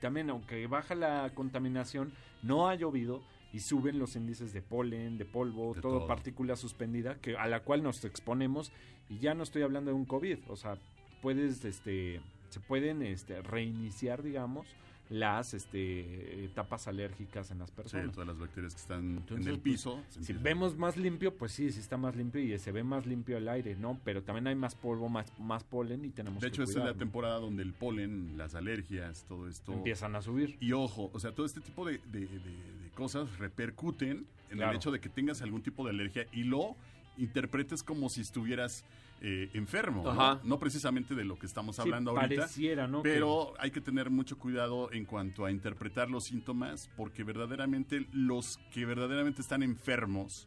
también, 0.00 0.30
aunque 0.30 0.66
baja 0.66 0.94
la 0.94 1.30
contaminación, 1.34 2.12
no 2.42 2.68
ha 2.68 2.74
llovido 2.74 3.22
y 3.52 3.60
suben 3.60 3.98
los 3.98 4.16
índices 4.16 4.52
de 4.52 4.62
polen, 4.62 5.16
de 5.16 5.24
polvo, 5.24 5.74
De 5.74 5.80
todo, 5.80 5.98
todo. 5.98 6.06
partícula 6.06 6.56
suspendida, 6.56 7.16
que 7.20 7.36
a 7.36 7.46
la 7.46 7.60
cual 7.60 7.82
nos 7.82 8.04
exponemos. 8.04 8.72
Y 9.08 9.18
ya 9.18 9.34
no 9.34 9.42
estoy 9.42 9.62
hablando 9.62 9.90
de 9.90 9.96
un 9.96 10.06
COVID. 10.06 10.38
O 10.48 10.56
sea, 10.56 10.78
puedes, 11.22 11.64
este, 11.64 12.20
se 12.48 12.60
pueden 12.60 13.02
este, 13.02 13.42
reiniciar, 13.42 14.22
digamos, 14.22 14.66
las 15.10 15.52
este, 15.52 16.44
etapas 16.46 16.88
alérgicas 16.88 17.50
en 17.50 17.58
las 17.58 17.68
Sí, 17.68 17.76
personas. 17.76 18.12
todas 18.12 18.26
las 18.28 18.38
bacterias 18.38 18.74
que 18.74 18.80
están 18.80 19.22
en 19.28 19.36
el 19.38 19.44
pues, 19.44 19.58
piso. 19.58 20.02
Si 20.08 20.32
vemos 20.32 20.76
más 20.78 20.96
limpio, 20.96 21.34
pues 21.36 21.52
sí, 21.52 21.70
sí 21.70 21.80
está 21.80 21.96
más 21.96 22.16
limpio 22.16 22.40
y 22.40 22.58
se 22.58 22.72
ve 22.72 22.82
más 22.84 23.04
limpio 23.06 23.36
el 23.36 23.48
aire, 23.48 23.76
¿no? 23.76 24.00
Pero 24.04 24.22
también 24.22 24.46
hay 24.46 24.54
más 24.54 24.74
polvo, 24.74 25.08
más, 25.08 25.30
más 25.38 25.62
polen 25.62 26.04
y 26.04 26.10
tenemos 26.10 26.40
de 26.40 26.48
que 26.48 26.54
hecho, 26.54 26.62
esta 26.62 26.78
es 26.80 26.84
la 26.86 26.94
temporada 26.94 27.38
donde 27.38 27.62
el 27.62 27.72
polen, 27.74 28.38
las 28.38 28.54
alergias, 28.54 29.24
todo 29.28 29.46
esto... 29.48 29.72
Empiezan 29.74 30.16
a 30.16 30.22
subir. 30.22 30.56
Y 30.60 30.72
ojo, 30.72 31.10
o 31.12 31.20
sea, 31.20 31.32
todo 31.32 31.44
este 31.44 31.60
tipo 31.60 31.84
de, 31.86 31.98
de- 32.10 32.20
de- 32.26 32.38
de 32.38 32.90
cosas 32.94 33.38
repercuten 33.38 34.26
en 34.50 34.56
Claro. 34.56 34.70
el 34.72 34.76
hecho 34.76 34.90
de 34.90 35.00
que 35.00 35.08
tengas 35.08 35.42
algún 35.42 35.62
tipo 35.62 35.84
de 35.84 35.90
alergia 35.90 36.26
y 36.32 36.44
lo 36.44 36.76
interpretes 37.18 37.82
como 37.82 38.08
si 38.08 38.20
estuvieras 38.20 38.84
eh, 39.26 39.48
enfermo, 39.54 40.04
¿no? 40.44 40.58
Precisamente 40.58 41.14
de 41.14 41.24
lo 41.24 41.38
que 41.38 41.46
estamos 41.46 41.76
Sí, 41.76 41.82
hablando 41.82 42.10
ahorita. 42.10 42.42
pareciera, 42.42 42.86
¿no? 42.86 43.02
Pero 43.02 43.54
hay 43.58 43.70
que 43.70 43.80
tener 43.80 44.10
mucho 44.10 44.38
cuidado 44.38 44.92
en 44.92 45.06
cuanto 45.06 45.46
a 45.46 45.50
interpretar 45.50 46.10
los 46.10 46.24
síntomas, 46.24 46.90
porque 46.94 47.24
verdaderamente 47.24 48.06
los 48.12 48.58
que 48.70 48.84
verdaderamente 48.84 49.40
están 49.40 49.62
enfermos, 49.62 50.46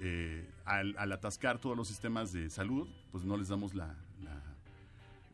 eh, 0.00 0.46
al, 0.66 0.94
al 0.98 1.12
atascar 1.12 1.58
todos 1.60 1.76
los 1.76 1.88
sistemas 1.88 2.30
de 2.32 2.50
salud, 2.50 2.86
pues 3.10 3.24
no 3.24 3.38
les 3.38 3.48
damos 3.48 3.74
la- 3.74 3.96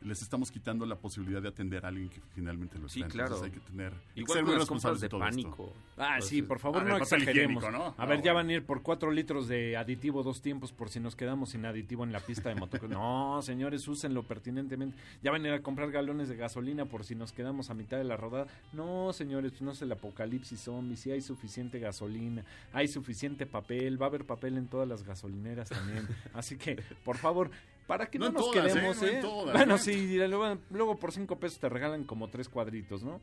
les 0.01 0.21
estamos 0.21 0.51
quitando 0.51 0.85
la 0.85 0.95
posibilidad 0.95 1.41
de 1.41 1.49
atender 1.49 1.83
a 1.83 1.87
alguien 1.89 2.09
que 2.09 2.21
finalmente 2.35 2.77
lo 2.77 2.87
Sí, 2.87 2.99
está. 3.01 3.11
claro. 3.11 3.35
Entonces 3.35 3.53
hay 3.53 3.59
que 3.59 3.65
tener 3.71 3.91
que 4.13 4.19
Igual 4.21 4.33
ser 4.37 4.43
con 4.43 4.51
muy 4.51 4.59
las 4.59 4.67
compras 4.67 4.99
responsables 4.99 5.01
de 5.01 5.07
esto. 5.07 5.19
pánico. 5.19 5.73
Ah, 5.97 6.21
sí, 6.21 6.41
por 6.43 6.59
favor, 6.59 6.81
ah, 6.83 6.85
no 6.85 6.97
exageremos. 6.97 7.63
A 7.63 7.71
No, 7.71 7.95
ver, 8.07 8.21
ya 8.21 8.31
van 8.33 8.47
a 8.49 8.53
ir 8.53 8.63
por 8.63 8.83
cuatro 8.83 9.11
litros 9.11 9.47
de 9.47 9.75
aditivo 9.75 10.21
dos 10.23 10.41
tiempos 10.41 10.71
por 10.71 10.89
si 10.89 10.99
nos 10.99 11.15
quedamos 11.15 11.49
sin 11.49 11.65
aditivo 11.65 12.03
en 12.03 12.11
la 12.11 12.19
pista 12.19 12.49
de 12.49 12.55
motocross. 12.55 12.91
no, 12.91 13.41
señores, 13.41 13.87
úsenlo 13.87 14.23
pertinentemente. 14.23 14.95
Ya 15.23 15.31
van 15.31 15.43
a 15.43 15.47
ir 15.47 15.53
a 15.55 15.61
comprar 15.63 15.91
galones 15.91 16.29
de 16.29 16.35
gasolina 16.35 16.85
por 16.85 17.03
si 17.03 17.15
nos 17.15 17.31
quedamos 17.33 17.69
a 17.69 17.73
mitad 17.73 17.97
de 17.97 18.03
la 18.03 18.17
rodada. 18.17 18.47
No, 18.73 19.11
señores, 19.13 19.59
no 19.61 19.71
es 19.71 19.81
el 19.81 19.91
apocalipsis 19.91 20.59
zombie. 20.61 20.95
Sí 20.95 21.09
hay 21.11 21.21
suficiente 21.21 21.79
gasolina, 21.79 22.45
hay 22.71 22.87
suficiente 22.87 23.45
papel. 23.47 23.99
Va 24.01 24.05
a 24.05 24.09
haber 24.09 24.25
papel 24.25 24.57
en 24.57 24.67
todas 24.67 24.87
las 24.87 25.03
gasolineras 25.03 25.69
también. 25.69 26.07
Así 26.33 26.55
que, 26.57 26.81
por 27.03 27.17
favor, 27.17 27.49
para 27.87 28.09
que 28.09 28.19
no, 28.19 28.29
nos 28.31 28.51
todas, 28.51 28.73
quedemos, 28.73 29.01
¿eh? 29.01 29.05
No 29.13 29.17
¿eh? 29.17 29.21
todas, 29.21 29.53
bueno, 29.55 29.73
¿no? 29.73 29.77
sí, 29.77 30.17
luego, 30.17 30.57
luego 30.69 30.99
por 30.99 31.11
cinco 31.11 31.39
pesos 31.39 31.59
te 31.59 31.69
regalan 31.69 32.03
como 32.03 32.27
tres 32.29 32.49
cuadritos, 32.49 33.03
¿no? 33.03 33.19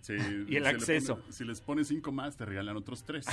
Sí, 0.00 0.12
Y 0.48 0.56
el 0.56 0.58
se 0.58 0.60
le 0.60 0.68
acceso. 0.68 1.16
pone- 1.20 1.32
si 1.32 1.44
les 1.44 1.60
pones 1.60 1.88
cinco 1.88 2.12
más, 2.12 2.36
te 2.36 2.44
regalan 2.44 2.76
otros 2.76 3.02
tres. 3.04 3.26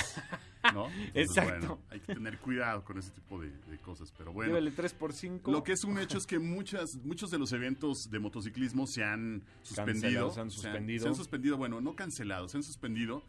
¿No? 0.74 0.88
Entonces, 1.13 1.38
Exacto. 1.38 1.52
bueno, 1.67 1.80
hay 1.89 2.00
que 2.00 2.13
tener 2.13 2.38
cuidado 2.39 2.84
con 2.84 2.98
ese 2.98 3.12
tipo 3.12 3.39
de, 3.39 3.50
de 3.52 3.78
cosas. 3.80 4.12
Pero 4.17 4.34
bueno, 4.34 4.58
tres 4.76 4.93
por 4.93 5.13
cinco. 5.13 5.52
lo 5.52 5.63
que 5.63 5.74
es 5.74 5.84
un 5.84 6.00
hecho 6.00 6.17
es 6.17 6.26
que 6.26 6.39
muchas, 6.39 6.95
muchos 7.04 7.30
de 7.30 7.38
los 7.38 7.52
eventos 7.52 8.10
de 8.10 8.17
motociclismo 8.19 8.88
se 8.88 9.04
han 9.04 9.43
suspendido. 9.62 10.02
Cancelados, 10.02 10.34
se 10.36 10.41
han 10.41 10.50
suspendido. 10.52 11.04
Se 11.04 11.08
han 11.10 11.15
suspendido, 11.15 11.58
bueno, 11.58 11.82
no 11.82 11.95
cancelados, 11.95 12.52
se 12.52 12.58
han 12.58 12.63
suspendido 12.63 13.21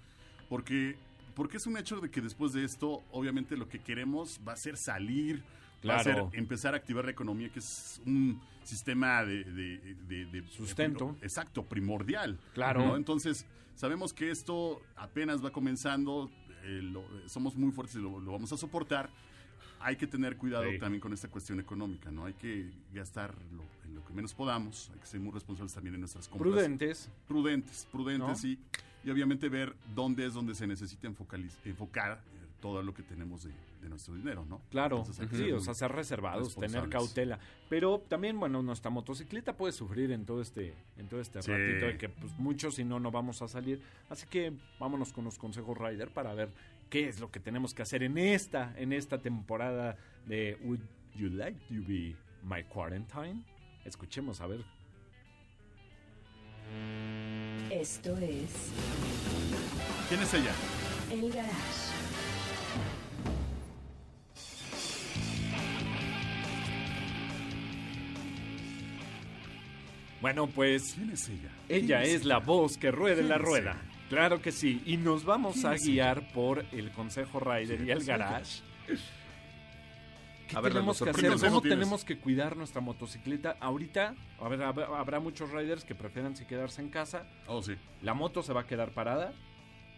porque, 0.49 0.97
porque 1.35 1.59
es 1.59 1.67
un 1.67 1.77
hecho 1.77 2.01
de 2.01 2.11
que 2.11 2.21
después 2.23 2.53
de 2.55 2.65
esto, 2.65 3.03
obviamente 3.11 3.57
lo 3.57 3.69
que 3.69 3.81
queremos 3.81 4.41
va 4.49 4.53
a 4.53 4.57
ser 4.57 4.77
salir, 4.79 5.43
va 5.89 5.97
a 5.97 6.03
ser 6.05 6.15
Claro. 6.15 6.31
empezar 6.33 6.75
a 6.75 6.77
activar 6.79 7.05
la 7.05 7.11
economía, 7.11 7.51
que 7.51 7.59
es 7.61 8.01
un 8.07 8.41
sistema 8.63 9.25
de, 9.25 9.45
de- 9.45 9.95
de- 10.09 10.27
de- 10.27 10.49
Sustento. 10.49 11.17
exacto, 11.23 11.65
primordial. 11.65 12.39
Claro. 12.55 12.85
¿no? 12.85 12.97
Entonces, 12.97 13.47
sabemos 13.75 14.13
que 14.13 14.31
esto 14.31 14.81
apenas 14.97 15.45
va 15.45 15.51
comenzando, 15.51 16.31
eh, 16.65 16.81
lo- 16.83 17.05
somos 17.29 17.55
muy 17.57 17.71
fuertes 17.73 17.97
y 17.97 18.01
lo, 18.01 18.19
lo 18.21 18.33
vamos 18.33 18.53
a 18.53 18.57
soportar. 18.57 19.11
Hay 19.79 19.97
que 19.97 20.07
tener 20.07 20.37
cuidado 20.37 20.65
Sí. 20.71 20.79
también 20.79 21.01
con 21.01 21.13
esta 21.13 21.29
cuestión 21.29 21.61
económica, 21.61 22.11
¿no? 22.11 22.25
Hay 22.25 22.33
que 22.35 22.71
gastar 22.93 23.35
lo, 23.53 23.63
en 23.85 23.95
lo 23.95 24.05
que 24.05 24.13
menos 24.15 24.33
podamos, 24.35 24.91
hay 24.95 24.99
que 25.01 25.07
ser 25.07 25.21
muy 25.21 25.33
responsables 25.33 25.75
también 25.75 25.95
en 25.95 26.01
nuestras 26.01 26.27
compras. 26.29 26.51
Prudentes. 26.51 27.11
Prudentes, 27.29 27.87
prudentes, 27.93 28.29
¿No? 28.29 28.35
sí. 28.35 28.59
Y 29.05 29.11
obviamente 29.11 29.49
ver 29.49 29.77
dónde 29.95 30.27
es 30.27 30.35
donde 30.35 30.55
se 30.55 30.67
necesita 30.67 31.07
enfocaliz- 31.09 31.55
enfocar 31.65 32.21
eh, 32.35 32.46
todo 32.67 32.83
lo 32.83 32.93
que 32.93 33.03
tenemos 33.05 33.45
de, 33.45 33.53
de 33.81 33.89
nuestro 33.89 34.15
dinero, 34.15 34.45
¿no? 34.45 34.61
Claro, 34.71 34.99
Entonces 34.99 35.29
sí, 35.31 35.37
ser 35.37 35.55
o 35.55 35.61
sea, 35.61 35.75
ser 35.75 35.93
reservados, 35.93 36.57
tener 36.57 36.89
cautela. 36.89 37.39
Pero 37.69 38.03
también, 38.09 38.39
bueno, 38.41 38.61
nuestra 38.63 38.91
motocicleta 38.91 39.57
puede 39.57 39.73
sufrir 39.73 40.11
en 40.11 40.25
todo 40.27 40.43
este, 40.43 40.75
en 40.97 41.09
todo 41.09 41.21
este 41.21 41.41
Sí. 41.43 41.51
ratito 41.53 41.87
de 41.87 41.97
que 41.97 42.09
pues 42.09 42.33
muchos 42.39 42.75
si 42.75 42.85
no, 42.85 42.99
no 42.99 43.11
vamos 43.13 43.41
a 43.43 43.47
salir. 43.49 43.81
Así 44.11 44.27
que 44.27 44.53
vámonos 44.81 45.13
con 45.13 45.25
los 45.25 45.39
consejos 45.39 45.79
Rider 45.79 46.11
para 46.11 46.35
ver 46.35 46.51
qué 46.91 47.09
es 47.09 47.21
lo 47.21 47.31
que 47.31 47.39
tenemos 47.39 47.73
que 47.73 47.83
hacer 47.83 48.03
en 48.03 48.19
esta, 48.19 48.75
en 48.77 48.93
esta 48.93 49.19
temporada 49.23 49.97
de 50.27 50.59
Would 50.65 50.81
You 51.15 51.29
Like 51.31 51.59
to 51.69 51.87
Be 51.87 52.17
My 52.43 52.65
Quarantine? 52.65 53.45
Escuchemos 53.85 54.41
a 54.41 54.47
ver. 54.49 54.65
Esto 57.71 58.17
es 58.19 58.73
¿Quién 60.09 60.21
es 60.21 60.35
ella? 60.35 60.53
El 61.13 61.31
Garage. 61.33 62.06
Bueno, 70.21 70.47
pues 70.47 70.95
¿Quién 70.95 71.11
es 71.11 71.29
ella? 71.29 71.51
Ella 71.69 72.03
¿Quién 72.03 72.17
es 72.17 72.25
la 72.25 72.39
voz 72.39 72.79
que 72.79 72.91
ruede 72.91 73.17
¿Quién 73.17 73.29
la 73.29 73.37
es 73.37 73.41
rueda. 73.43 73.73
ella? 73.73 73.83
Claro 74.09 74.41
que 74.41 74.53
sí. 74.53 74.83
Y 74.87 74.97
nos 74.97 75.25
vamos 75.25 75.55
¿Quién 75.55 75.67
a 75.67 75.75
es 75.75 75.87
guiar 75.87 76.33
por 76.33 76.65
el 76.73 76.91
Consejo 76.93 77.41
Rider 77.41 77.81
y 77.83 77.91
el 77.91 78.05
Garage. 78.05 78.63
¿Qué 80.49 80.57
A 80.57 80.61
ver, 80.61 80.73
tenemos 80.73 80.99
que 80.99 81.05
¿qué 81.07 81.11
hacer? 81.11 81.49
¿Cómo 81.49 81.61
tenemos 81.61 82.05
que 82.05 82.19
cuidar 82.19 82.57
nuestra 82.57 82.81
motocicleta? 82.81 83.57
Ahorita, 83.59 84.15
a 84.41 84.49
ver, 84.49 84.61
hab- 84.61 84.97
habrá 84.97 85.19
muchos 85.19 85.51
riders 85.51 85.85
que 85.85 85.97
prefieran 85.97 86.37
si 86.37 86.45
quedarse 86.45 86.81
en 86.83 86.89
casa. 86.89 87.27
Oh, 87.49 87.61
sí. 87.63 87.75
La 88.03 88.15
moto 88.15 88.45
se 88.45 88.53
va 88.53 88.61
a 88.61 88.67
quedar 88.67 88.93
parada. 88.93 89.33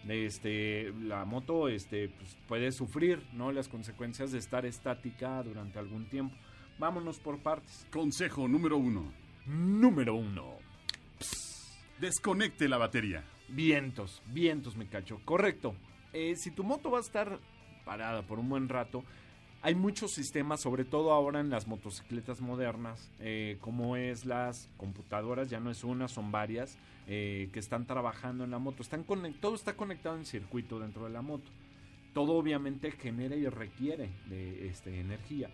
Este, 0.09 0.90
la 1.02 1.26
moto 1.26 1.68
este, 1.68 2.09
pues, 2.09 2.38
puede 2.46 2.72
sufrir 2.72 3.22
¿no? 3.35 3.52
las 3.52 3.68
consecuencias 3.68 4.33
de 4.33 4.38
estar 4.38 4.64
estática 4.64 5.42
durante 5.42 5.78
algún 5.78 6.07
tiempo. 6.07 6.35
Vámonos 6.78 7.18
por 7.18 7.38
partes. 7.40 7.87
Consejo 7.92 8.48
número 8.48 8.78
uno. 8.78 9.12
Número 9.48 10.14
uno. 10.14 10.56
Desconecte 11.98 12.68
la 12.68 12.76
batería. 12.76 13.24
Vientos, 13.48 14.22
vientos, 14.26 14.76
me 14.76 14.88
cacho. 14.88 15.20
Correcto. 15.24 15.74
Eh, 16.12 16.37
si 16.37 16.50
tu 16.50 16.64
moto 16.64 16.90
va 16.90 16.98
a 16.98 17.00
estar 17.00 17.38
parada 17.87 18.20
por 18.22 18.38
un 18.38 18.50
buen 18.50 18.68
rato, 18.68 19.04
hay 19.62 19.74
muchos 19.74 20.12
sistemas, 20.12 20.61
sobre 20.61 20.84
todo 20.84 21.12
ahora 21.12 21.40
en 21.40 21.48
las 21.48 21.66
motocicletas 21.66 22.42
modernas, 22.42 23.11
eh, 23.20 23.56
como 23.62 23.96
es 23.96 24.26
las 24.26 24.68
computadoras, 24.76 25.48
ya 25.48 25.61
no 25.61 25.70
es 25.70 25.82
una, 25.82 26.08
son 26.08 26.30
varias, 26.30 26.76
eh, 27.06 27.48
que 27.50 27.58
están 27.58 27.87
trabajando 27.87 28.44
en 28.44 28.50
la 28.50 28.58
moto. 28.58 28.82
Están 28.82 29.04
todo 29.40 29.54
está 29.54 29.72
conectado 29.76 30.18
en 30.18 30.26
circuito 30.26 30.78
dentro 30.78 31.04
de 31.04 31.11
la 31.11 31.22
moto. 31.22 31.50
Todo 32.12 32.34
obviamente 32.34 32.90
genera 32.90 33.34
y 33.34 33.48
requiere 33.48 34.11
de 34.26 34.68
este, 34.68 35.00
energía. 35.00 35.48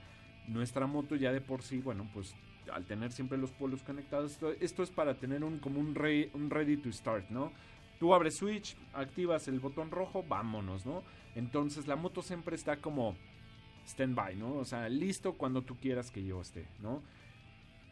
Nuestra 0.49 0.89
moto 0.89 1.15
ya 1.15 1.31
de 1.33 1.41
por 1.41 1.63
sí, 1.63 1.79
bueno, 1.79 2.11
pues 2.13 2.35
al 2.73 2.85
tener 2.85 3.13
siempre 3.13 3.39
los 3.39 3.51
polos 3.53 3.83
conectados, 3.83 4.33
esto, 4.33 4.53
esto 4.61 4.83
es 4.83 4.91
para 4.91 5.15
tener 5.15 5.43
un 5.45 5.59
como 5.59 5.81
un, 5.81 5.95
re- 5.95 6.31
un 6.35 6.51
ready 6.51 6.77
to 6.77 6.91
start, 6.93 7.29
¿no? 7.31 7.53
Tú 8.01 8.15
abres 8.15 8.37
switch, 8.37 8.77
activas 8.93 9.47
el 9.49 9.61
botón 9.61 9.91
rojo, 9.91 10.25
vámonos, 10.29 10.85
¿no? 10.85 11.03
Entonces 11.35 11.87
la 11.87 11.97
moto 11.97 12.23
siempre 12.23 12.57
está 12.57 12.77
como 12.77 13.17
stand-by, 13.87 14.37
¿no? 14.37 14.55
O 14.57 14.65
sea, 14.65 14.89
listo 14.89 15.35
cuando 15.35 15.63
tú 15.63 15.77
quieras 15.77 16.11
que 16.11 16.25
yo 16.25 16.41
esté, 16.41 16.67
¿no? 16.81 17.03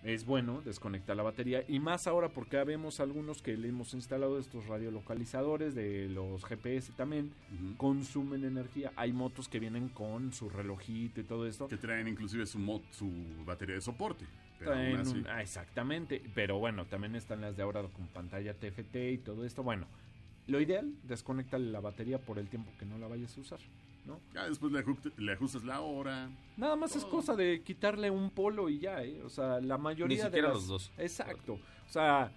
Es 0.03 0.27
bueno 0.27 0.61
desconectar 0.63 1.15
la 1.17 1.23
batería 1.23 1.63
y 1.69 1.79
más 1.79 2.09
ahora 2.09 2.29
porque 2.29 2.57
ya 2.57 2.65
vemos 2.65 2.99
algunos 2.99 3.41
que 3.41 3.57
le 3.57 3.69
hemos 3.69 3.95
instalado 3.95 4.37
estos 4.41 4.67
radiolocalizadores 4.67 5.77
de 5.77 6.09
los 6.09 6.45
GPS 6.45 6.93
también 6.95 7.33
consumen 7.77 8.45
energía. 8.45 8.93
Hay 8.97 9.13
motos 9.13 9.49
que 9.49 9.61
vienen 9.61 9.89
con 9.91 10.33
su 10.33 10.49
relojito 10.51 11.21
y 11.21 11.25
todo 11.25 11.47
esto. 11.47 11.69
Que 11.69 11.77
traen 11.77 12.09
inclusive 12.09 12.47
su 12.47 12.59
batería 13.47 13.77
de 13.77 13.81
soporte. 13.81 14.25
Pero 14.65 14.73
Traen 14.73 14.93
aún 14.97 15.01
así, 15.01 15.19
un- 15.19 15.27
ah, 15.27 15.43
exactamente, 15.43 16.23
pero 16.35 16.59
bueno, 16.59 16.87
también 16.87 17.15
están 17.17 17.41
las 17.41 17.57
de 17.57 17.63
ahora 17.63 17.83
con 17.83 18.07
pantalla 18.09 18.55
TFT 18.55 18.97
y 19.13 19.19
todo 19.19 19.45
esto. 19.45 19.63
Bueno, 19.63 19.87
lo 20.47 20.61
ideal, 20.61 20.93
desconectale 21.05 21.71
la 21.71 21.81
batería 21.81 22.19
por 22.19 22.39
el 22.39 22.49
tiempo 22.49 22.71
que 22.79 22.85
no 22.87 22.99
la 22.99 23.07
vayas 23.09 23.37
a 23.37 23.41
usar, 23.41 23.59
¿no? 24.07 24.21
ya 24.35 24.49
después 24.49 24.73
le, 24.73 24.85
aju- 24.85 25.13
le 25.17 25.33
ajustas 25.33 25.65
la 25.65 25.81
hora. 25.81 26.31
Nada 26.57 26.77
más 26.77 26.95
es 26.97 27.05
cosa 27.05 27.35
de 27.37 27.63
quitarle 27.63 28.11
un 28.11 28.31
polo 28.31 28.69
y 28.69 28.79
ya, 28.79 29.03
¿eh? 29.03 29.21
O 29.25 29.29
sea, 29.29 29.61
la 29.61 29.79
mayoría 29.79 30.25
Ni 30.27 30.31
de 30.31 30.43
las- 30.43 30.53
los 30.55 30.67
dos. 30.69 30.93
Exacto. 30.99 31.55
O 31.55 31.89
sea, 31.89 32.33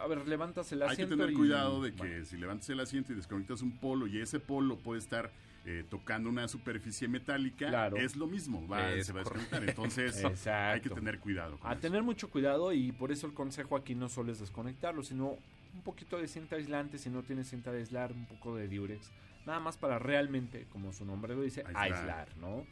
a 0.00 0.06
ver, 0.06 0.26
levantas 0.28 0.70
el 0.72 0.82
Hay 0.82 0.88
que 0.88 0.92
asiento 0.94 1.16
tener 1.16 1.30
y- 1.30 1.34
cuidado 1.34 1.82
de 1.82 1.92
que 1.92 1.96
bueno, 1.98 2.24
si 2.24 2.36
levantas 2.36 2.68
el 2.70 2.80
asiento 2.80 3.12
y 3.12 3.16
desconectas 3.16 3.62
un 3.62 3.72
polo 3.78 4.06
y 4.06 4.18
ese 4.20 4.40
polo 4.40 4.76
puede 4.78 4.98
estar 5.00 5.30
eh, 5.68 5.84
tocando 5.90 6.28
una 6.30 6.46
superficie 6.46 7.08
metálica, 7.08 7.68
Claro. 7.68 7.96
es 7.96 8.14
lo 8.16 8.26
mismo, 8.28 8.66
va, 8.68 8.92
Es 8.92 9.06
se 9.08 9.12
va 9.12 9.20
a 9.20 9.24
desconectar. 9.24 9.68
Entonces 9.68 10.14
hay 10.46 10.80
que 10.80 10.90
tener 10.90 11.18
cuidado. 11.18 11.58
A 11.62 11.72
eso. 11.72 11.80
tener 11.80 12.02
mucho 12.04 12.30
cuidado 12.30 12.72
y 12.72 12.92
por 12.92 13.10
eso 13.10 13.26
el 13.26 13.34
consejo 13.34 13.76
aquí 13.76 13.94
no 13.96 14.08
solo 14.08 14.30
es 14.32 14.38
desconectarlo, 14.38 15.02
sino 15.02 15.36
un 15.74 15.82
poquito 15.82 16.18
de 16.18 16.28
cinta 16.28 16.54
aislante, 16.56 16.98
si 16.98 17.10
no 17.10 17.22
tienes 17.24 17.48
cinta 17.48 17.72
de 17.72 17.78
aislar, 17.80 18.12
un 18.12 18.26
poco 18.26 18.54
de 18.56 18.68
diurex, 18.68 19.10
nada 19.44 19.58
más 19.60 19.76
para 19.76 19.98
realmente, 19.98 20.66
como 20.70 20.92
su 20.92 21.04
nombre 21.04 21.34
lo 21.34 21.42
dice, 21.42 21.62
Aislar. 21.66 21.92
aislar, 21.92 22.28
¿no? 22.38 22.64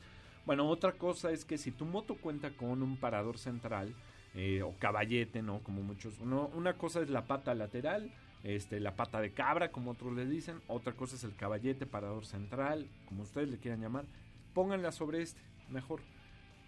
Bueno, 0.46 0.68
otra 0.68 0.92
cosa 0.92 1.30
es 1.33 1.44
que 1.44 1.59
si 1.59 1.70
tu 1.72 1.85
moto 1.87 2.14
cuenta 2.16 2.50
con 2.50 2.83
un 2.83 2.96
parador 2.96 3.38
central 3.38 3.92
eh, 4.35 4.62
o 4.62 4.74
caballete, 4.78 5.42
¿no? 5.42 5.61
Como 5.61 5.83
muchos, 5.83 6.18
uno- 6.20 6.50
una 6.54 6.74
cosa 6.74 7.00
es 7.00 7.11
la 7.11 7.26
pata 7.26 7.54
lateral, 7.54 8.11
este, 8.44 8.78
la 8.78 8.94
pata 8.94 9.20
de 9.20 9.33
cabra, 9.33 9.72
como 9.72 9.90
otros 9.92 10.14
le 10.14 10.26
dicen, 10.26 10.61
otra 10.68 10.92
cosa 10.92 11.16
es 11.16 11.24
el 11.24 11.35
caballete, 11.35 11.87
parador 11.87 12.26
central, 12.26 12.87
como 13.07 13.22
ustedes 13.22 13.48
le 13.48 13.57
quieran 13.59 13.80
llamar, 13.80 14.04
pónganla 14.54 14.92
sobre 14.92 15.22
este, 15.22 15.40
mejor. 15.70 16.00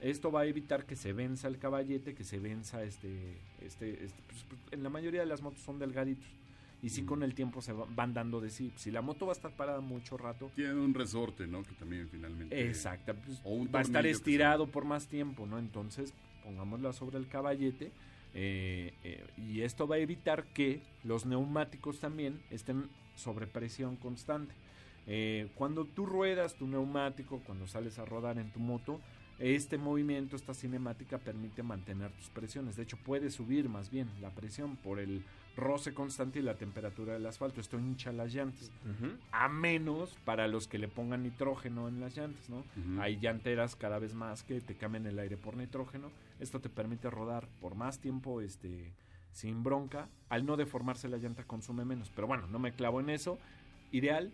Esto 0.00 0.30
va 0.32 0.40
a 0.42 0.46
evitar 0.46 0.84
que 0.84 0.96
se 0.96 1.12
venza 1.12 1.48
el 1.48 1.58
caballete, 1.58 2.14
que 2.14 2.24
se 2.24 2.38
venza 2.38 2.82
este, 2.82 3.36
este, 3.62 4.04
este, 4.04 4.22
pues, 4.26 4.44
pues, 4.48 4.60
en 4.72 4.82
la 4.82 4.90
mayoría 4.90 5.20
de 5.20 5.26
las 5.26 5.40
motos 5.42 5.60
son 5.60 5.78
delgaditos. 5.78 6.26
Y 6.82 6.90
sí 6.90 7.02
Mm. 7.02 7.06
con 7.06 7.22
el 7.22 7.34
tiempo 7.34 7.62
se 7.62 7.72
va- 7.72 7.86
van 7.88 8.12
dando 8.12 8.38
de 8.40 8.50
sí. 8.50 8.70
Si 8.76 8.90
la 8.90 9.00
moto 9.00 9.24
va 9.26 9.32
a 9.32 9.36
estar 9.36 9.50
parada 9.52 9.80
mucho 9.80 10.18
rato, 10.18 10.50
Tiene 10.54 10.74
un 10.74 10.92
resorte, 10.92 11.46
¿no? 11.46 11.62
Que 11.62 11.72
también 11.74 12.06
finalmente. 12.10 12.68
exacta, 12.68 13.14
pues, 13.14 13.40
va 13.42 13.78
a 13.78 13.82
estar 13.82 14.06
estirado 14.06 14.66
por 14.66 14.84
más 14.84 15.06
tiempo, 15.08 15.46
¿no? 15.46 15.58
Entonces 15.58 16.12
pongámosla 16.44 16.92
sobre 16.92 17.16
el 17.18 17.26
caballete 17.28 17.90
eh, 18.38 18.92
eh, 19.02 19.24
y 19.38 19.62
esto 19.62 19.88
va 19.88 19.96
a 19.96 19.98
evitar 19.98 20.44
que 20.52 20.82
los 21.04 21.24
neumáticos 21.24 22.00
también 22.00 22.42
estén 22.50 22.90
sobre 23.14 23.46
presión 23.46 23.96
constante. 23.96 24.54
Eh, 25.06 25.48
cuando 25.54 25.86
tú 25.86 26.04
ruedas 26.04 26.54
tu 26.54 26.66
neumático, 26.66 27.40
cuando 27.46 27.66
sales 27.66 27.98
a 27.98 28.04
rodar 28.04 28.36
en 28.36 28.52
tu 28.52 28.60
moto, 28.60 29.00
este 29.38 29.78
movimiento, 29.78 30.36
esta 30.36 30.52
cinemática 30.52 31.16
permite 31.16 31.62
mantener 31.62 32.12
tus 32.12 32.28
presiones. 32.28 32.76
De 32.76 32.82
hecho, 32.82 32.98
puede 32.98 33.30
subir 33.30 33.70
más 33.70 33.90
bien 33.90 34.10
la 34.20 34.28
presión 34.28 34.76
por 34.76 35.00
el 35.00 35.24
roce 35.56 35.94
constante 35.94 36.38
y 36.38 36.42
la 36.42 36.54
temperatura 36.54 37.14
del 37.14 37.26
asfalto. 37.26 37.60
Esto 37.60 37.78
hincha 37.78 38.12
las 38.12 38.32
llantas. 38.32 38.70
A 39.32 39.48
menos 39.48 40.16
para 40.24 40.46
los 40.48 40.68
que 40.68 40.78
le 40.78 40.88
pongan 40.88 41.22
nitrógeno 41.22 41.88
en 41.88 42.00
las 42.00 42.16
llantas, 42.16 42.48
¿no? 42.48 42.62
Hay 43.00 43.18
llanteras 43.18 43.74
cada 43.74 43.98
vez 43.98 44.14
más 44.14 44.42
que 44.42 44.60
te 44.60 44.74
cambian 44.74 45.06
el 45.06 45.18
aire 45.18 45.36
por 45.36 45.56
nitrógeno. 45.56 46.10
Esto 46.40 46.60
te 46.60 46.68
permite 46.68 47.10
rodar 47.10 47.48
por 47.60 47.74
más 47.74 47.98
tiempo 47.98 48.40
este, 48.40 48.92
sin 49.32 49.62
bronca. 49.62 50.08
Al 50.28 50.44
no 50.44 50.56
deformarse 50.56 51.08
la 51.08 51.16
llanta 51.16 51.44
consume 51.44 51.84
menos. 51.84 52.10
Pero 52.14 52.26
bueno, 52.26 52.46
no 52.48 52.58
me 52.58 52.72
clavo 52.72 53.00
en 53.00 53.10
eso. 53.10 53.38
Ideal. 53.92 54.32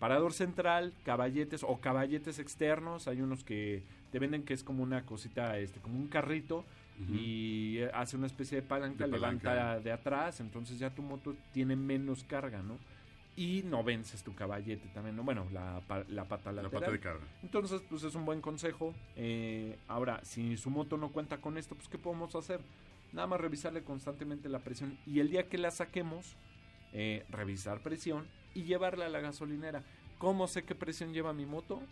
Parador 0.00 0.32
central, 0.32 0.92
caballetes 1.04 1.62
o 1.62 1.78
caballetes 1.80 2.40
externos. 2.40 3.06
Hay 3.06 3.22
unos 3.22 3.44
que 3.44 3.84
te 4.10 4.18
venden 4.18 4.42
que 4.42 4.54
es 4.54 4.64
como 4.64 4.82
una 4.82 5.06
cosita, 5.06 5.56
este, 5.58 5.80
como 5.80 5.96
un 5.96 6.08
carrito 6.08 6.64
Y 7.10 7.78
eh, 7.78 7.90
hace 7.92 8.16
una 8.16 8.26
especie 8.26 8.60
de 8.60 8.66
palanca, 8.66 9.04
De 9.06 9.10
palanca. 9.10 9.52
levanta 9.52 9.80
de 9.80 9.92
atrás, 9.92 10.40
entonces 10.40 10.78
ya 10.78 10.90
tu 10.90 11.02
moto 11.02 11.34
tiene 11.52 11.74
menos 11.76 12.22
carga, 12.24 12.62
¿no? 12.62 12.78
Y 13.36 13.62
no 13.64 13.82
vences 13.82 14.22
tu 14.22 14.32
caballete 14.34 14.86
también, 14.94 15.16
¿no? 15.16 15.24
Bueno, 15.24 15.48
la, 15.52 15.82
la 16.08 16.24
pata 16.24 16.52
La 16.52 16.68
pata 16.70 16.90
de 16.92 17.00
cabra. 17.00 17.24
Entonces, 17.42 17.82
pues 17.90 18.04
es 18.04 18.14
un 18.14 18.24
buen 18.24 18.40
consejo. 18.40 18.94
Eh, 19.16 19.76
ahora, 19.88 20.20
si 20.24 20.56
su 20.56 20.70
moto 20.70 20.96
no 20.96 21.08
cuenta 21.10 21.38
con 21.38 21.58
esto, 21.58 21.74
pues 21.74 21.88
¿qué 21.88 21.98
podemos 21.98 22.36
hacer? 22.36 22.60
Nada 23.12 23.26
más 23.26 23.40
revisarle 23.40 23.82
constantemente 23.82 24.48
la 24.48 24.60
presión 24.60 24.96
y 25.04 25.18
el 25.18 25.30
día 25.30 25.48
que 25.48 25.58
la 25.58 25.72
saquemos, 25.72 26.36
eh, 26.92 27.24
revisar 27.28 27.80
presión 27.80 28.24
y 28.54 28.62
llevarla 28.62 29.06
a 29.06 29.08
la 29.08 29.18
gasolinera. 29.20 29.82
¿Cómo 30.18 30.46
sé 30.46 30.62
qué 30.62 30.76
presión 30.76 31.12
lleva 31.12 31.32
mi 31.32 31.44
moto? 31.44 31.82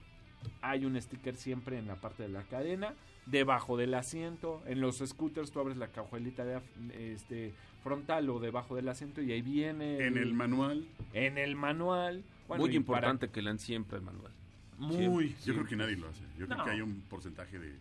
Hay 0.60 0.84
un 0.84 1.00
sticker 1.00 1.34
siempre 1.36 1.78
en 1.78 1.86
la 1.86 1.96
parte 1.96 2.22
de 2.22 2.28
la 2.28 2.42
cadena, 2.44 2.94
debajo 3.26 3.76
del 3.76 3.94
asiento. 3.94 4.62
En 4.66 4.80
los 4.80 4.98
scooters 4.98 5.50
tú 5.50 5.60
abres 5.60 5.76
la 5.76 5.88
cajuelita 5.88 6.44
de, 6.44 6.56
af- 6.58 6.92
este, 6.94 7.52
frontal 7.82 8.28
o 8.30 8.38
debajo 8.40 8.76
del 8.76 8.88
asiento 8.88 9.20
y 9.22 9.32
ahí 9.32 9.42
viene. 9.42 9.98
En 10.06 10.16
el 10.16 10.34
manual, 10.34 10.86
en 11.12 11.38
el 11.38 11.56
manual. 11.56 12.22
Bueno, 12.48 12.60
Muy 12.62 12.68
para- 12.70 12.76
importante 12.76 13.28
que 13.28 13.42
lean 13.42 13.58
siempre 13.58 13.98
el 13.98 14.04
manual. 14.04 14.32
Muy. 14.78 15.34
yo 15.44 15.54
creo 15.54 15.66
que 15.66 15.76
nadie 15.76 15.96
lo 15.96 16.08
hace. 16.08 16.22
Yo 16.38 16.46
No. 16.46 16.54
creo 16.54 16.64
que 16.64 16.70
hay 16.72 16.80
un 16.80 17.02
porcentaje 17.08 17.58
de... 17.58 17.72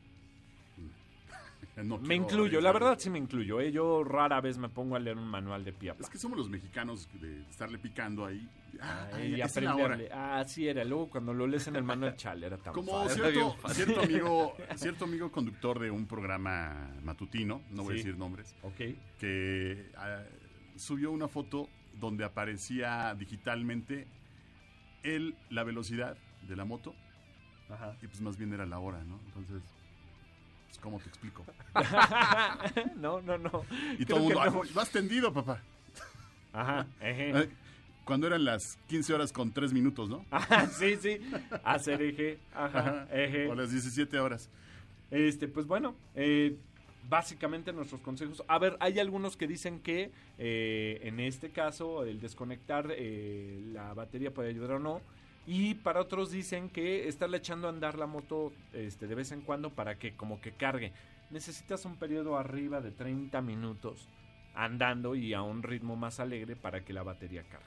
No 1.84 1.98
Me 2.00 2.15
incluyo, 2.15 2.62
la 2.62 2.72
verdad 2.72 2.98
sí 3.00 3.10
me 3.10 3.17
incluyo. 3.20 3.60
¿eh? 3.62 3.72
Yo 3.72 4.04
rara 4.04 4.39
vez 4.41 4.58
me 4.58 4.70
pongo 4.70 4.96
a 4.96 5.00
leer 5.00 5.17
un 5.17 5.28
manual 5.28 5.63
de 5.63 5.74
pie 5.74 5.91
a 5.91 5.94
Es 6.00 6.10
que 6.10 6.17
somos 6.17 6.38
los 6.38 6.50
mexicanos 6.50 7.10
de 7.20 7.41
estarle 7.50 7.78
picando 7.80 8.26
ahí. 8.26 8.48
Ah, 8.82 9.10
Ay, 9.13 9.36
y 9.36 9.41
esa 9.41 9.60
es 9.60 9.65
la 9.65 9.76
hora. 9.76 9.84
aprenderle. 9.96 10.13
Ah, 10.13 10.39
así 10.39 10.67
era. 10.67 10.84
Luego 10.84 11.10
cuando 11.10 11.34
lo 11.34 11.46
lees 11.48 11.67
en 11.67 11.76
el 11.76 11.84
manual, 11.84 12.15
chale, 12.15 12.48
era 12.48 12.58
tan 12.58 12.74
Como 12.74 13.04
fácil. 13.04 13.22
cierto, 13.24 13.56
cierto 13.74 14.02
amigo, 14.02 14.54
cierto 14.76 15.06
amigo 15.06 15.32
conductor 15.32 15.80
de 15.80 15.91
un 15.91 16.06
programa 16.08 16.91
matutino, 17.04 17.62
no 17.72 17.84
voy 17.84 17.96
a 17.96 17.98
Sí. 17.98 18.04
decir 18.04 18.17
nombres, 18.17 18.56
Ok. 18.63 18.80
que 19.20 19.91
ah, 19.98 20.24
subió 20.78 21.12
una 21.12 21.28
foto 21.28 21.67
donde 22.00 22.24
aparecía 22.24 23.13
digitalmente 23.15 24.08
él, 25.04 25.36
la 25.50 25.63
velocidad 25.63 26.17
de 26.48 26.56
la 26.56 26.63
moto, 26.65 26.96
Ajá. 27.70 27.96
y 28.02 28.08
pues 28.08 28.22
más 28.22 28.38
bien 28.38 28.54
era 28.54 28.65
la 28.65 28.80
hora, 28.80 29.04
¿no? 29.04 29.20
Entonces, 29.28 29.62
pues, 30.71 30.79
¿cómo 30.81 30.99
te 30.99 31.10
explico? 31.10 31.43
no, 32.95 33.21
no, 33.21 33.38
no. 33.38 33.63
Y 33.99 34.05
Creo 34.05 34.07
todo 34.07 34.17
el 34.17 34.23
mundo, 34.23 34.41
que 34.41 34.47
"Ay, 34.47 34.53
no. 34.53 34.73
vas 34.73 34.89
tendido, 34.89 35.34
papá. 35.34 35.62
Ajá. 36.53 36.88
ejé. 37.01 37.29
Eh, 37.41 37.49
Cuando 38.05 38.27
eran 38.27 38.43
las 38.45 38.77
15 38.88 39.13
horas 39.13 39.31
con 39.34 39.51
3 39.51 39.73
minutos, 39.73 40.10
¿no? 40.10 40.25
Ajá, 40.31 40.67
sí, 40.67 40.95
sí. 41.01 41.19
Hacer 41.63 42.01
eje. 42.01 42.39
Ajá. 42.53 42.79
Ajá. 42.79 43.07
Eje. 43.12 43.47
O 43.47 43.55
las 43.55 43.71
17 43.71 44.17
horas. 44.19 44.49
Este, 45.12 45.47
pues 45.47 45.65
bueno, 45.67 45.93
eh, 46.15 46.55
básicamente 47.10 47.73
nuestros 47.73 47.99
consejos. 48.01 48.43
A 48.47 48.57
ver, 48.60 48.77
hay 48.79 48.99
algunos 48.99 49.36
que 49.38 49.47
dicen 49.47 49.79
que 49.81 50.12
eh, 50.38 50.99
en 51.03 51.19
este 51.19 51.49
caso 51.51 52.03
el 52.05 52.19
desconectar 52.21 52.88
eh, 52.91 53.62
la 53.73 53.93
batería 53.93 54.34
puede 54.34 54.49
ayudar 54.49 54.71
o 54.73 54.79
no. 54.79 55.01
Y 55.47 55.73
para 55.75 56.01
otros 56.01 56.32
dicen 56.32 56.69
que 56.69 57.08
estarle 57.08 57.38
echando 57.38 57.67
a 57.67 57.71
andar 57.71 57.97
la 57.97 58.06
moto 58.08 58.54
este, 58.73 59.08
de 59.08 59.15
vez 59.15 59.32
en 59.32 59.41
cuando 59.41 59.71
para 59.71 59.97
que 59.97 60.13
como 60.15 60.39
que 60.39 60.51
cargue. 60.51 60.93
Necesitas 61.32 61.86
un 61.86 61.95
periodo 61.97 62.38
arriba 62.38 62.82
de 62.82 62.91
30 62.91 63.41
minutos 63.41 64.08
andando 64.54 65.15
y 65.15 65.34
a 65.34 65.41
un 65.41 65.63
ritmo 65.63 65.95
más 65.95 66.19
alegre 66.19 66.56
para 66.56 66.84
que 66.84 66.93
la 66.93 67.04
batería 67.04 67.43
cargue. 67.43 67.65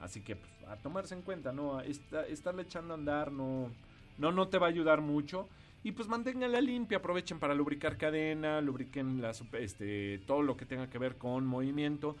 Así 0.00 0.20
que 0.20 0.36
pues, 0.36 0.50
a 0.68 0.76
tomarse 0.76 1.14
en 1.14 1.22
cuenta, 1.22 1.52
¿no? 1.52 1.80
Esta- 1.80 2.26
estarle 2.26 2.62
echando 2.62 2.92
a 2.94 2.96
andar 2.96 3.32
no, 3.32 3.70
no, 4.18 4.32
no 4.32 4.48
te 4.48 4.58
va 4.58 4.66
a 4.66 4.70
ayudar 4.70 5.00
mucho. 5.00 5.48
Y 5.82 5.92
pues 5.92 6.08
manténganla 6.08 6.60
limpia, 6.60 6.98
aprovechen 6.98 7.38
para 7.38 7.54
lubricar 7.54 7.96
cadena, 7.96 8.60
lubriquen 8.60 9.20
la, 9.22 9.30
sup- 9.32 9.54
este, 9.58 10.18
todo 10.26 10.42
lo 10.42 10.56
que 10.56 10.66
tenga 10.66 10.88
que 10.90 10.98
ver 10.98 11.16
con 11.16 11.46
movimiento. 11.46 12.16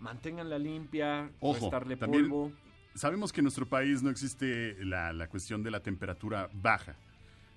Manténganla 0.00 0.58
limpia, 0.58 1.30
Ojo, 1.40 1.54
restarle 1.60 1.96
también- 1.96 2.24
polvo. 2.28 2.52
Sabemos 2.98 3.32
que 3.32 3.40
en 3.40 3.44
nuestro 3.44 3.64
país 3.66 4.02
no 4.02 4.10
existe 4.10 4.76
la, 4.84 5.12
la 5.12 5.28
cuestión 5.28 5.62
de 5.62 5.70
la 5.70 5.78
temperatura 5.80 6.50
baja, 6.52 6.96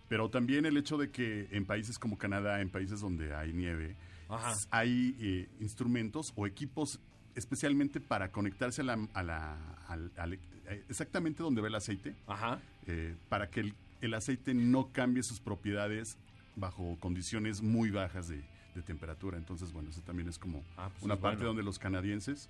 pero 0.08 0.30
también 0.30 0.68
el 0.68 0.78
hecho 0.78 0.98
de 1.00 1.10
que 1.10 1.48
en 1.52 1.66
países 1.66 1.98
como 1.98 2.16
Canadá, 2.16 2.62
en 2.62 2.70
países 2.70 3.00
donde 3.02 3.34
hay 3.34 3.52
nieve, 3.52 3.96
Ajá. 4.30 4.54
hay 4.70 5.16
eh, 5.20 5.50
instrumentos 5.60 6.32
o 6.36 6.46
equipos 6.46 7.00
especialmente 7.34 8.00
para 8.00 8.32
conectarse 8.32 8.82
a 8.82 8.84
la, 8.84 9.08
a 9.16 9.24
la- 9.24 9.58
al- 9.88 10.12
al- 10.18 10.34
eh, 10.34 10.84
exactamente 10.90 11.42
donde 11.42 11.60
va 11.62 11.70
el 11.70 11.76
aceite, 11.76 12.14
Ajá. 12.28 12.60
eh, 12.86 13.16
para 13.28 13.50
que 13.50 13.62
el, 13.62 13.74
el 14.02 14.14
aceite 14.14 14.54
no 14.54 14.92
cambie 14.92 15.24
sus 15.24 15.40
propiedades 15.40 16.18
bajo 16.56 16.98
condiciones 17.00 17.64
muy 17.64 17.90
bajas 17.90 18.28
de, 18.28 18.44
de 18.76 18.82
temperatura. 18.84 19.40
Entonces, 19.40 19.74
bueno, 19.74 19.90
eso 19.90 20.02
también 20.02 20.30
es 20.30 20.38
como 20.38 20.64
Ah, 20.78 20.90
pues 20.92 21.02
una 21.04 21.16
es 21.16 21.20
parte 21.20 21.38
bueno. 21.38 21.48
donde 21.50 21.64
los 21.64 21.80
canadienses 21.80 22.48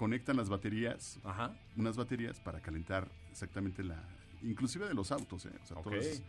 conectan 0.00 0.38
las 0.38 0.48
baterías 0.48 1.18
Ajá. 1.24 1.52
unas 1.76 1.94
baterías 1.98 2.40
para 2.40 2.58
calentar 2.60 3.06
exactamente 3.30 3.84
la 3.84 4.02
inclusive 4.42 4.88
de 4.88 4.94
los 4.94 5.12
autos 5.12 5.44
¿eh? 5.44 5.50
o 5.62 5.66
sea, 5.66 5.76
Ok. 5.76 5.84
todo 5.84 5.94
es 5.96 6.22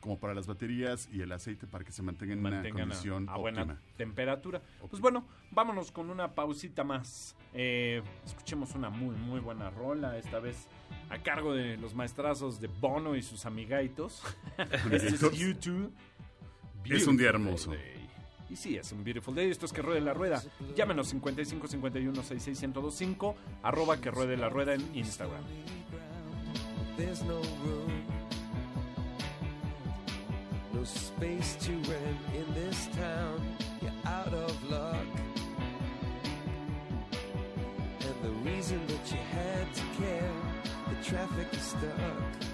como 0.00 0.18
para 0.18 0.32
las 0.32 0.46
baterías 0.46 1.06
y 1.12 1.20
el 1.20 1.30
aceite 1.32 1.66
para 1.66 1.84
que 1.84 1.92
se 1.92 2.00
mantengan 2.02 2.38
en 2.38 2.46
una 2.46 2.60
a- 2.62 2.70
condición 2.70 3.28
a, 3.28 3.36
buena 3.36 3.62
óptima 3.62 3.80
temperatura. 3.98 4.62
Pues 4.88 5.00
bueno, 5.02 5.26
vámonos 5.50 5.90
con 5.92 6.08
una 6.10 6.34
pausita 6.34 6.82
más. 6.84 7.34
Eh, 7.54 8.02
escuchemos 8.26 8.74
una 8.74 8.88
muy, 8.90 9.14
muy 9.16 9.40
buena 9.40 9.68
rola, 9.70 10.16
esta 10.18 10.40
vez 10.40 10.66
a 11.10 11.22
cargo 11.22 11.54
de 11.54 11.76
los 11.78 11.94
maestrazos 11.94 12.60
de 12.60 12.66
Bono 12.68 13.16
y 13.16 13.22
sus 13.22 13.44
amigaitos. 13.52 14.22
este 14.90 14.96
es. 15.08 15.20
YouTube. 15.38 15.90
Es 16.84 17.06
un 17.06 17.16
día 17.16 17.30
hermoso. 17.30 17.70
Day. 17.70 17.93
Y 18.54 18.56
sí, 18.56 18.76
es 18.76 18.92
un 18.92 19.02
Beautiful 19.02 19.34
Day. 19.34 19.50
Esto 19.50 19.66
es 19.66 19.72
que 19.72 19.82
ruede 19.82 20.00
la 20.00 20.14
rueda. 20.14 20.40
Llámenos 20.76 21.08
55 21.08 21.66
51 21.66 22.22
66 22.22 22.62
1025 22.62 23.34
arroba 23.64 24.00
que 24.00 24.12
ruede 24.12 24.36
la 24.36 24.48
rueda 24.48 24.74
en 24.74 24.94
Instagram. 24.94 25.42
No 30.72 30.84
space 30.84 31.56
to 31.66 31.72
rent 31.90 32.20
in 32.32 32.54
this 32.54 32.86
town. 32.94 33.42
You're 33.82 33.90
out 34.04 34.32
of 34.32 34.70
luck. 34.70 35.04
And 38.02 38.22
the 38.22 38.30
reason 38.48 38.86
that 38.86 39.10
you 39.10 39.18
had 39.32 39.74
to 39.74 39.82
care, 40.00 40.32
the 40.90 41.02
traffic 41.02 41.52
is 41.52 41.60
stuck. 41.60 42.53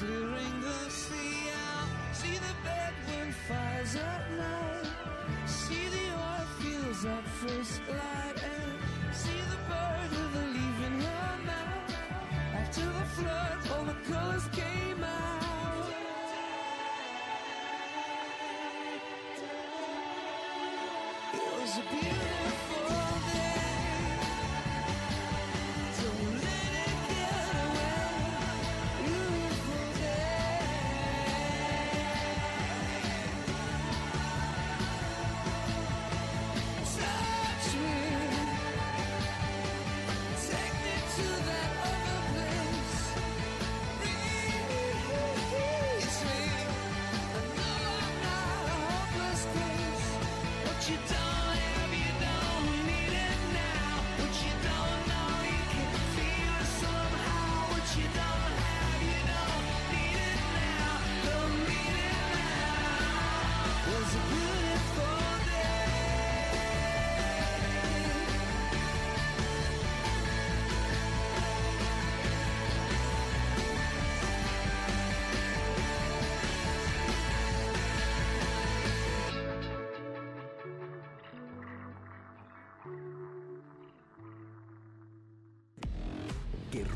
to 0.00 0.29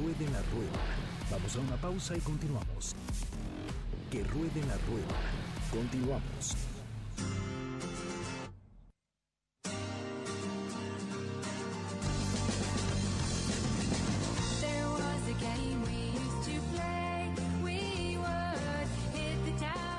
ruede 0.05 0.31
la 0.31 0.43
rueda. 0.53 0.81
Vamos 1.31 1.57
a 1.57 1.61
una 1.61 1.77
pausa 1.77 2.17
y 2.17 2.21
continuamos. 2.21 2.95
Que 4.11 4.23
ruede 4.25 4.61
la 4.69 4.77
rueda. 4.87 5.17
Continuamos. 5.71 6.57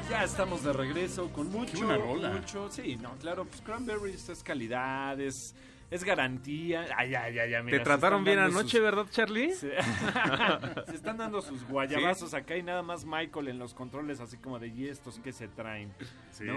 Ya 0.08 0.24
estamos 0.24 0.64
de 0.64 0.72
regreso 0.72 1.30
con 1.34 1.52
mucho, 1.52 1.78
buena 1.78 1.98
rola. 1.98 2.30
mucho, 2.30 2.70
sí, 2.72 2.96
no, 2.96 3.16
claro, 3.18 3.44
pues 3.46 3.60
Cranberries 3.62 4.30
es 4.30 4.44
calidad, 4.44 5.20
es, 5.20 5.56
es 5.92 6.04
garantía. 6.04 6.88
Ay, 6.98 7.14
ay, 7.16 7.38
ay, 7.40 7.54
ay, 7.54 7.64
mira, 7.64 7.78
Te 7.78 7.84
trataron 7.84 8.24
bien 8.24 8.40
anoche, 8.40 8.78
sus- 8.78 8.82
¿verdad, 8.82 9.06
Charlie? 9.10 9.54
Se, 9.54 9.72
se 10.88 10.96
están 10.96 11.18
dando 11.18 11.42
sus 11.42 11.64
guayabazos 11.68 12.34
acá 12.34 12.56
y 12.58 12.64
nada 12.64 12.82
más 12.82 13.06
Michael 13.06 13.48
en 13.50 13.60
los 13.60 13.74
controles 13.74 14.20
así 14.20 14.38
como 14.38 14.60
de 14.60 14.68
y 14.68 14.88
estos 14.88 15.20
que 15.20 15.32
se 15.32 15.48
traen. 15.48 15.94
Sí. 16.32 16.44
¿no? 16.46 16.56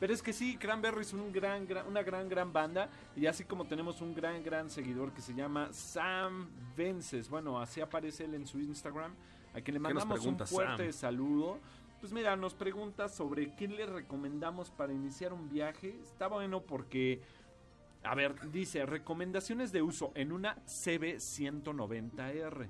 Pero 0.00 0.12
es 0.14 0.22
que 0.22 0.32
sí, 0.32 0.56
Cranberry 0.56 1.00
es 1.02 1.12
un 1.12 1.32
gran, 1.32 1.66
gran- 1.66 1.86
una 1.86 2.02
gran, 2.02 2.28
gran 2.28 2.52
banda. 2.52 2.88
Y 3.16 3.26
así 3.26 3.44
como 3.44 3.66
tenemos 3.66 4.00
un 4.00 4.14
gran, 4.14 4.42
gran 4.42 4.70
seguidor 4.70 5.12
que 5.12 5.20
se 5.22 5.34
llama 5.34 5.68
Sam 5.72 6.48
Vences. 6.76 7.28
Bueno, 7.28 7.60
así 7.60 7.80
aparece 7.80 8.24
él 8.24 8.34
en 8.34 8.46
su 8.46 8.58
Instagram. 8.60 9.12
A 9.54 9.60
quien 9.60 9.74
le 9.74 9.80
mandamos 9.80 10.24
un 10.24 10.38
fuerte 10.38 10.92
Sam? 10.92 11.00
saludo. 11.00 11.58
Pues 12.00 12.12
mira, 12.12 12.36
nos 12.36 12.54
pregunta 12.54 13.08
sobre 13.08 13.54
qué 13.56 13.66
le 13.66 13.84
recomendamos 13.84 14.70
para 14.70 14.92
iniciar 14.92 15.32
un 15.32 15.48
viaje. 15.48 15.98
Está 16.04 16.28
bueno 16.28 16.60
porque, 16.62 17.20
a 18.04 18.14
ver, 18.14 18.50
dice, 18.50 18.86
recomendaciones 18.86 19.72
de 19.72 19.82
uso 19.82 20.12
en 20.14 20.32
una 20.32 20.56
CB190R. 20.66 22.68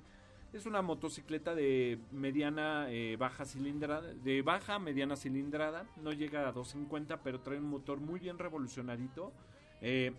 Es 0.53 0.65
una 0.65 0.81
motocicleta 0.81 1.55
de 1.55 1.99
mediana 2.11 2.87
eh, 2.91 3.17
baja 3.19 3.45
cilindrada, 3.45 4.15
de 4.15 4.41
baja 4.43 4.79
mediana 4.79 5.15
cilindrada, 5.17 5.85
no 6.03 6.13
llega 6.13 6.49
a 6.49 6.53
250, 6.53 7.23
pero 7.23 7.41
trae 7.41 7.59
un 7.59 7.69
motor 7.69 8.01
muy 8.01 8.19
bien 8.19 8.39
revolucionadito. 8.39 9.33
Eh, 9.83 10.13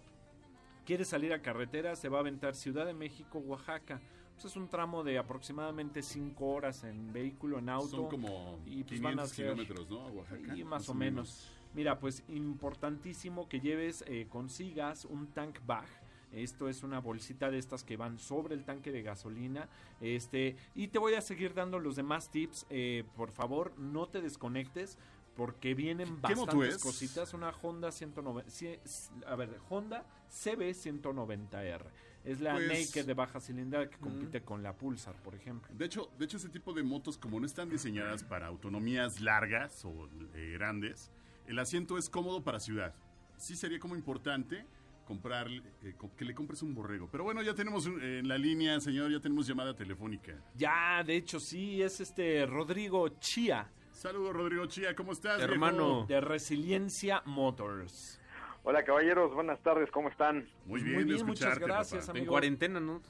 quiere 0.86 1.04
salir 1.04 1.34
a 1.34 1.42
carretera, 1.42 1.96
se 1.96 2.10
va 2.10 2.18
a 2.18 2.22
aventar 2.22 2.54
Ciudad 2.56 2.86
de 2.86 2.94
México, 2.94 3.40
Oaxaca. 3.40 4.00
Pues 4.36 4.46
es 4.46 4.56
un 4.56 4.70
tramo 4.70 5.04
de 5.04 5.18
aproximadamente 5.18 6.04
5 6.04 6.46
horas 6.46 6.84
en 6.84 7.12
vehículo, 7.12 7.58
en 7.58 7.68
auto. 7.68 7.88
Son 7.90 8.08
como 8.10 8.60
y 8.68 8.84
pues 8.84 9.00
500 9.00 9.02
van 9.02 9.20
a 9.20 9.26
ser- 9.28 9.46
kilómetros, 9.48 9.90
¿no? 9.90 10.02
A 10.02 10.12
Oaxaca. 10.12 10.56
y 10.56 10.64
más 10.64 10.88
o 10.88 10.94
menos. 10.94 11.52
Mira, 11.74 12.00
pues 12.00 12.24
importantísimo 12.28 13.48
que 13.48 13.60
lleves, 13.60 14.04
eh, 14.08 14.28
consigas 14.30 15.06
un 15.06 15.28
tank 15.28 15.60
bag. 15.66 15.86
Esto 16.32 16.70
es 16.70 16.84
una 16.84 17.00
bolsita 17.00 17.50
de 17.50 17.58
estas 17.58 17.84
que 17.84 17.98
van 17.98 18.20
sobre 18.20 18.54
el 18.56 18.64
tanque 18.64 18.92
de 18.92 19.02
gasolina. 19.02 19.68
Este, 20.00 20.56
y 20.76 20.88
te 20.90 21.00
voy 21.00 21.14
a 21.16 21.22
seguir 21.22 21.54
dando 21.54 21.80
los 21.80 21.96
demás 21.96 22.30
tips. 22.30 22.66
eh, 22.70 23.04
por 23.16 23.32
favor, 23.32 23.74
no 23.78 24.08
te 24.08 24.22
desconectes. 24.22 24.98
Porque 25.36 25.74
vienen 25.74 26.18
¿Qué 26.28 26.36
moto 26.36 26.48
bastantes 26.58 26.76
es? 26.76 26.84
cositas. 26.84 27.34
Una 27.34 27.52
Honda 27.62 27.92
190. 27.94 28.50
cie- 28.52 28.80
A 29.26 29.36
ver, 29.38 29.58
Honda 29.70 30.04
CB 30.28 30.74
190R. 30.74 31.86
Es 32.26 32.42
la 32.42 32.56
Pues- 32.56 32.68
Naked 32.68 33.06
de 33.06 33.14
baja 33.14 33.40
cilindrada 33.40 33.90
que 33.90 33.98
compite 34.00 34.42
con 34.42 34.62
la 34.64 34.74
Pulsar, 34.76 35.16
por 35.24 35.34
ejemplo. 35.36 35.74
De 35.74 35.86
hecho, 35.86 36.10
de 36.20 36.26
hecho, 36.26 36.36
ese 36.36 36.50
tipo 36.50 36.74
de 36.74 36.84
motos, 36.84 37.18
como 37.18 37.40
no 37.40 37.46
están 37.46 37.70
diseñadas 37.70 38.24
para 38.26 38.48
autonomías 38.48 39.22
largas 39.22 39.86
o 39.86 40.10
eh, 40.34 40.52
grandes, 40.56 41.10
el 41.50 41.60
asiento 41.60 41.98
es 41.98 42.10
cómodo 42.10 42.44
para 42.44 42.60
ciudad. 42.60 42.94
Sí 43.38 43.56
sería 43.56 43.80
como 43.80 43.96
importante 43.96 44.66
comprar, 45.06 45.48
eh, 45.50 45.96
que 46.16 46.24
le 46.24 46.36
compres 46.36 46.62
un 46.62 46.76
borrego. 46.76 47.10
Pero 47.12 47.24
bueno, 47.24 47.42
ya 47.42 47.56
tenemos 47.56 47.88
un- 47.88 48.00
en 48.02 48.28
la 48.28 48.38
línea, 48.38 48.80
señor, 48.80 49.12
ya 49.12 49.20
tenemos 49.20 49.48
llamada 49.48 49.76
telefónica. 49.76 50.34
Ya, 50.56 51.04
de 51.04 51.16
hecho, 51.16 51.40
sí, 51.40 51.82
es 51.82 52.00
este 52.00 52.46
Rodrigo 52.46 53.10
Chía. 53.20 53.68
Saludos, 53.90 54.34
Rodrigo 54.36 54.68
Chía, 54.68 54.96
¿cómo 54.96 55.12
estás, 55.12 55.42
Hermano. 55.42 56.06
viejo? 56.06 56.06
de 56.08 56.22
Resiliencia 56.22 57.24
Motors. 57.26 58.22
Hola 58.64 58.84
caballeros, 58.84 59.34
buenas 59.34 59.60
tardes, 59.64 59.90
¿cómo 59.90 60.10
están? 60.10 60.48
Muy 60.66 60.82
bien, 60.84 60.96
Muy 60.96 61.04
bien, 61.06 61.26
muchas 61.26 61.54
escucharte, 61.54 61.66
gracias, 61.66 62.06
papá. 62.06 62.12
En 62.12 62.22
amigo. 62.22 62.32
cuarentena, 62.34 62.80
¿no? 62.80 63.02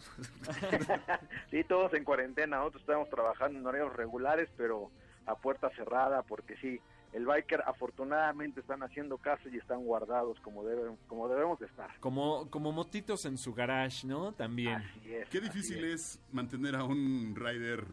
Sí, 1.52 1.64
todos 1.66 1.94
en 1.96 2.04
cuarentena, 2.06 2.58
nosotros 2.58 2.82
estamos 2.82 3.10
trabajando 3.10 3.60
en 3.60 3.66
horarios 3.66 3.94
regulares, 3.96 4.48
pero 4.56 4.90
a 5.26 5.36
puerta 5.36 5.70
cerrada, 5.76 6.22
porque 6.24 6.56
sí, 6.58 6.80
el 7.14 7.26
biker 7.26 7.64
afortunadamente 7.66 8.60
están 8.62 8.84
haciendo 8.84 9.18
caso 9.18 9.50
y 9.50 9.58
están 9.58 9.84
guardados 9.84 10.40
como 10.42 10.64
deben, 10.64 10.98
como 11.08 11.28
debemos 11.28 11.60
de 11.60 11.66
estar. 11.66 11.90
Como, 12.00 12.50
como 12.50 12.72
motitos 12.72 13.26
en 13.26 13.38
su 13.38 13.54
garage, 13.54 14.06
¿no? 14.08 14.32
También. 14.34 14.76
Así 14.76 15.14
es. 15.14 15.30
Qué 15.30 15.38
así 15.40 15.48
difícil 15.48 15.84
es. 15.86 16.16
es 16.16 16.20
mantener 16.32 16.76
a 16.76 16.84
un 16.84 17.34
rider 17.36 17.86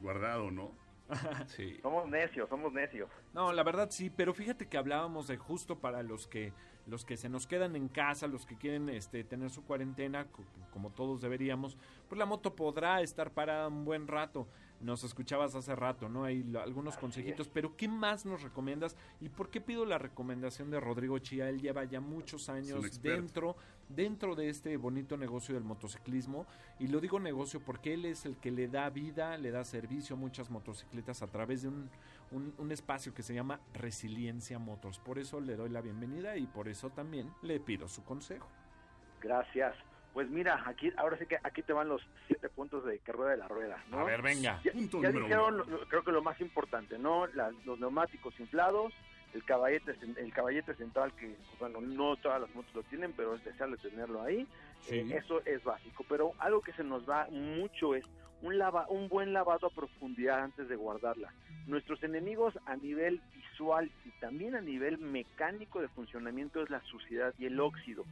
guardado, 0.00 0.50
¿no? 0.50 0.72
Sí. 1.46 1.78
Somos 1.82 2.08
necios, 2.08 2.48
somos 2.48 2.72
necios. 2.72 3.10
No, 3.34 3.52
la 3.52 3.62
verdad 3.62 3.88
sí, 3.90 4.10
pero 4.10 4.32
fíjate 4.34 4.66
que 4.68 4.78
hablábamos 4.78 5.26
de 5.28 5.36
justo 5.36 5.78
para 5.78 6.02
los 6.02 6.26
que 6.26 6.52
los 6.86 7.06
que 7.06 7.16
se 7.16 7.30
nos 7.30 7.46
quedan 7.46 7.76
en 7.76 7.88
casa, 7.88 8.26
los 8.26 8.44
que 8.44 8.56
quieren 8.58 8.90
este 8.90 9.24
tener 9.24 9.48
su 9.48 9.64
cuarentena, 9.64 10.26
co- 10.26 10.44
como 10.70 10.90
todos 10.90 11.22
deberíamos, 11.22 11.78
pues 12.10 12.18
la 12.18 12.26
moto 12.26 12.54
podrá 12.54 13.00
estar 13.00 13.30
parada 13.30 13.68
un 13.68 13.86
buen 13.86 14.06
rato. 14.06 14.46
Nos 14.84 15.02
escuchabas 15.02 15.54
hace 15.54 15.74
rato, 15.74 16.08
¿no? 16.10 16.24
Hay 16.24 16.44
algunos 16.62 16.96
consejitos, 17.00 17.48
pero 17.48 17.74
¿qué 17.76 17.88
más 17.88 18.26
nos 18.26 18.42
recomiendas? 18.42 18.96
¿Y 19.20 19.30
por 19.30 19.48
qué 19.48 19.60
pido 19.60 19.86
la 19.86 19.96
recomendación 19.96 20.70
de 20.70 20.78
Rodrigo 20.78 21.18
Chía? 21.20 21.48
Él 21.48 21.60
lleva 21.60 21.84
ya 21.84 22.00
muchos 22.00 22.48
años 22.50 22.82
dentro 23.16 23.56
dentro 23.88 24.34
de 24.34 24.48
este 24.48 24.76
bonito 24.78 25.16
negocio 25.18 25.54
del 25.54 25.62
motociclismo 25.64 26.46
y 26.78 26.86
lo 26.88 27.00
digo 27.00 27.20
negocio 27.20 27.60
porque 27.60 27.92
él 27.92 28.06
es 28.06 28.24
el 28.24 28.36
que 28.38 28.50
le 28.50 28.66
da 28.66 28.88
vida, 28.88 29.36
le 29.36 29.50
da 29.50 29.62
servicio 29.62 30.16
a 30.16 30.18
muchas 30.18 30.50
motocicletas 30.50 31.20
a 31.22 31.26
través 31.26 31.62
de 31.62 31.68
un, 31.68 31.90
un- 32.30 32.54
un 32.56 32.72
espacio 32.72 33.12
que 33.12 33.22
se 33.22 33.34
llama 33.34 33.60
Resiliencia 33.74 34.58
Motors. 34.58 34.98
Por 34.98 35.18
eso 35.18 35.38
le 35.40 35.54
doy 35.56 35.68
la 35.68 35.82
bienvenida 35.82 36.36
y 36.38 36.46
por 36.46 36.68
eso 36.68 36.90
también 36.90 37.30
le 37.42 37.60
pido 37.60 37.86
su 37.88 38.02
consejo. 38.04 38.48
Gracias. 39.20 39.74
Pues 40.14 40.30
mira, 40.30 40.62
aquí, 40.64 40.92
ahora 40.96 41.18
sí 41.18 41.26
que 41.26 41.36
aquí 41.42 41.62
te 41.62 41.72
van 41.72 41.88
los 41.88 42.00
siete 42.28 42.48
puntos 42.48 42.84
de 42.84 43.00
que 43.00 43.10
rueda 43.12 43.36
la 43.36 43.48
rueda, 43.48 43.82
¿no? 43.90 43.98
A 43.98 44.04
ver, 44.04 44.22
venga. 44.22 44.60
Ya, 44.64 44.72
Punto 44.72 45.02
ya 45.02 45.08
número 45.08 45.24
dijeron, 45.26 45.54
uno. 45.54 45.64
lo- 45.64 45.88
creo 45.88 46.04
que 46.04 46.12
lo 46.12 46.22
más 46.22 46.40
importante, 46.40 46.98
¿no? 47.00 47.26
La- 47.26 47.52
los 47.64 47.80
neumáticos 47.80 48.38
inflados, 48.38 48.94
el 49.34 49.44
caballete, 49.44 49.92
el 50.16 50.32
caballete 50.32 50.72
central 50.76 51.12
que, 51.16 51.36
bueno, 51.58 51.80
no 51.80 52.14
todas 52.16 52.40
las 52.40 52.54
motos 52.54 52.72
lo 52.76 52.82
tienen, 52.84 53.12
pero 53.12 53.34
es 53.34 53.42
deseable 53.44 53.76
tenerlo 53.78 54.22
ahí. 54.22 54.46
Sí. 54.82 54.98
Eh, 54.98 55.16
eso 55.16 55.42
es 55.44 55.64
básico, 55.64 56.04
pero 56.08 56.32
algo 56.38 56.60
que 56.60 56.72
se 56.74 56.84
nos 56.84 57.08
va 57.10 57.26
mucho 57.32 57.96
es 57.96 58.06
un, 58.42 58.58
lava, 58.58 58.86
un 58.88 59.08
buen 59.08 59.32
lavado 59.32 59.66
a 59.66 59.70
profundidad 59.70 60.40
antes 60.40 60.68
de 60.68 60.76
guardarla. 60.76 61.32
Nuestros 61.66 62.02
enemigos 62.02 62.54
a 62.66 62.76
nivel 62.76 63.22
visual 63.34 63.90
y 64.04 64.10
también 64.20 64.54
a 64.54 64.60
nivel 64.60 64.98
mecánico 64.98 65.80
de 65.80 65.88
funcionamiento 65.88 66.62
es 66.62 66.68
la 66.70 66.80
suciedad 66.82 67.32
y 67.38 67.46
el 67.46 67.58
óxido. 67.58 68.04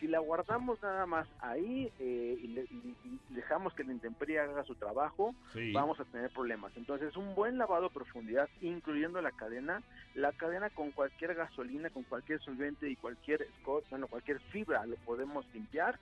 Si 0.00 0.08
la 0.08 0.18
guardamos 0.18 0.82
nada 0.82 1.06
más 1.06 1.26
ahí 1.38 1.90
eh, 1.98 2.36
y, 2.42 2.46
le- 2.48 2.64
y- 2.70 2.96
dejamos 3.30 3.72
que 3.74 3.84
la 3.84 3.92
intemperie 3.92 4.40
haga 4.40 4.62
su 4.64 4.74
trabajo, 4.74 5.34
Sí. 5.52 5.72
vamos 5.72 5.98
a 6.00 6.04
tener 6.04 6.30
problemas. 6.30 6.76
Entonces, 6.76 7.16
un 7.16 7.34
buen 7.34 7.56
lavado 7.58 7.86
a 7.86 7.90
profundidad, 7.90 8.48
incluyendo 8.60 9.22
la 9.22 9.30
cadena, 9.32 9.82
la 10.14 10.32
cadena 10.32 10.68
con 10.70 10.90
cualquier 10.90 11.34
gasolina, 11.34 11.88
con 11.90 12.02
cualquier 12.04 12.40
solvente 12.40 12.90
y 12.90 12.96
cualquier 12.96 13.46
scotch, 13.60 13.88
bueno, 13.88 14.08
cualquier 14.08 14.40
fibra, 14.50 14.84
lo 14.84 14.96
podemos 14.96 15.46
limpiar 15.54 15.98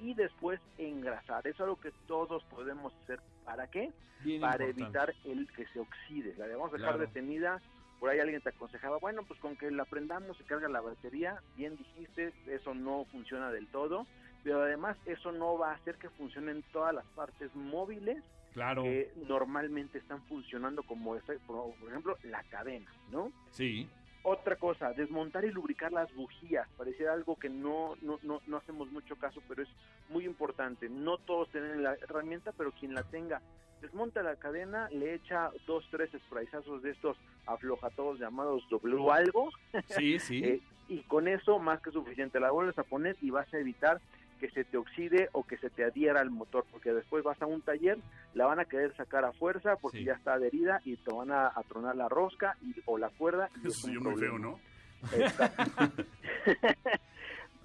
y 0.00 0.14
después 0.14 0.60
engrasar. 0.78 1.46
Eso 1.46 1.56
es 1.56 1.60
algo 1.60 1.76
que 1.80 1.92
todos 2.06 2.42
podemos 2.44 2.92
hacer. 3.04 3.20
¿Para 3.44 3.66
qué? 3.68 3.92
Bien 4.24 4.40
Para 4.40 4.64
importante. 4.68 4.82
evitar 4.82 5.14
el 5.24 5.46
que 5.52 5.66
se 5.68 5.80
oxide. 5.80 6.34
La 6.36 6.46
debemos 6.46 6.72
dejar 6.72 6.94
Claro. 6.94 7.06
detenida. 7.06 7.60
Por 8.00 8.10
ahí 8.10 8.20
alguien 8.20 8.40
te 8.40 8.50
aconsejaba, 8.50 8.98
bueno, 8.98 9.24
pues 9.24 9.40
con 9.40 9.56
que 9.56 9.70
la 9.72 9.84
prendamos 9.84 10.36
se 10.36 10.44
carga 10.44 10.68
la 10.68 10.80
batería. 10.80 11.42
Bien 11.56 11.76
dijiste, 11.76 12.32
eso 12.46 12.74
no 12.74 13.04
funciona 13.06 13.50
del 13.50 13.66
todo. 13.68 14.06
Pero 14.44 14.62
además 14.62 14.96
eso 15.04 15.32
no 15.32 15.58
va 15.58 15.72
a 15.72 15.74
hacer 15.74 15.96
que 15.96 16.08
funcionen 16.10 16.62
todas 16.72 16.94
las 16.94 17.04
partes 17.08 17.52
móviles 17.56 18.22
Claro. 18.54 18.84
que 18.84 19.12
normalmente 19.26 19.98
están 19.98 20.22
funcionando 20.22 20.82
como, 20.84 21.16
por 21.46 21.88
ejemplo, 21.90 22.16
la 22.22 22.42
cadena, 22.44 22.90
¿no? 23.10 23.32
Sí. 23.50 23.88
Otra 24.30 24.56
cosa, 24.56 24.92
desmontar 24.92 25.46
y 25.46 25.50
lubricar 25.50 25.90
las 25.90 26.14
bujías. 26.14 26.68
Pareciera 26.76 27.14
algo 27.14 27.36
que 27.36 27.48
no, 27.48 27.96
no, 28.02 28.18
no, 28.22 28.42
no 28.46 28.56
hacemos 28.58 28.92
mucho 28.92 29.16
caso, 29.16 29.40
pero 29.48 29.62
es 29.62 29.68
muy 30.10 30.26
importante. 30.26 30.90
No 30.90 31.16
todos 31.16 31.48
tienen 31.48 31.82
la 31.82 31.94
herramienta, 31.94 32.52
pero 32.52 32.70
quien 32.72 32.92
la 32.92 33.04
tenga, 33.04 33.40
desmonta 33.80 34.22
la 34.22 34.36
cadena, 34.36 34.90
le 34.90 35.14
echa 35.14 35.50
dos, 35.66 35.82
tres 35.90 36.10
sprayzazos 36.26 36.82
de 36.82 36.90
estos 36.90 37.16
aflojatodos 37.46 38.18
llamados 38.18 38.68
W 38.68 39.10
algo. 39.10 39.48
Sí, 39.88 40.18
sí. 40.18 40.42
Eh, 40.44 40.60
y 40.90 41.00
con 41.02 41.26
eso, 41.26 41.58
más 41.58 41.80
que 41.80 41.90
suficiente, 41.90 42.38
la 42.38 42.50
vuelves 42.50 42.78
a 42.78 42.82
poner 42.82 43.16
y 43.22 43.30
vas 43.30 43.52
a 43.54 43.58
evitar 43.58 44.00
que 44.38 44.50
se 44.50 44.64
te 44.64 44.76
oxide 44.76 45.28
o 45.32 45.44
que 45.46 45.56
se 45.58 45.68
te 45.70 45.84
adhiera 45.84 46.20
al 46.20 46.30
motor, 46.30 46.64
porque 46.70 46.92
después 46.92 47.22
vas 47.24 47.40
a 47.42 47.46
un 47.46 47.60
taller, 47.62 47.98
la 48.34 48.46
van 48.46 48.60
a 48.60 48.64
querer 48.64 48.94
sacar 48.96 49.24
a 49.24 49.32
fuerza 49.32 49.76
porque 49.76 49.98
Sí. 49.98 50.04
ya 50.04 50.14
está 50.14 50.34
adherida 50.34 50.80
y 50.84 50.96
te 50.96 51.12
van 51.12 51.30
a, 51.30 51.48
a 51.48 51.62
tronar 51.68 51.96
la 51.96 52.08
rosca 52.08 52.56
y, 52.62 52.74
o 52.86 52.96
la 52.98 53.08
cuerda. 53.10 53.50
y 53.62 53.68
Eso 53.68 53.88
es 53.90 53.96
un 53.96 54.02
muy 54.04 54.16
feo. 54.16 54.38
¿no? 54.38 54.58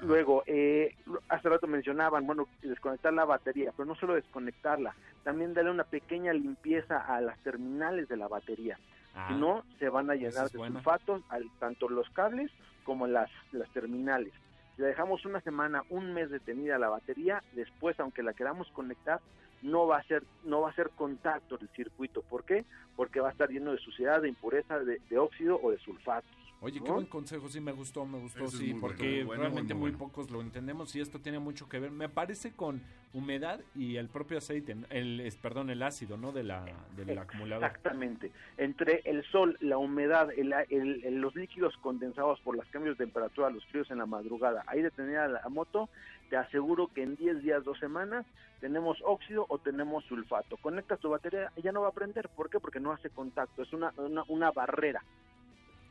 Luego, 0.01 0.43
eh, 0.47 0.95
hace 1.29 1.47
rato 1.47 1.65
mencionaban, 1.67 2.25
bueno, 2.27 2.47
desconectar 2.61 3.13
la 3.13 3.23
batería, 3.23 3.71
pero 3.75 3.85
no 3.85 3.95
solo 3.95 4.15
desconectarla, 4.15 4.93
también 5.23 5.53
darle 5.53 5.71
una 5.71 5.85
pequeña 5.85 6.33
limpieza 6.33 6.97
a 6.97 7.21
las 7.21 7.37
terminales 7.39 8.09
de 8.09 8.17
la 8.17 8.27
batería. 8.27 8.77
Ah, 9.15 9.27
Si 9.29 9.35
no, 9.39 9.63
se 9.79 9.87
van 9.89 10.09
a 10.09 10.15
llenar 10.15 10.49
de 10.49 10.57
sulfatos, 10.57 11.21
al- 11.29 11.49
tanto 11.59 11.87
los 11.87 12.09
cables 12.09 12.51
como 12.83 13.07
las, 13.07 13.29
las 13.53 13.69
terminales. 13.69 14.33
Si 14.75 14.81
la 14.81 14.87
dejamos 14.87 15.25
una 15.25 15.41
semana, 15.41 15.83
un 15.89 16.13
mes 16.13 16.29
detenida 16.29 16.79
la 16.79 16.89
batería, 16.89 17.43
después, 17.53 17.99
aunque 17.99 18.23
la 18.23 18.33
queramos 18.33 18.67
conectar, 18.71 19.19
no 19.61 19.87
va 19.87 19.97
a 19.97 20.03
ser 20.03 20.23
no 20.43 20.61
va 20.61 20.69
a 20.69 20.75
ser 20.75 20.89
contacto 20.89 21.57
del 21.57 21.69
circuito. 21.69 22.21
¿Por 22.21 22.43
qué? 22.43 22.65
Porque 22.95 23.19
va 23.19 23.29
a 23.29 23.31
estar 23.31 23.49
lleno 23.49 23.71
de 23.71 23.77
suciedad, 23.77 24.21
de 24.21 24.29
impureza, 24.29 24.79
de, 24.79 24.99
de 25.09 25.17
óxido 25.17 25.59
o 25.61 25.71
de 25.71 25.77
sulfatos. 25.79 26.42
Oye, 26.65 26.79
qué 26.81 26.91
buen 26.93 27.07
consejo, 27.07 27.49
sí 27.49 27.59
me 27.59 27.73
gustó, 27.73 28.05
me 28.05 28.19
gustó, 28.19 28.47
sí, 28.49 28.71
muy 28.71 28.79
porque 28.79 29.03
bueno, 29.03 29.15
muy 29.15 29.23
bueno, 29.25 29.41
realmente 29.41 29.73
muy 29.73 29.91
pocos 29.91 30.31
lo 30.31 30.39
entendemos 30.39 30.95
y 30.95 31.01
esto 31.01 31.19
tiene 31.19 31.37
mucho 31.37 31.67
que 31.67 31.77
ver, 31.77 31.91
me 31.91 32.07
parece 32.07 32.53
con 32.53 32.81
humedad 33.13 33.59
y 33.75 33.97
el 33.97 34.07
propio 34.07 34.37
aceite, 34.37 34.77
el, 34.89 35.19
es, 35.19 35.35
perdón, 35.35 35.69
el 35.71 35.83
ácido, 35.83 36.15
¿no? 36.15 36.31
De 36.31 36.43
la, 36.43 36.63
del 36.95 37.17
acumulador. 37.17 37.65
Exactamente. 37.65 38.31
Entre 38.57 39.01
el 39.03 39.25
sol, 39.25 39.57
la 39.59 39.77
humedad, 39.77 40.29
el, 40.37 40.53
el- 40.69 41.03
el- 41.03 41.19
los 41.19 41.35
líquidos 41.35 41.75
condensados 41.81 42.39
por 42.39 42.55
los 42.55 42.65
cambios 42.69 42.97
de 42.97 43.03
temperatura, 43.03 43.49
los 43.49 43.65
fríos 43.65 43.91
en 43.91 43.97
la 43.97 44.05
madrugada, 44.05 44.63
ahí 44.67 44.81
detenida 44.81 45.27
la 45.27 45.41
moto, 45.49 45.89
te 46.29 46.37
aseguro 46.37 46.87
que 46.87 47.03
en 47.03 47.17
10 47.17 47.43
días, 47.43 47.65
dos 47.65 47.77
semanas, 47.79 48.25
tenemos 48.61 48.97
óxido 49.03 49.45
o 49.49 49.57
tenemos 49.57 50.05
sulfato. 50.05 50.55
Conectas 50.55 50.97
tu 51.01 51.09
batería, 51.09 51.51
ya 51.61 51.73
no 51.73 51.81
va 51.81 51.89
a 51.89 51.93
prender. 51.93 52.29
¿Por 52.29 52.49
qué? 52.49 52.61
Porque 52.61 52.79
no 52.79 52.93
hace 52.93 53.09
contacto, 53.09 53.63
es 53.63 53.73
una, 53.73 53.93
una, 53.97 54.23
una 54.29 54.49
barrera. 54.51 55.03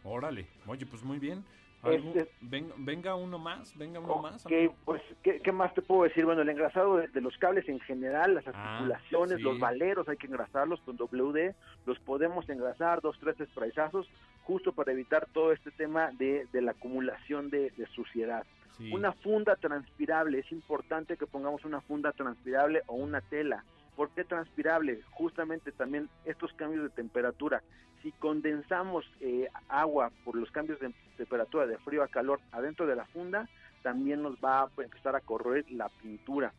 Órale, 0.05 0.47
oye, 0.67 0.87
pues 0.87 1.03
muy 1.03 1.19
bien. 1.19 1.45
¿Algo- 1.83 2.13
Este- 2.15 2.31
ven- 2.43 2.73
venga 2.79 3.17
uno 3.17 3.41
más, 3.41 3.77
venga 3.77 3.99
uno 3.99 4.19
más. 4.19 4.45
Pues, 4.85 5.03
¿qué, 5.23 5.41
qué 5.41 5.51
más 5.51 5.75
te 5.75 5.83
puedo 5.83 6.05
decir? 6.05 6.25
Bueno, 6.25 6.43
el 6.43 6.49
engrasado 6.49 6.99
de, 6.99 7.09
de 7.09 7.21
los 7.21 7.37
cables 7.39 7.69
en 7.69 7.81
general, 7.81 8.35
las 8.37 8.47
Ah, 8.49 8.75
articulaciones, 8.77 9.39
sí. 9.39 9.43
los 9.43 9.59
valeros, 9.59 10.09
hay 10.09 10.17
que 10.17 10.29
engrasarlos 10.29 10.81
con 10.83 10.97
WD, 10.97 11.55
los 11.87 11.99
podemos 12.01 12.49
engrasar, 12.49 13.01
dos, 13.01 13.19
tres 13.19 13.37
sprayzazos, 13.51 14.09
justo 14.45 14.73
para 14.73 14.93
evitar 14.93 15.27
todo 15.33 15.51
este 15.53 15.73
tema 15.73 16.13
de, 16.13 16.47
de 16.53 16.63
la 16.63 16.71
acumulación 16.71 17.51
de, 17.51 17.71
de 17.77 17.87
suciedad. 17.89 18.45
Sí. 18.79 18.93
Una 18.93 19.13
funda 19.13 19.57
transpirable, 19.57 20.39
es 20.39 20.53
importante 20.53 21.17
que 21.17 21.27
pongamos 21.27 21.65
una 21.65 21.81
funda 21.81 22.13
transpirable 22.13 22.83
o 22.87 22.95
una 22.95 23.21
tela. 23.23 23.65
¿Por 23.97 24.11
qué 24.11 24.25
transpirable? 24.25 25.01
Justamente 25.11 25.73
también 25.73 26.09
estos 26.25 26.53
cambios 26.55 26.85
de 26.85 26.91
temperatura. 26.91 27.63
Si 28.03 28.11
condensamos 28.13 29.05
eh, 29.21 29.49
agua 29.69 30.11
por 30.25 30.35
los 30.35 30.51
cambios 30.51 30.81
de 30.81 30.93
temperatura 31.17 31.67
de 31.67 31.79
frío 31.79 32.03
a 32.03 32.09
calor 32.09 32.41
adentro 32.51 32.87
de 32.87 32.97
la 32.97 33.05
funda, 33.07 33.49
también 33.83 34.23
nos 34.23 34.37
va 34.37 34.63
a 34.63 34.71
empezar 34.79 35.15
a 35.15 35.21
corroer 35.21 35.71
la 35.71 35.89
pintura. 35.89 36.53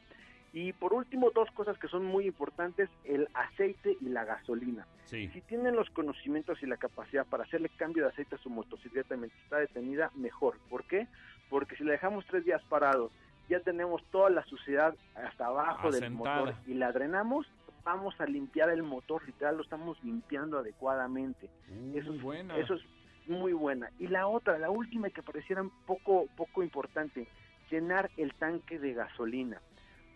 Y 0.53 0.71
por 0.73 0.93
último, 0.93 1.31
dos 1.31 1.49
cosas 1.51 1.77
que 1.79 1.87
son 1.87 2.05
muy 2.05 2.27
importantes, 2.27 2.87
el 3.05 3.27
aceite 3.33 3.97
y 3.99 4.09
la 4.09 4.23
gasolina. 4.23 4.85
Sí. 5.05 5.27
Si 5.33 5.41
tienen 5.41 5.75
los 5.75 5.89
conocimientos 5.89 6.61
y 6.61 6.67
la 6.67 6.77
capacidad 6.77 7.25
para 7.25 7.43
hacerle 7.43 7.69
cambio 7.69 8.03
de 8.03 8.09
aceite 8.09 8.35
a 8.35 8.37
su 8.37 8.51
motocicleta 8.51 9.17
mientras 9.17 9.41
está 9.43 9.57
detenida, 9.57 10.11
mejor. 10.15 10.59
¿Por 10.69 10.83
qué? 10.83 11.07
Porque 11.49 11.75
si 11.75 11.83
la 11.83 11.93
dejamos 11.93 12.25
tres 12.27 12.45
días 12.45 12.61
parados, 12.69 13.11
ya 13.53 13.59
tenemos 13.59 14.03
toda 14.11 14.29
la 14.31 14.43
suciedad 14.45 14.95
hasta 15.15 15.45
abajo 15.45 15.91
del 15.91 16.11
motor 16.11 16.55
y 16.65 16.73
la 16.73 16.91
drenamos, 16.91 17.45
vamos 17.83 18.19
a 18.19 18.25
limpiar 18.25 18.69
el 18.69 18.81
motor, 18.81 19.23
literal, 19.27 19.57
lo 19.57 19.63
estamos 19.63 20.01
limpiando 20.03 20.57
adecuadamente. 20.57 21.49
Uh, 21.69 21.97
Eso 21.97 22.13
es- 22.13 22.21
buena. 22.21 22.57
Eso 22.57 22.73
es 22.73 22.81
muy 23.27 23.53
buena. 23.53 23.89
Y 23.99 24.07
la 24.07 24.27
otra, 24.27 24.57
la 24.57 24.71
última 24.71 25.09
que 25.11 25.21
pareciera 25.21 25.61
un 25.61 25.69
poco, 25.85 26.25
poco 26.35 26.63
importante, 26.63 27.27
llenar 27.69 28.09
el 28.17 28.33
tanque 28.33 28.79
de 28.79 28.93
gasolina. 28.93 29.61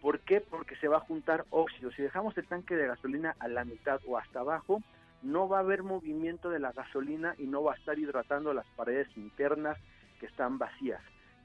¿Por 0.02 0.20
qué? 0.22 0.42
Porque 0.42 0.76
se 0.78 0.88
va 0.88 0.98
a 0.98 1.02
juntar 1.02 1.46
óxido. 1.52 1.92
Si 1.92 2.02
dejamos 2.02 2.36
el 2.38 2.48
tanque 2.48 2.76
de 2.76 2.88
gasolina 2.88 3.36
a 3.40 3.48
la 3.48 3.66
mitad 3.66 4.00
o 4.08 4.18
hasta 4.18 4.40
abajo, 4.40 4.82
no 5.22 5.48
va 5.48 5.58
a 5.58 5.62
haber 5.62 5.84
movimiento 5.84 6.50
de 6.50 6.60
la 6.60 6.72
gasolina 6.72 7.36
y 7.38 7.46
no 7.48 7.64
va 7.64 7.74
a 7.74 7.76
estar 7.76 7.98
hidratando 8.00 8.54
las 8.54 8.66
paredes 8.76 9.08
internas 9.16 9.78
que 10.20 10.26
están 10.26 10.58
vacías. 10.58 11.02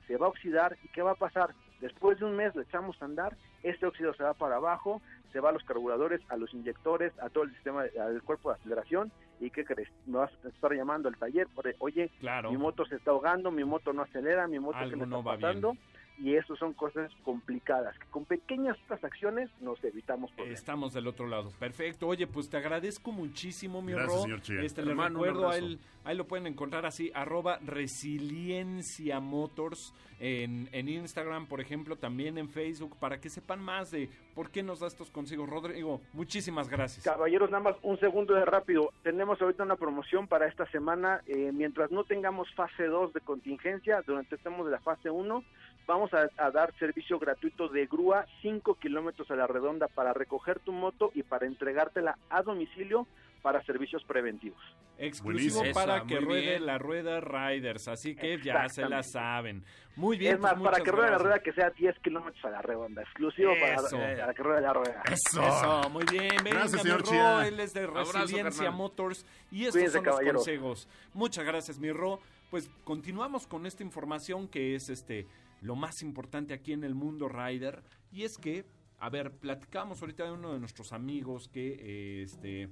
Se 0.07 0.17
va 0.17 0.27
a 0.27 0.31
oxidar 0.31 0.77
y 0.85 0.89
¿qué 0.89 1.01
va 1.03 1.13
a 1.13 1.17
pasar? 1.27 1.55
Después 1.83 2.17
de 2.21 2.25
un 2.25 2.37
mes 2.37 2.55
le 2.55 2.63
echamos 2.63 2.97
a 3.03 3.07
andar, 3.07 3.37
este 3.65 3.87
óxido 3.87 4.15
se 4.15 4.23
va 4.23 4.35
para 4.35 4.55
abajo, 4.55 5.03
se 5.33 5.41
va 5.41 5.49
a 5.49 5.53
los 5.53 5.65
carburadores, 5.65 6.21
a 6.29 6.37
los 6.37 6.55
inyectores, 6.55 7.13
a 7.19 7.29
todo 7.29 7.43
el 7.43 7.53
sistema, 7.55 7.83
al 8.01 8.23
cuerpo 8.23 8.51
de 8.51 8.55
aceleración 8.55 9.11
y 9.41 9.51
¿qué 9.51 9.65
crees? 9.65 9.89
Me 10.07 10.19
vas 10.19 10.31
a 10.45 10.49
estar 10.49 10.73
llamando 10.73 11.09
al 11.09 11.17
taller, 11.17 11.49
oye, 11.81 12.09
Claro. 12.21 12.53
mi 12.53 12.57
moto 12.57 12.87
se 12.87 12.95
está 12.95 13.11
ahogando, 13.11 13.51
mi 13.51 13.65
moto 13.65 13.93
no 13.93 14.03
acelera, 14.03 14.47
mi 14.47 14.61
moto 14.61 14.79
Algo 14.79 14.91
que 14.91 14.97
le 14.97 15.03
está 15.03 15.17
no 15.17 15.25
va 15.25 15.35
pasando. 15.35 15.77
Y 16.19 16.37
eso 16.37 16.55
son 16.57 16.73
cosas 16.75 17.11
complicadas, 17.25 17.99
que 17.99 18.07
con 18.07 18.25
pequeñas 18.25 18.77
otras 18.85 19.03
acciones 19.03 19.51
nos 19.61 19.83
evitamos 19.83 20.31
problemas. 20.33 20.59
Estamos 20.61 20.93
del 20.93 21.07
otro 21.07 21.27
lado. 21.27 21.51
Perfecto. 21.59 22.07
Oye, 22.07 22.27
pues 22.27 22.49
te 22.49 22.57
agradezco 22.59 23.13
muchísimo, 23.13 23.83
mi 23.83 23.93
Gracias, 23.93 24.15
Ro. 24.15 24.23
señor 24.23 24.41
Chia. 24.43 24.63
Este, 24.63 24.83
recuerdo, 24.83 25.49
a 25.49 25.57
él, 25.57 25.81
ahí 26.05 26.17
lo 26.17 26.27
pueden 26.27 26.47
encontrar 26.47 26.87
así, 26.87 27.11
arroba 27.15 27.59
resiliencia 27.65 29.21
motors 29.21 29.93
en, 30.21 30.69
en 30.73 30.89
Instagram, 30.89 31.47
por 31.47 31.61
ejemplo, 31.61 31.97
también 31.97 32.39
en 32.39 32.49
Facebook, 32.49 32.97
para 33.01 33.19
que 33.21 33.29
sepan 33.29 33.61
más 33.61 33.91
de 33.91 34.09
por 34.35 34.51
qué 34.51 34.63
nos 34.63 34.81
da 34.81 34.87
estos 34.87 35.11
consejos. 35.11 35.49
Rodrigo, 35.49 36.01
muchísimas 36.13 36.69
gracias. 36.69 37.05
Caballeros, 37.05 37.51
nada 37.51 37.65
más 37.65 37.77
un 37.83 37.99
segundo 37.99 38.35
de 38.35 38.45
rápido. 38.45 38.93
Tenemos 39.03 39.41
ahorita 39.43 39.65
una 39.65 39.77
promoción 39.77 40.29
para 40.29 40.47
esta 40.47 40.67
semana. 40.71 41.21
eh, 41.27 41.51
mientras 41.53 41.91
no 41.91 42.05
tengamos 42.05 42.53
fase 42.55 42.85
2 42.85 43.13
de 43.13 43.21
contingencia, 43.21 44.03
durante 44.07 44.37
estemos 44.37 44.67
de 44.67 44.73
la 44.73 44.81
fase 44.81 45.11
1, 45.11 45.43
vamos 45.87 46.11
a, 46.15 46.29
a 46.37 46.51
dar 46.51 46.73
servicio 46.79 47.19
gratuito 47.19 47.69
de 47.69 47.87
grúa 47.87 48.27
5 48.43 48.75
kilómetros 48.77 49.31
a 49.31 49.37
la 49.37 49.47
redonda 49.47 49.89
para 49.89 50.13
recoger 50.13 50.59
tu 50.61 50.73
moto 50.73 51.11
y 51.15 51.23
para 51.23 51.47
entregártela 51.47 52.17
a 52.31 52.43
domicilio 52.43 53.07
para 53.43 53.61
servicios 53.65 54.05
preventivos. 54.05 54.61
Exclusivo 54.99 55.57
Buenísimo. 55.57 55.75
para 55.75 55.97
Esa, 55.97 56.07
que 56.07 56.21
ruede 56.21 56.41
bien. 56.43 56.67
la 56.67 56.79
rueda 56.79 57.21
Riders, 57.21 57.89
así 57.89 58.15
que 58.15 58.39
ya 58.41 58.69
se 58.69 58.89
la 58.89 59.03
saben. 59.03 59.65
Muy 59.97 60.17
bien, 60.17 60.35
es 60.35 60.41
más, 60.41 60.53
pues, 60.53 60.63
para 60.63 60.79
muchas 60.79 60.85
que 60.85 60.91
ruede 60.93 61.11
la 61.11 61.19
rueda 61.19 61.39
que 61.41 61.53
sea 61.53 61.71
10 61.71 61.99
kilómetros 61.99 62.45
a 62.45 62.51
la 62.51 62.63
redonda, 62.63 63.03
exclusivo 63.03 63.53
para, 63.61 63.75
Eso. 63.75 63.99
para 63.99 64.33
que 64.33 64.43
ruede 64.45 64.61
la 64.61 64.73
rueda. 64.73 65.03
Eso. 65.11 65.43
Eso, 65.43 65.91
muy 65.91 66.05
bien. 66.09 66.29
Venga, 66.45 66.61
Gracias, 66.61 66.85
mi 66.85 66.91
señor 66.91 67.05
Ro, 67.05 67.43
él 67.43 67.59
es 67.59 67.75
de 67.75 67.81
Abrazo, 67.83 68.13
Resiliencia 68.13 68.63
carnal. 68.67 68.79
Motors 68.79 69.27
y 69.51 69.63
estos 69.63 69.73
Cuídense, 69.75 69.97
son 69.97 70.05
los 70.05 70.15
caballeros. 70.15 70.45
consejos. 70.45 70.89
Muchas 71.15 71.45
gracias, 71.45 71.79
mi 71.81 71.91
Ro. 71.91 72.21
Pues 72.51 72.71
continuamos 72.85 73.47
con 73.49 73.67
esta 73.67 73.83
información 73.83 74.47
que 74.47 74.77
es 74.77 74.89
este 74.89 75.27
lo 75.63 75.77
más 75.77 76.03
importante 76.03 76.53
aquí 76.53 76.73
en 76.73 76.85
el 76.85 76.95
mundo 76.95 77.29
rider 77.29 77.83
y 78.11 78.25
es 78.25 78.37
que, 78.37 78.67
a 78.99 79.09
ver, 79.09 79.33
platicamos 79.33 80.01
ahorita 80.03 80.25
de 80.25 80.33
uno 80.33 80.53
de 80.53 80.61
nuestros 80.61 80.93
amigos 80.93 81.49
que 81.49 81.79
eh, 81.81 82.23
este 82.23 82.69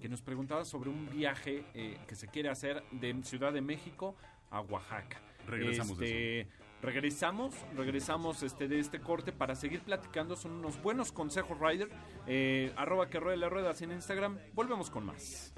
que 0.00 0.08
nos 0.08 0.20
preguntaba 0.20 0.64
sobre 0.64 0.90
un 0.90 1.08
viaje 1.08 1.64
eh, 1.74 1.96
que 2.08 2.16
se 2.16 2.26
quiere 2.26 2.48
hacer 2.48 2.82
de 2.90 3.22
Ciudad 3.22 3.52
de 3.52 3.60
México 3.60 4.16
a 4.50 4.60
Oaxaca. 4.60 5.22
Regresamos 5.46 5.96
de 5.96 6.40
Este, 6.40 6.52
Regresamos, 6.82 7.54
regresamos 7.76 8.42
este, 8.42 8.66
de 8.66 8.80
este 8.80 8.98
corte 9.00 9.30
para 9.30 9.54
seguir 9.54 9.82
platicando. 9.82 10.34
Son 10.34 10.50
unos 10.50 10.82
buenos 10.82 11.12
consejos, 11.12 11.56
Rider. 11.60 11.88
Eh, 12.26 12.72
arroba 12.76 13.08
que 13.08 13.20
ruede 13.20 13.36
la 13.36 13.48
rueda 13.48 13.72
en 13.80 13.92
Instagram. 13.92 14.36
Volvemos 14.52 14.90
con 14.90 15.06
más. 15.06 15.54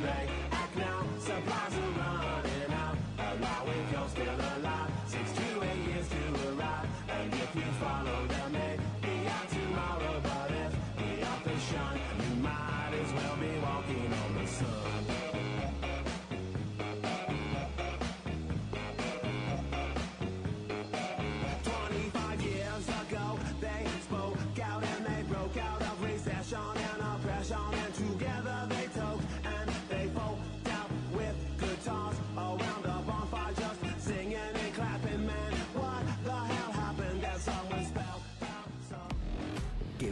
Que 0.00 0.39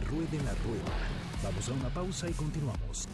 ruede 0.09 0.37
la 0.43 0.53
rueda. 0.65 0.93
Vamos 1.43 1.69
a 1.69 1.73
una 1.73 1.89
pausa 1.89 2.29
y 2.29 2.33
continuamos. 2.33 3.07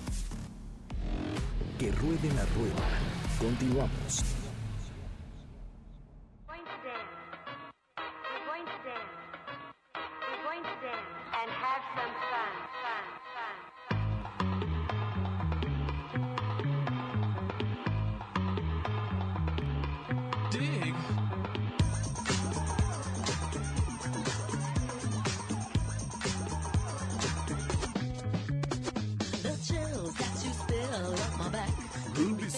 Que 1.77 1.91
ruede 1.91 2.29
la 2.33 2.45
rueda. 2.55 2.87
Continuamos. 3.37 4.24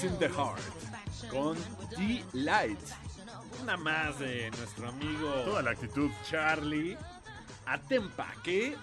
In 0.03 0.17
the 0.19 0.29
Heart. 0.29 0.61
Con 1.31 1.57
D-Light. 1.97 2.79
Una 3.61 3.77
más 3.77 4.19
de 4.19 4.49
nuestro 4.51 4.89
amigo 4.89 5.31
Toda 5.45 5.61
la 5.63 5.71
actitud. 5.71 6.09
Charlie 6.29 6.97
Atempa, 7.65 8.33
que, 8.43 8.75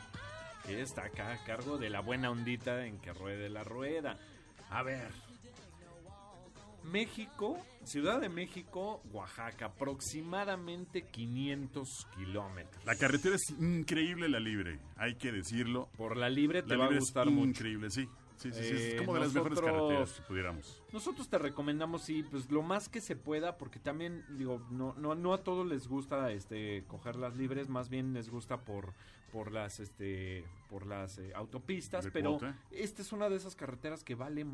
que 0.67 0.83
está 0.83 1.05
acá 1.05 1.33
a 1.33 1.45
cargo 1.45 1.79
de 1.79 1.91
la 1.91 2.01
buena 2.01 2.31
ondita 2.31 2.85
en 2.87 2.99
que 2.99 3.13
ruede 3.13 3.49
la 3.49 3.65
rueda. 3.65 4.19
A 4.71 4.83
ver. 4.83 5.11
México, 6.83 7.59
Ciudad 7.85 8.21
de 8.21 8.29
México, 8.29 9.03
Oaxaca, 9.13 9.67
aproximadamente 9.67 11.07
500 11.11 11.89
kilómetros. 12.17 12.85
La 12.85 12.95
carretera 12.97 13.37
es 13.37 13.51
increíble, 13.59 14.29
la 14.29 14.39
libre. 14.41 14.81
Hay 14.97 15.15
que 15.17 15.33
decirlo. 15.33 15.89
Por 15.97 16.17
la 16.19 16.29
libre 16.29 16.63
te 16.63 16.77
La 16.77 16.85
va 16.85 16.87
a 16.95 16.99
gustar 16.99 17.27
es 17.29 17.33
mucho. 17.33 17.49
increíble, 17.49 17.91
sí. 17.91 18.07
Sí, 18.37 18.53
sí, 18.53 18.63
sí. 18.63 18.75
Eh, 18.75 18.89
Es 18.95 19.01
como 19.01 19.15
de 19.15 19.21
las 19.21 19.33
mejores 19.35 19.61
carreteras 19.61 20.13
que 20.13 20.23
pudiéramos. 20.23 20.83
Nosotros 20.93 21.29
te 21.29 21.39
recomendamos, 21.39 22.03
sí, 22.03 22.23
pues 22.25 22.51
lo 22.51 22.63
más 22.63 22.89
que 22.89 23.01
se 23.01 23.17
pueda, 23.17 23.57
porque 23.59 23.79
también, 23.79 24.25
digo, 24.37 24.61
no, 24.71 24.95
no, 24.95 25.15
no 25.15 25.33
a 25.35 25.43
todos 25.45 25.67
les 25.67 25.87
gusta 25.89 26.31
este 26.33 26.85
coger 26.89 27.17
las 27.17 27.37
libres, 27.37 27.69
más 27.69 27.89
bien 27.89 28.13
les 28.13 28.29
gusta 28.31 28.59
por, 28.65 28.93
por 29.33 29.53
las 29.53 29.81
este 29.81 30.45
por 30.69 30.87
las 30.87 31.19
eh, 31.19 31.33
autopistas, 31.35 32.05
De 32.05 32.11
pero 32.11 32.31
cuota. 32.39 32.57
esta 32.73 33.03
es 33.03 33.13
una 33.13 33.29
de 33.29 33.37
esas 33.37 33.55
carreteras 33.55 34.03
que 34.03 34.15
vale, 34.15 34.45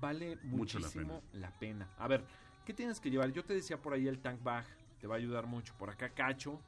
vale 0.00 0.36
Mucho 0.42 0.78
la 0.80 0.86
muchísimo 0.86 1.22
la 1.34 1.50
pena. 1.58 1.88
A 1.98 2.08
ver, 2.08 2.24
¿qué 2.66 2.74
tienes 2.74 2.98
que 3.00 3.10
llevar? 3.10 3.32
Yo 3.32 3.44
te 3.44 3.54
decía 3.54 3.80
por 3.80 3.92
ahí 3.92 4.08
el 4.08 4.18
tank 4.18 4.42
bag, 4.42 4.64
te 5.00 5.06
va 5.06 5.14
a 5.14 5.18
ayudar 5.18 5.46
mucho. 5.46 5.72
Por 5.78 5.88
acá 5.90 6.08
Cacho, 6.10 6.60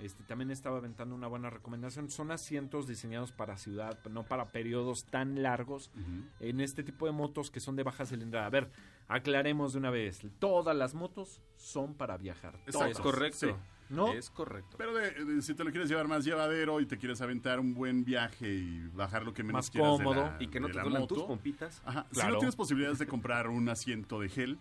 este 0.00 0.22
también 0.24 0.50
estaba 0.50 0.78
aventando 0.78 1.14
una 1.14 1.26
buena 1.26 1.50
recomendación. 1.50 2.10
Son 2.10 2.30
asientos 2.30 2.86
diseñados 2.86 3.32
para 3.32 3.56
ciudad, 3.56 3.98
no 4.10 4.22
para 4.24 4.46
periodos 4.52 5.04
tan 5.04 5.42
largos 5.42 5.90
en 6.40 6.60
este 6.60 6.82
tipo 6.82 7.06
de 7.06 7.12
motos 7.12 7.50
que 7.50 7.60
son 7.60 7.76
de 7.76 7.82
baja 7.82 8.06
cilindrada. 8.06 8.46
A 8.46 8.50
ver, 8.50 8.70
aclaremos 9.08 9.72
de 9.72 9.78
una 9.78 9.90
vez. 9.90 10.22
Todas 10.38 10.76
las 10.76 10.94
motos 10.94 11.40
son 11.56 11.94
para 11.94 12.16
viajar. 12.16 12.58
Todas. 12.70 12.90
Es 12.92 12.98
correcto. 13.00 13.38
Sí. 13.38 13.52
¿No? 13.90 14.12
Es 14.12 14.30
correcto. 14.30 14.76
Pero 14.78 14.94
de- 14.94 15.10
de- 15.24 15.42
si 15.42 15.52
te 15.52 15.64
lo 15.64 15.70
quieres 15.72 15.88
llevar 15.88 16.06
más 16.06 16.24
llevadero 16.24 16.80
y 16.80 16.86
te 16.86 16.96
quieres 16.96 17.20
aventar 17.22 17.58
un 17.58 17.74
buen 17.74 18.04
viaje 18.04 18.48
y 18.48 18.86
bajar 18.94 19.24
lo 19.24 19.34
que 19.34 19.42
menos 19.42 19.54
Más 19.58 19.70
quieras 19.70 19.98
de 19.98 20.04
cómodo. 20.04 20.22
la- 20.26 20.36
y 20.40 20.46
que 20.46 20.60
no 20.60 20.68
te 20.68 20.80
moto. 20.84 21.06
tus 21.16 21.24
pompitas. 21.24 21.82
Ajá. 21.84 22.06
Si 22.12 22.24
no 22.24 22.36
tienes 22.38 22.54
posibilidades 22.54 23.00
de 23.00 23.08
comprar 23.08 23.48
un 23.48 23.68
asiento 23.68 24.20
de 24.20 24.28
gel, 24.28 24.58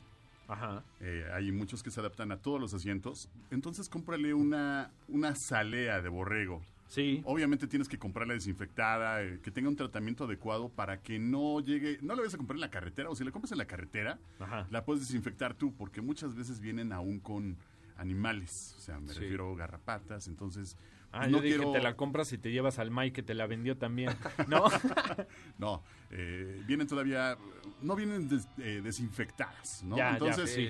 Ajá. 0.49 0.83
eh, 0.99 1.25
hay 1.33 1.51
muchos 1.51 1.81
que 1.83 1.91
se 1.91 1.99
adaptan 1.99 2.31
a 2.33 2.37
todos 2.37 2.59
los 2.59 2.73
asientos, 2.73 3.29
entonces 3.51 3.87
cómprale 3.87 4.33
una, 4.33 4.91
una 5.07 5.33
salea 5.35 6.01
de 6.01 6.09
borrego. 6.09 6.61
Sí. 6.87 7.21
Obviamente 7.23 7.67
tienes 7.67 7.87
que 7.87 7.99
comprarla 7.99 8.33
desinfectada, 8.33 9.21
eh, 9.21 9.39
que 9.43 9.51
tenga 9.51 9.69
un 9.69 9.75
tratamiento 9.75 10.23
adecuado 10.23 10.69
para 10.69 11.01
que 11.01 11.19
no 11.19 11.59
llegue, 11.59 11.99
no 12.01 12.15
la 12.15 12.21
vayas 12.21 12.33
a 12.33 12.37
comprar 12.37 12.55
en 12.57 12.61
la 12.61 12.71
carretera, 12.71 13.09
o 13.11 13.15
si 13.15 13.23
la 13.23 13.31
compras 13.31 13.51
en 13.51 13.59
la 13.59 13.65
carretera, 13.65 14.17
Ajá. 14.39 14.65
la 14.71 14.83
puedes 14.83 15.01
desinfectar 15.07 15.53
tú, 15.53 15.71
porque 15.75 16.01
muchas 16.01 16.33
veces 16.35 16.59
vienen 16.59 16.91
aún 16.91 17.19
con 17.19 17.57
animales, 17.99 18.75
o 18.77 18.81
sea, 18.81 18.99
me 18.99 19.13
Sí. 19.13 19.19
refiero 19.19 19.53
a 19.53 19.55
garrapatas, 19.57 20.27
entonces 20.27 20.77
Ah, 21.11 21.25
no 21.27 21.37
yo 21.37 21.41
dije 21.41 21.55
quiero- 21.57 21.71
te 21.71 21.81
la 21.81 21.95
compras 21.95 22.31
y 22.33 22.37
te 22.37 22.51
llevas 22.51 22.77
al 22.79 22.91
Mike 22.91 23.13
que 23.13 23.23
te 23.23 23.33
la 23.33 23.47
vendió 23.47 23.77
también. 23.77 24.15
¿No? 24.47 24.65
No, 25.57 25.83
eh, 26.11 26.61
vienen 26.67 26.87
todavía, 26.87 27.37
no 27.81 27.95
vienen 27.95 28.29
des- 28.29 28.47
eh, 28.59 28.81
desinfectadas, 28.83 29.83
¿no? 29.83 29.97
Ya, 29.97 30.11
ya, 30.11 30.13
Entonces, 30.13 30.51
sí. 30.53 30.69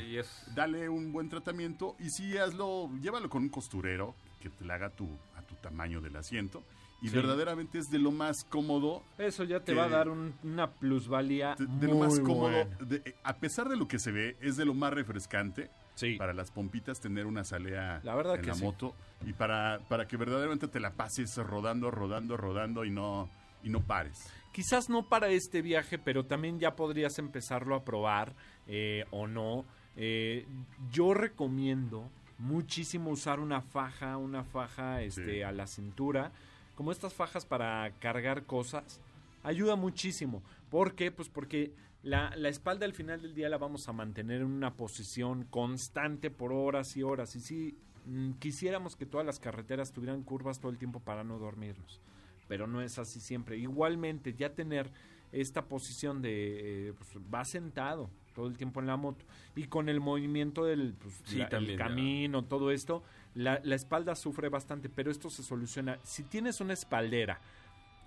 dale 0.55 0.89
un 0.89 1.11
buen 1.11 1.29
tratamiento 1.29 1.95
y 1.99 2.09
sí 2.09 2.37
hazlo, 2.37 2.89
llévalo 3.01 3.29
con 3.29 3.43
un 3.43 3.49
costurero 3.49 4.15
que 4.41 4.49
te 4.49 4.65
la 4.65 4.75
haga 4.75 4.89
tu, 4.89 5.07
a 5.35 5.41
tu 5.41 5.55
tamaño 5.55 6.01
del 6.01 6.15
asiento. 6.15 6.63
Y 7.01 7.07
Sí. 7.09 7.15
verdaderamente 7.15 7.77
es 7.77 7.89
de 7.91 7.99
lo 7.99 8.11
más 8.11 8.43
cómodo, 8.43 9.03
Eso 9.17 9.43
ya 9.45 9.59
te 9.61 9.71
Que- 9.73 9.77
va 9.77 9.85
a 9.85 9.89
dar 9.89 10.09
un- 10.09 10.33
una 10.43 10.69
plusvalía 10.71 11.55
de, 11.57 11.65
de 11.65 11.87
muy 11.87 11.87
lo 11.87 11.95
más 11.97 12.19
cómodo, 12.19 12.49
de- 12.81 13.01
eh, 13.05 13.15
a 13.23 13.37
pesar 13.37 13.69
de 13.69 13.77
lo 13.77 13.87
que 13.87 13.99
se 13.99 14.11
ve, 14.11 14.35
es 14.41 14.57
de 14.57 14.65
lo 14.65 14.73
más 14.73 14.91
refrescante 14.93 15.69
Sí. 15.99 16.15
para 16.15 16.33
las 16.33 16.51
pompitas 16.51 16.99
tener 16.99 17.25
una 17.25 17.43
salea 17.43 17.99
La 18.03 18.15
verdad 18.15 18.35
en 18.35 18.41
que 18.41 18.47
la 18.47 18.55
sí. 18.55 18.63
moto 18.63 18.95
y 19.25 19.33
para, 19.33 19.79
para 19.89 20.07
que 20.07 20.17
verdaderamente 20.17 20.67
te 20.67 20.79
la 20.79 20.91
pases 20.91 21.35
rodando, 21.37 21.91
rodando, 21.91 22.37
rodando 22.37 22.85
y 22.85 22.89
no, 22.91 23.29
y 23.63 23.69
no 23.69 23.81
pares. 23.81 24.31
Quizás 24.51 24.89
no 24.89 25.07
para 25.07 25.27
este 25.29 25.61
viaje, 25.61 25.99
pero 25.99 26.25
también 26.25 26.59
ya 26.59 26.75
podrías 26.75 27.19
empezarlo 27.19 27.75
a 27.75 27.83
probar 27.83 28.33
eh, 28.67 29.05
o 29.11 29.27
no. 29.27 29.65
Eh, 29.95 30.45
yo 30.91 31.13
recomiendo 31.13 32.09
muchísimo 32.37 33.11
usar 33.11 33.39
una 33.39 33.61
faja, 33.61 34.17
una 34.17 34.43
faja 34.43 35.01
este, 35.01 35.35
Sí. 35.35 35.41
a 35.41 35.51
la 35.51 35.67
cintura, 35.67 36.31
como 36.75 36.91
estas 36.91 37.13
fajas 37.13 37.45
para 37.45 37.91
cargar 37.99 38.43
cosas. 38.45 39.01
Ayuda 39.43 39.75
muchísimo. 39.75 40.41
¿Por 40.71 40.95
qué? 40.95 41.11
Pues 41.11 41.27
porque 41.29 41.71
La, 42.01 42.33
la 42.37 42.47
espalda 42.49 42.85
al 42.85 42.93
final 42.93 43.21
del 43.21 43.33
día 43.33 43.49
la 43.49 43.57
vamos 43.57 43.89
a 43.89 43.93
mantener 43.93 44.41
en 44.41 44.47
una 44.47 44.75
posición 44.75 45.43
constante 45.45 46.31
por 46.31 46.53
horas 46.53 46.95
y 46.95 47.03
horas. 47.03 47.35
Y 47.35 47.41
sí, 47.41 47.77
mm, 48.05 48.33
quisiéramos 48.39 48.95
que 48.95 49.05
todas 49.05 49.25
las 49.25 49.39
carreteras 49.39 49.91
tuvieran 49.91 50.23
curvas 50.23 50.59
todo 50.59 50.71
el 50.71 50.77
tiempo 50.77 51.01
para 51.01 51.23
no 51.23 51.37
dormirnos. 51.39 51.99
Pero 52.47 52.67
no 52.67 52.81
es 52.81 52.97
así 52.99 53.19
siempre. 53.19 53.57
Igualmente, 53.57 54.33
ya 54.33 54.53
tener 54.55 54.89
esta 55.31 55.65
posición 55.65 56.21
de 56.21 56.89
eh, 56.89 56.93
pues, 56.97 57.09
va 57.31 57.43
sentado 57.45 58.09
todo 58.33 58.47
el 58.47 58.55
tiempo 58.57 58.79
en 58.79 58.87
la 58.87 58.95
moto 58.95 59.25
y 59.55 59.65
con 59.65 59.89
el 59.89 59.99
movimiento 59.99 60.63
del 60.65 60.93
pues, 60.93 61.21
Sí, 61.25 61.37
la- 61.37 61.43
el 61.45 61.49
también, 61.49 61.77
ya. 61.77 61.85
camino, 61.85 62.45
todo 62.45 62.71
esto, 62.71 63.03
la, 63.35 63.59
la 63.63 63.75
espalda 63.75 64.15
sufre 64.15 64.47
bastante, 64.49 64.87
pero 64.89 65.11
esto 65.11 65.29
se 65.29 65.43
soluciona. 65.43 65.99
Si 66.03 66.23
tienes 66.23 66.61
una 66.61 66.73
espaldera 66.73 67.41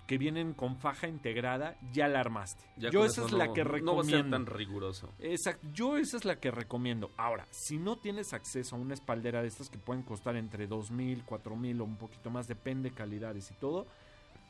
que 0.07 0.17
vienen 0.17 0.53
con 0.53 0.75
faja 0.77 1.07
integrada, 1.07 1.77
ya 1.93 2.07
la 2.07 2.19
armaste. 2.19 2.63
Ya 2.77 2.89
Yo 2.89 3.05
esa 3.05 3.25
es 3.25 3.31
la 3.31 3.53
que 3.53 3.63
No 3.63 3.69
va 3.69 3.75
a 3.75 3.77
recomiendo. 3.79 4.17
ser 4.17 4.29
tan 4.31 4.45
riguroso. 4.45 5.09
Exacto, 5.19 5.67
yo 5.73 5.97
esa 5.97 6.17
es 6.17 6.25
la 6.25 6.39
que 6.39 6.51
recomiendo. 6.51 7.11
Ahora, 7.17 7.47
si 7.51 7.77
no 7.77 7.97
tienes 7.97 8.33
acceso 8.33 8.75
a 8.75 8.79
una 8.79 8.93
espaldera 8.93 9.41
de 9.41 9.47
estas 9.47 9.69
que 9.69 9.77
pueden 9.77 10.03
costar 10.03 10.35
entre 10.35 10.67
2.000, 10.67 11.23
4.000 11.25 11.79
o 11.81 11.83
un 11.85 11.97
poquito 11.97 12.29
más, 12.29 12.47
depende 12.47 12.91
calidades 12.91 13.49
y 13.51 13.53
todo, 13.55 13.87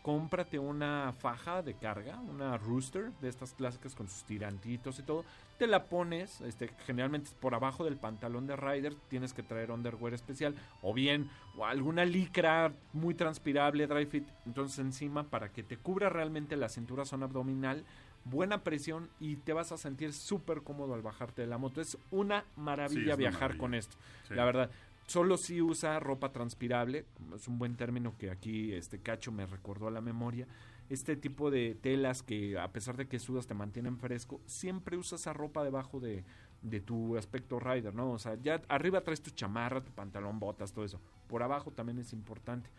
cómprate 0.03 0.59
una 0.59 1.11
faja 1.17 1.63
de 1.63 1.73
carga, 1.75 2.19
una 2.19 2.57
rooster 2.57 3.11
de 3.21 3.29
estas 3.29 3.53
clásicas 3.53 3.95
con 3.95 4.07
sus 4.07 4.23
tirantitos 4.25 4.99
y 4.99 5.03
todo, 5.03 5.23
te 5.57 5.65
la 5.65 5.85
pones, 5.85 6.41
este, 6.41 6.67
generalmente 6.85 7.29
es 7.29 7.33
por 7.33 7.55
abajo 7.55 7.85
del 7.85 7.95
pantalón 7.97 8.45
de 8.45 8.55
rider, 8.57 8.95
tienes 9.07 9.33
que 9.33 9.43
traer 9.43 9.71
underwear 9.71 10.13
especial, 10.13 10.55
o 10.81 10.93
bien 10.93 11.29
o 11.57 11.65
alguna 11.65 12.03
licra 12.05 12.73
muy 12.91 13.13
transpirable, 13.15 13.87
dry 13.87 14.05
fit, 14.05 14.27
entonces 14.45 14.77
encima 14.79 15.23
para 15.23 15.49
que 15.49 15.63
te 15.63 15.77
cubra 15.77 16.09
realmente 16.09 16.57
la 16.57 16.67
cintura 16.69 17.05
zona 17.05 17.25
abdominal, 17.25 17.85
buena 18.25 18.61
presión 18.63 19.09
y 19.19 19.37
te 19.37 19.53
vas 19.53 19.71
a 19.71 19.77
sentir 19.77 20.13
súper 20.13 20.63
cómodo 20.63 20.93
al 20.93 21.01
bajarte 21.01 21.41
de 21.41 21.47
la 21.47 21.57
moto. 21.57 21.81
Es 21.81 21.97
una 22.11 22.41
Sí, 22.41 22.47
maravilla 22.57 23.03
una 23.07 23.15
viajar 23.15 23.39
maravilla. 23.41 23.59
con 23.59 23.73
esto. 23.73 23.97
Sí. 24.27 24.33
La 24.33 24.45
verdad, 24.45 24.69
solo 25.07 25.37
si 25.37 25.61
usa 25.61 25.99
ropa 25.99 26.31
transpirable, 26.31 27.05
es 27.35 27.47
un 27.47 27.59
buen 27.59 27.75
término 27.75 28.17
que 28.17 28.29
aquí 28.31 28.73
este 28.73 28.99
Cacho 28.99 29.31
me 29.31 29.45
recordó 29.45 29.87
a 29.87 29.91
la 29.91 30.01
memoria. 30.01 30.47
Este 30.89 31.15
tipo 31.15 31.49
de 31.49 31.75
telas 31.75 32.23
que 32.23 32.57
a 32.59 32.71
pesar 32.71 32.97
de 32.97 33.07
que 33.07 33.19
sudas 33.19 33.47
te 33.47 33.53
mantienen 33.53 33.97
fresco, 33.97 34.41
siempre 34.45 34.97
usa 34.97 35.15
esa 35.15 35.33
ropa 35.33 35.63
debajo 35.63 35.99
de, 35.99 36.23
de 36.61 36.81
tu 36.81 37.17
aspecto 37.17 37.59
rider, 37.59 37.95
¿no? 37.95 38.11
O 38.11 38.19
sea, 38.19 38.35
ya 38.35 38.61
arriba 38.67 39.01
traes 39.01 39.21
tu 39.21 39.31
chamarra, 39.31 39.83
tu 39.83 39.91
pantalón, 39.91 40.39
botas, 40.39 40.73
todo 40.73 40.85
eso. 40.85 40.99
Por 41.27 41.41
abajo 41.41 41.71
también 41.71 41.99
es 41.99 42.13
importante 42.13 42.69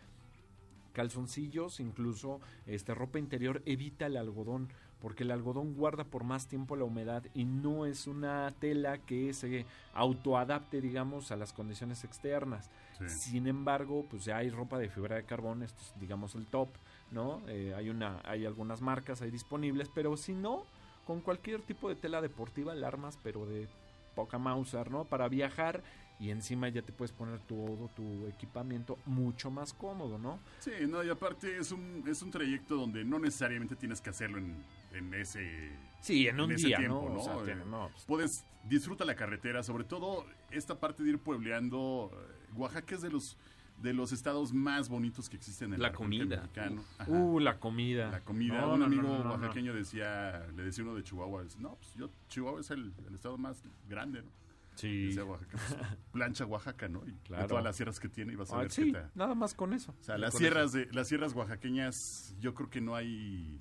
calzoncillos, 0.95 1.79
incluso 1.79 2.39
este 2.65 2.95
ropa 2.95 3.19
interior, 3.19 3.61
evita 3.65 4.07
el 4.07 4.17
algodón, 4.17 4.69
porque 5.01 5.23
el 5.23 5.31
algodón 5.31 5.75
guarda 5.75 6.03
por 6.03 6.23
más 6.23 6.47
tiempo 6.47 6.75
la 6.75 6.85
humedad 6.85 7.23
y 7.33 7.45
no 7.45 7.85
es 7.85 8.07
una 8.07 8.53
tela 8.59 8.97
que 8.99 9.33
se 9.33 9.65
autoadapte, 9.93 10.81
digamos, 10.81 11.31
a 11.31 11.35
las 11.35 11.53
condiciones 11.53 12.03
externas. 12.03 12.69
Sí. 12.97 13.09
Sin 13.09 13.47
embargo, 13.47 14.05
pues 14.09 14.25
ya 14.25 14.37
hay 14.37 14.49
ropa 14.49 14.79
de 14.79 14.89
fibra 14.89 15.17
de 15.17 15.25
carbón, 15.25 15.63
esto 15.63 15.81
es, 15.81 15.99
digamos, 15.99 16.35
el 16.35 16.45
top, 16.45 16.69
¿no? 17.11 17.41
Eh, 17.47 17.73
hay 17.75 17.89
una, 17.89 18.21
hay 18.23 18.45
algunas 18.45 18.81
marcas 18.81 19.21
ahí 19.21 19.31
disponibles, 19.31 19.89
pero 19.93 20.15
si 20.17 20.33
no, 20.33 20.63
con 21.05 21.21
cualquier 21.21 21.61
tipo 21.61 21.89
de 21.89 21.95
tela 21.95 22.21
deportiva, 22.21 22.73
la 22.73 22.87
armas, 22.87 23.19
pero 23.21 23.45
de 23.45 23.67
poca 24.15 24.39
Mauser, 24.39 24.89
¿no? 24.89 25.03
Para 25.03 25.27
viajar 25.27 25.83
y 26.19 26.29
encima 26.29 26.69
ya 26.69 26.81
te 26.81 26.93
puedes 26.93 27.11
poner 27.11 27.39
todo 27.41 27.89
tu 27.95 28.25
equipamiento 28.27 28.97
mucho 29.05 29.51
más 29.51 29.73
cómodo, 29.73 30.17
¿no? 30.17 30.39
Sí, 30.59 30.71
no, 30.87 31.03
y 31.03 31.09
aparte 31.09 31.57
es 31.57 31.71
un, 31.71 32.03
es 32.07 32.21
un 32.21 32.31
trayecto 32.31 32.75
donde 32.75 33.03
no 33.03 33.19
necesariamente 33.19 33.75
tienes 33.75 33.99
que 34.01 34.09
hacerlo 34.09 34.37
en, 34.37 34.55
en 34.97 35.13
ese 35.13 35.71
Sí, 36.01 36.27
en 36.27 36.39
un 36.39 36.55
día, 36.55 36.77
tiempo, 36.77 37.05
¿no? 37.09 37.15
¿no? 37.15 37.19
O 37.19 37.23
sea, 37.23 37.33
Eh, 37.35 37.45
tiene- 37.45 37.65
no, 37.65 37.89
pues, 37.91 38.05
Puedes, 38.05 38.45
disfruta 38.63 39.05
la 39.05 39.15
carretera, 39.15 39.63
sobre 39.63 39.83
todo 39.83 40.25
esta 40.51 40.79
parte 40.79 41.03
de 41.03 41.11
ir 41.11 41.19
puebleando. 41.19 42.11
eh, 42.13 42.53
Oaxaca 42.55 42.95
es 42.95 43.01
de 43.01 43.09
los 43.11 43.37
de 43.81 43.91
los 43.91 44.13
estados 44.13 44.53
más 44.53 44.87
bonitos 44.87 45.27
que 45.27 45.35
existen 45.35 45.73
en 45.73 45.81
La 45.81 45.87
la 45.87 45.91
República 45.91 46.23
comida. 46.23 46.41
Mexicana. 46.43 46.81
Ajá. 46.97 47.11
Uh, 47.11 47.39
la 47.41 47.59
comida. 47.59 48.09
La 48.09 48.21
comida. 48.21 48.61
No, 48.61 48.73
un 48.75 48.79
no, 48.79 48.85
amigo 48.85 49.01
no, 49.01 49.09
no, 49.09 49.17
no, 49.17 49.23
no. 49.25 49.31
oaxaqueño 49.31 49.73
decía, 49.73 50.47
le 50.55 50.63
decía 50.63 50.85
uno 50.85 50.95
de 50.95 51.03
Chihuahua, 51.03 51.43
dice, 51.43 51.57
no, 51.59 51.75
pues 51.75 51.93
yo, 51.95 52.09
Chihuahua 52.29 52.61
es 52.61 52.71
el, 52.71 52.93
el 53.05 53.13
estado 53.15 53.37
más 53.37 53.61
grande, 53.89 54.21
¿no? 54.23 54.29
Sí. 54.75 55.13
Oaxaca, 55.19 55.57
pues, 55.57 55.75
plancha 56.13 56.45
Oaxaca, 56.45 56.87
¿no? 56.87 57.01
Y 57.05 57.11
de 57.11 57.17
Claro. 57.25 57.47
todas 57.47 57.65
las 57.65 57.75
sierras 57.75 57.99
que 57.99 58.07
tiene 58.07 58.31
y 58.31 58.35
vas 58.37 58.49
a 58.53 58.55
Ah, 58.55 58.61
ver 58.61 58.71
sí, 58.71 58.93
qué 58.93 59.01
nada 59.13 59.35
más 59.35 59.53
con 59.53 59.73
eso. 59.73 59.93
O 59.99 60.03
sea, 60.05 60.17
las 60.17 60.35
sierras, 60.35 60.71
de, 60.71 60.87
las 60.93 61.09
sierras 61.09 61.33
oaxaqueñas, 61.33 62.33
yo 62.39 62.53
creo 62.53 62.69
que 62.69 62.79
no 62.79 62.95
hay, 62.95 63.59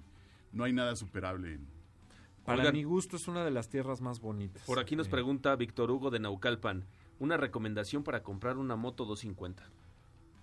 no 0.54 0.64
hay 0.64 0.72
nada 0.72 0.96
superable. 0.96 1.54
en- 1.54 1.66
Para 2.44 2.58
Oigan. 2.60 2.74
mi 2.74 2.84
gusto 2.84 3.16
es 3.16 3.26
una 3.28 3.44
de 3.44 3.50
las 3.50 3.68
tierras 3.68 4.00
más 4.00 4.20
bonitas. 4.20 4.62
Por 4.64 4.78
aquí 4.78 4.96
nos 4.96 5.06
Eh, 5.08 5.10
pregunta 5.10 5.54
Víctor 5.56 5.90
Hugo 5.90 6.10
de 6.10 6.20
Naucalpan. 6.20 6.84
Una 7.18 7.36
recomendación 7.36 8.02
para 8.04 8.22
comprar 8.22 8.58
una 8.58 8.76
moto 8.76 9.04
250. 9.04 9.64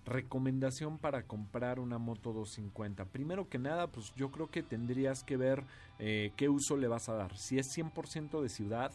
Recomendación 0.04 0.98
para 0.98 1.22
comprar 1.28 1.78
una 1.78 1.98
moto 1.98 2.32
250. 2.32 3.04
Primero 3.04 3.48
que 3.48 3.58
nada, 3.60 3.86
pues 3.86 4.12
yo 4.16 4.32
creo 4.32 4.50
que 4.50 4.62
tendrías 4.64 5.22
que 5.22 5.36
ver 5.36 5.64
eh, 6.00 6.32
qué 6.36 6.48
uso 6.48 6.76
le 6.76 6.88
vas 6.88 7.08
a 7.08 7.14
dar. 7.14 7.36
Si 7.36 7.58
es 7.58 7.68
100% 7.72 8.42
de 8.42 8.48
ciudad, 8.48 8.90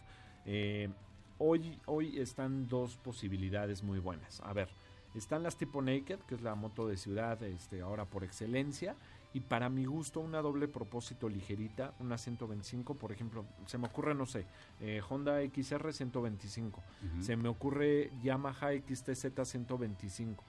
eh, 0.45 0.89
hoy, 1.38 1.80
hoy 1.86 2.20
están 2.20 2.68
dos 2.68 2.97
posibilidades 2.97 3.84
muy 3.84 3.99
buenas. 3.99 4.41
A 4.41 4.51
ver, 4.51 4.68
están 5.15 5.43
las 5.43 5.55
tipo 5.55 5.82
Naked, 5.82 6.20
que 6.28 6.36
es 6.36 6.41
la 6.41 6.55
moto 6.55 6.86
de 6.88 6.97
ciudad 6.97 7.41
este, 7.43 7.80
ahora 7.80 8.03
por 8.03 8.26
excelencia. 8.26 8.97
Y 9.34 9.41
para 9.41 9.69
mi 9.69 9.86
gusto, 9.86 10.19
una 10.19 10.41
doble 10.41 10.67
propósito 10.67 11.30
ligerita, 11.30 11.93
una 11.99 12.17
125, 12.17 12.95
por 12.95 13.11
ejemplo, 13.11 13.45
se 13.65 13.78
me 13.78 13.88
ocurre, 13.88 14.15
no 14.15 14.25
sé, 14.25 14.45
eh, 14.80 15.01
Honda 15.07 15.39
XR 15.41 15.93
125. 15.93 16.82
Ujú. 16.82 17.23
Se 17.23 17.36
me 17.36 17.49
ocurre 17.49 18.11
Yamaha 18.23 18.69
XTZ 18.73 19.28
125. 19.43 20.43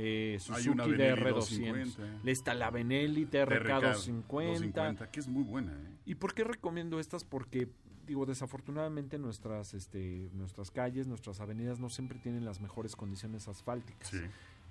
Eh, 0.00 0.36
Suzuki 0.38 0.68
Benelli 0.68 1.16
DR200. 1.16 1.34
250. 1.34 2.20
Le 2.22 2.32
está 2.32 2.54
la 2.54 2.70
Benelli 2.70 3.26
TRK 3.26 3.80
250. 3.80 5.10
que 5.10 5.20
es 5.20 5.26
muy 5.26 5.42
buena, 5.42 5.72
¿eh? 5.72 5.90
¿Y 6.06 6.14
por 6.14 6.34
qué 6.34 6.44
recomiendo 6.44 7.00
estas? 7.00 7.24
Porque, 7.24 7.68
digo, 8.06 8.24
desafortunadamente 8.24 9.18
nuestras, 9.18 9.74
este, 9.74 10.30
nuestras 10.34 10.70
calles, 10.70 11.08
nuestras 11.08 11.40
avenidas 11.40 11.80
no 11.80 11.90
siempre 11.90 12.18
tienen 12.20 12.44
las 12.44 12.60
mejores 12.60 12.94
condiciones 12.94 13.48
asfálticas. 13.48 14.10
Sí. 14.10 14.20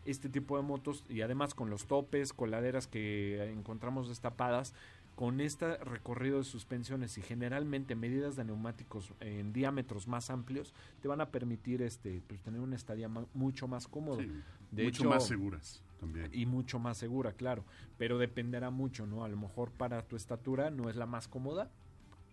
Este 0.08 0.30
tipo 0.30 0.56
de 0.58 0.64
motos, 0.64 1.04
y 1.10 1.22
además 1.22 1.54
con 1.54 1.70
los 1.70 1.86
topes, 1.86 2.34
coladeras 2.34 2.88
que 2.88 3.52
encontramos 3.52 4.08
destapadas, 4.08 4.74
con 5.16 5.42
este 5.42 5.78
recorrido 5.78 6.38
de 6.38 6.44
suspensiones 6.44 7.18
y 7.18 7.22
generalmente 7.24 7.96
medidas 7.96 8.36
de 8.36 8.46
neumáticos 8.46 9.14
en 9.20 9.52
diámetros 9.52 10.08
más 10.08 10.30
amplios, 10.30 10.74
te 11.02 11.08
van 11.08 11.22
a 11.22 11.30
permitir 11.32 11.82
este, 11.82 12.22
pues, 12.28 12.42
tener 12.42 12.62
una 12.62 12.76
estadía 12.76 13.10
mucho 13.34 13.68
más. 13.68 13.86
Sí, 13.86 14.32
De 14.72 14.84
mucho 14.84 15.02
hecho, 15.02 15.10
más 15.10 15.26
seguras 15.26 15.82
también. 16.00 16.30
y 16.32 16.46
mucho 16.46 16.78
más 16.80 16.98
segura, 16.98 17.34
claro. 17.34 17.66
Pero 17.98 18.18
dependerá 18.18 18.70
mucho, 18.70 19.08
¿no? 19.08 19.24
A 19.24 19.28
lo 19.28 19.38
mejor 19.38 19.72
para 19.72 20.04
tu 20.04 20.16
estatura 20.16 20.70
no 20.70 20.90
es 20.90 20.96
la 20.96 21.06
más 21.08 21.28
cómoda. 21.28 21.70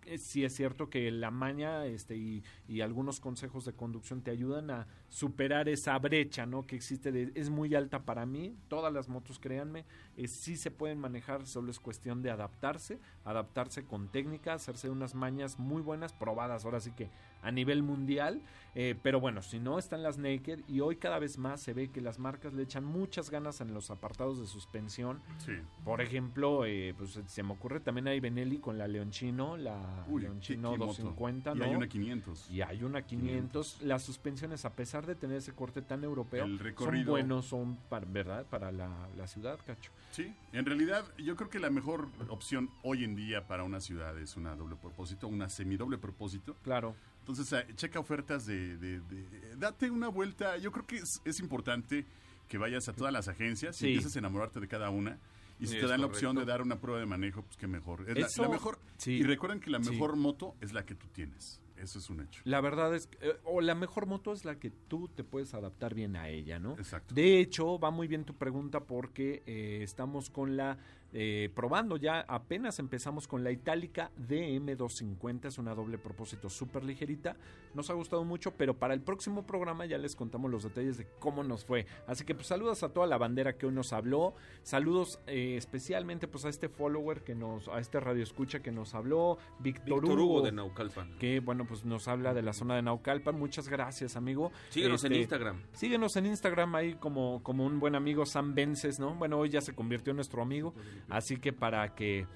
Eh, 0.05 0.17
Sí 0.17 0.43
es 0.43 0.55
cierto 0.55 0.89
que 0.89 1.11
la 1.11 1.31
maña 1.31 1.85
este, 1.85 2.15
y, 2.15 2.43
y 2.67 2.81
algunos 2.81 3.19
consejos 3.19 3.65
de 3.65 3.73
conducción 3.73 4.21
te 4.21 4.31
ayudan 4.31 4.69
a 4.71 4.87
superar 5.09 5.69
esa 5.69 5.97
brecha, 5.99 6.45
¿no? 6.45 6.65
Que 6.67 6.75
existe 6.75 7.11
de, 7.11 7.31
es 7.35 7.49
muy 7.49 7.73
alta 7.75 8.03
para 8.03 8.25
mí. 8.25 8.55
Todas 8.67 8.91
las 8.91 9.07
motos, 9.07 9.39
créanme, 9.39 9.85
eh, 10.17 10.27
sí 10.27 10.57
se 10.57 10.71
pueden 10.71 10.99
manejar, 10.99 11.45
solo 11.45 11.71
es 11.71 11.79
cuestión 11.79 12.21
de 12.21 12.31
adaptarse, 12.31 12.99
adaptarse 13.23 13.85
con 13.85 14.09
técnica, 14.09 14.53
hacerse 14.53 14.89
unas 14.89 15.15
mañas 15.15 15.59
muy 15.59 15.81
buenas, 15.81 16.13
probadas 16.13 16.65
ahora 16.65 16.79
sí 16.79 16.91
que 16.91 17.09
a 17.41 17.51
nivel 17.51 17.83
mundial. 17.83 18.41
Eh, 18.73 18.95
pero 19.01 19.21
bueno, 19.21 19.41
si 19.41 19.59
no, 19.59 19.79
están 19.79 20.03
las 20.03 20.17
Naked 20.17 20.61
y 20.67 20.81
hoy 20.81 20.97
cada 20.97 21.19
vez 21.19 21.37
más 21.37 21.61
se 21.61 21.73
ve 21.73 21.89
que 21.89 22.01
las 22.01 22.19
marcas 22.19 22.53
le 22.53 22.63
echan 22.63 22.83
muchas 22.83 23.29
ganas 23.29 23.61
en 23.61 23.73
los 23.73 23.89
apartados 23.89 24.39
de 24.39 24.47
suspensión. 24.47 25.21
Sí. 25.37 25.53
Por 25.85 26.01
ejemplo, 26.01 26.65
eh, 26.65 26.93
pues 26.97 27.19
se 27.25 27.43
me 27.43 27.53
ocurre 27.53 27.79
también 27.79 28.07
hay 28.07 28.19
Benelli 28.19 28.57
con 28.57 28.77
la 28.77 28.87
Leonchino, 28.87 29.55
la 29.55 29.94
Uy, 30.07 30.23
moto. 30.57 30.85
250, 30.85 31.51
Y 31.53 31.55
¿no? 31.59 31.65
hay 31.65 31.75
una 31.75 31.87
500. 31.87 32.49
Y 32.51 32.61
hay 32.61 32.83
una 32.83 33.01
500. 33.01 33.81
Las 33.83 34.03
suspensiones, 34.03 34.65
a 34.65 34.73
pesar 34.73 35.05
de 35.05 35.15
tener 35.15 35.37
ese 35.37 35.53
corte 35.53 35.81
tan 35.81 36.03
europeo, 36.03 36.45
son 36.77 37.05
buenos, 37.05 37.45
son, 37.45 37.77
para, 37.89 38.05
¿verdad? 38.05 38.45
Para 38.45 38.71
la, 38.71 39.07
la 39.15 39.27
ciudad, 39.27 39.59
cacho. 39.65 39.91
Sí, 40.11 40.33
en 40.53 40.65
realidad 40.65 41.05
yo 41.17 41.35
creo 41.35 41.49
que 41.49 41.59
la 41.59 41.69
mejor 41.69 42.07
opción 42.29 42.69
hoy 42.83 43.03
en 43.03 43.15
día 43.15 43.47
para 43.47 43.63
una 43.63 43.81
ciudad 43.81 44.17
es 44.17 44.35
una 44.37 44.55
doble 44.55 44.75
propósito, 44.75 45.27
una 45.27 45.49
semidoble 45.49 45.97
propósito. 45.97 46.55
Claro. 46.63 46.95
Entonces, 47.19 47.51
eh, 47.53 47.65
checa 47.75 47.99
ofertas 47.99 48.45
de, 48.45 48.77
de- 48.77 48.99
de- 49.01 49.55
Date 49.57 49.89
una 49.89 50.07
vuelta. 50.09 50.57
Yo 50.57 50.71
creo 50.71 50.85
que 50.85 50.97
es, 50.97 51.21
es 51.25 51.39
importante 51.39 52.05
que 52.47 52.57
vayas 52.59 52.87
a 52.87 52.93
todas 52.93 53.11
las 53.11 53.27
agencias 53.27 53.75
Sí. 53.75 53.87
y 53.87 53.89
empieces 53.93 54.15
a 54.15 54.19
enamorarte 54.19 54.59
de 54.59 54.67
cada 54.67 54.89
una. 54.91 55.17
Y 55.59 55.67
si 55.67 55.79
te 55.79 55.87
dan 55.87 56.01
la 56.01 56.07
opción 56.07 56.35
de 56.35 56.45
dar 56.45 56.61
una 56.61 56.79
prueba 56.79 56.99
de 56.99 57.05
manejo, 57.05 57.41
pues 57.43 57.55
qué 57.57 57.67
mejor. 57.67 58.01
Es 58.09 58.17
la- 58.19 58.27
Eso- 58.27 58.43
la, 58.43 58.49
mejor. 58.49 58.77
sí. 58.97 59.13
Y 59.13 59.23
recuerden 59.23 59.59
que 59.59 59.69
la 59.69 59.81
Sí. 59.81 59.91
mejor 59.91 60.15
moto 60.17 60.55
es 60.61 60.73
la 60.73 60.85
que 60.85 60.95
tú 60.95 61.07
tienes. 61.07 61.61
Eso 61.77 61.99
es 61.99 62.09
un 62.09 62.21
hecho. 62.21 62.41
La 62.45 62.61
verdad 62.61 62.95
es, 62.95 63.07
que, 63.07 63.17
eh, 63.21 63.33
o 63.43 63.59
la 63.61 63.75
mejor 63.75 64.05
moto 64.05 64.31
es 64.31 64.45
la 64.45 64.57
que 64.59 64.69
tú 64.69 65.09
te 65.09 65.23
puedes 65.25 65.53
adaptar 65.53 65.93
bien 65.93 66.15
a 66.15 66.29
ella, 66.29 66.57
¿no? 66.57 66.71
Exacto. 66.77 67.13
De 67.13 67.39
hecho, 67.39 67.77
va 67.79 67.91
muy 67.91 68.07
bien 68.07 68.23
tu 68.23 68.33
pregunta 68.33 68.79
porque 68.81 69.43
eh, 69.45 69.79
estamos 69.83 70.29
con 70.29 70.55
la, 70.55 70.77
eh, 71.17 71.49
probando 71.55 71.95
ya, 71.95 72.25
apenas 72.27 72.77
empezamos 72.79 73.25
con 73.25 73.41
la 73.41 73.49
Itálica 73.49 74.11
DM250, 74.19 75.45
es 75.45 75.57
una 75.57 75.73
doble 75.73 75.97
propósito 75.97 76.49
súper 76.49 76.83
ligerita, 76.83 77.37
nos 77.73 77.89
ha 77.89 77.93
gustado 77.93 78.25
mucho, 78.25 78.51
pero 78.51 78.73
para 78.73 78.93
el 78.93 78.99
próximo 78.99 79.47
programa 79.47 79.85
ya 79.85 79.97
les 79.97 80.13
contamos 80.13 80.51
los 80.51 80.63
detalles 80.63 80.97
de 80.97 81.07
cómo 81.19 81.41
nos 81.41 81.63
fue. 81.63 81.85
Así 82.05 82.25
que 82.25 82.35
pues 82.35 82.47
saludos 82.47 82.83
a 82.83 82.89
toda 82.89 83.07
la 83.07 83.17
bandera 83.17 83.53
que 83.53 83.65
hoy 83.65 83.71
nos 83.71 83.93
habló, 83.93 84.33
saludos 84.63 85.19
eh, 85.27 85.55
especialmente 85.55 86.27
pues 86.27 86.43
a 86.43 86.49
este 86.49 86.67
follower 86.67 87.23
que 87.23 87.33
nos, 87.33 87.69
a 87.69 87.79
este 87.79 88.01
radio 88.01 88.21
escucha 88.21 88.59
que 88.59 88.73
nos 88.73 88.93
habló, 88.93 89.37
Víctor 89.59 90.03
Hugo 90.03 90.41
de 90.41 90.51
Naucalpan. 90.51 91.17
que 91.17 91.39
bueno 91.39 91.65
pues 91.65 91.85
nos 91.85 92.09
habla 92.09 92.33
de 92.33 92.41
la 92.41 92.51
zona 92.51 92.75
de 92.75 92.81
Naucalpan, 92.81 93.39
muchas 93.39 93.69
gracias 93.69 94.17
amigo. 94.17 94.51
Síguenos 94.69 95.01
en 95.05 95.13
Este, 95.13 95.21
Instagram. 95.21 95.61
Síguenos 95.71 96.15
en 96.17 96.25
Instagram 96.25 96.75
ahí 96.75 96.95
como, 96.95 97.41
como 97.41 97.65
un 97.65 97.79
buen 97.79 97.95
amigo 97.95 98.25
Sam 98.25 98.53
Vences, 98.53 98.99
¿no? 98.99 99.15
Bueno, 99.15 99.39
hoy 99.39 99.49
ya 99.49 99.61
se 99.61 99.73
convirtió 99.73 100.11
en 100.11 100.17
nuestro 100.17 100.41
amigo. 100.41 100.73
Así 101.09 101.37
que 101.37 101.53
para 101.53 101.95
que 101.95 102.27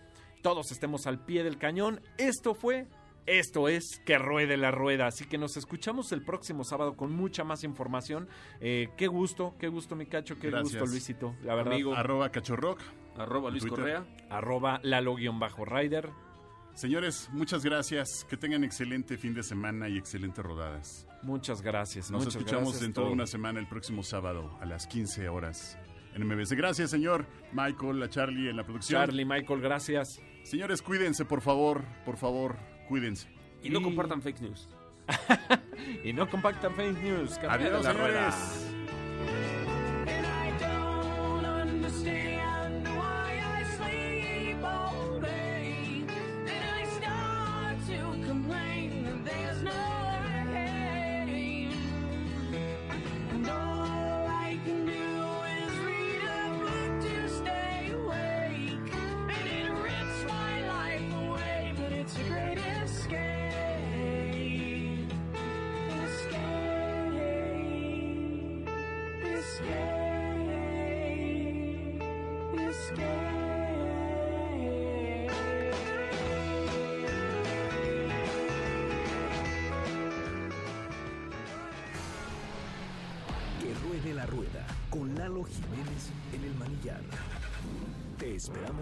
todos 0.41 0.72
estemos 0.72 1.07
al 1.07 1.24
pie 1.24 1.43
del 1.43 1.57
cañón, 1.57 2.01
esto 2.17 2.53
fue, 2.53 2.88
esto 3.26 3.67
es 3.67 4.01
que 4.05 4.17
ruede 4.17 4.57
la 4.57 4.72
rueda. 4.72 5.07
Así 5.07 5.26
que 5.26 5.38
nos 5.38 5.57
escuchamos 5.57 6.11
el 6.11 6.24
próximo 6.24 6.63
sábado 6.63 6.95
con 6.95 7.11
mucha 7.11 7.43
más 7.43 7.63
información. 7.63 8.28
Eh, 8.59 8.89
qué 8.97 9.07
gusto, 9.07 9.55
qué 9.59 9.67
gusto, 9.67 9.95
mi 9.95 10.05
cacho, 10.05 10.38
qué 10.39 10.49
Gracias. 10.49 10.74
gusto, 10.74 10.86
Luisito. 10.86 11.36
La 11.43 11.55
verdad, 11.55 11.74
Amigo. 11.74 11.93
Arroba 11.93 12.32
cachorrock. 12.32 12.82
Arroba 13.17 13.49
Luis 13.49 13.63
Twitter. 13.63 13.80
Correa. 13.80 14.05
arroba 14.30 14.80
lalo-rider. 14.84 16.09
Señores, 16.74 17.30
muchas 17.34 17.65
gracias. 17.65 18.26
Que 18.30 18.38
tengan 18.38 18.63
excelente 18.63 19.17
fin 19.17 19.34
de 19.34 19.43
semana 19.43 19.89
y 19.89 19.97
excelentes 19.97 20.43
rodadas. 20.43 21.05
Muchas 21.22 21.61
gracias. 21.61 22.09
Nos 22.09 22.22
muchas 22.22 22.36
escuchamos 22.36 22.70
gracias 22.70 22.82
dentro 22.82 23.05
de 23.05 23.11
una 23.11 23.28
semana 23.28 23.59
el 23.59 23.67
próximo 23.67 24.03
sábado 24.03 24.57
a 24.61 24.65
las 24.65 24.88
15 24.88 25.28
horas 25.28 25.78
en 26.16 26.26
MBS. 26.28 26.53
Gracias, 26.53 26.89
señor 26.91 27.26
Michael, 27.53 28.01
a 28.03 28.10
Charlie 28.10 28.49
en 28.49 28.57
la 28.57 28.64
producción. 28.64 28.99
Charlie, 29.01 29.26
Michael, 29.26 29.62
gracias. 29.62 30.22
Señores, 30.43 30.82
cuídense, 30.82 31.26
por 31.26 31.41
favor, 31.41 31.84
por 32.05 32.18
favor, 32.18 32.55
cuídense. 32.88 33.28
Y 33.62 33.70
no 33.70 33.80
Y- 33.80 33.84
compartan 33.84 34.22
fake 34.22 34.41
news. 34.41 34.70
Y 36.03 36.14
no 36.14 36.30
compactan 36.30 36.74
fake 36.76 37.01
news. 37.01 37.38
Adiós, 37.49 37.84
la 37.84 37.93
rueda. 37.93 38.32
señores. 38.32 38.68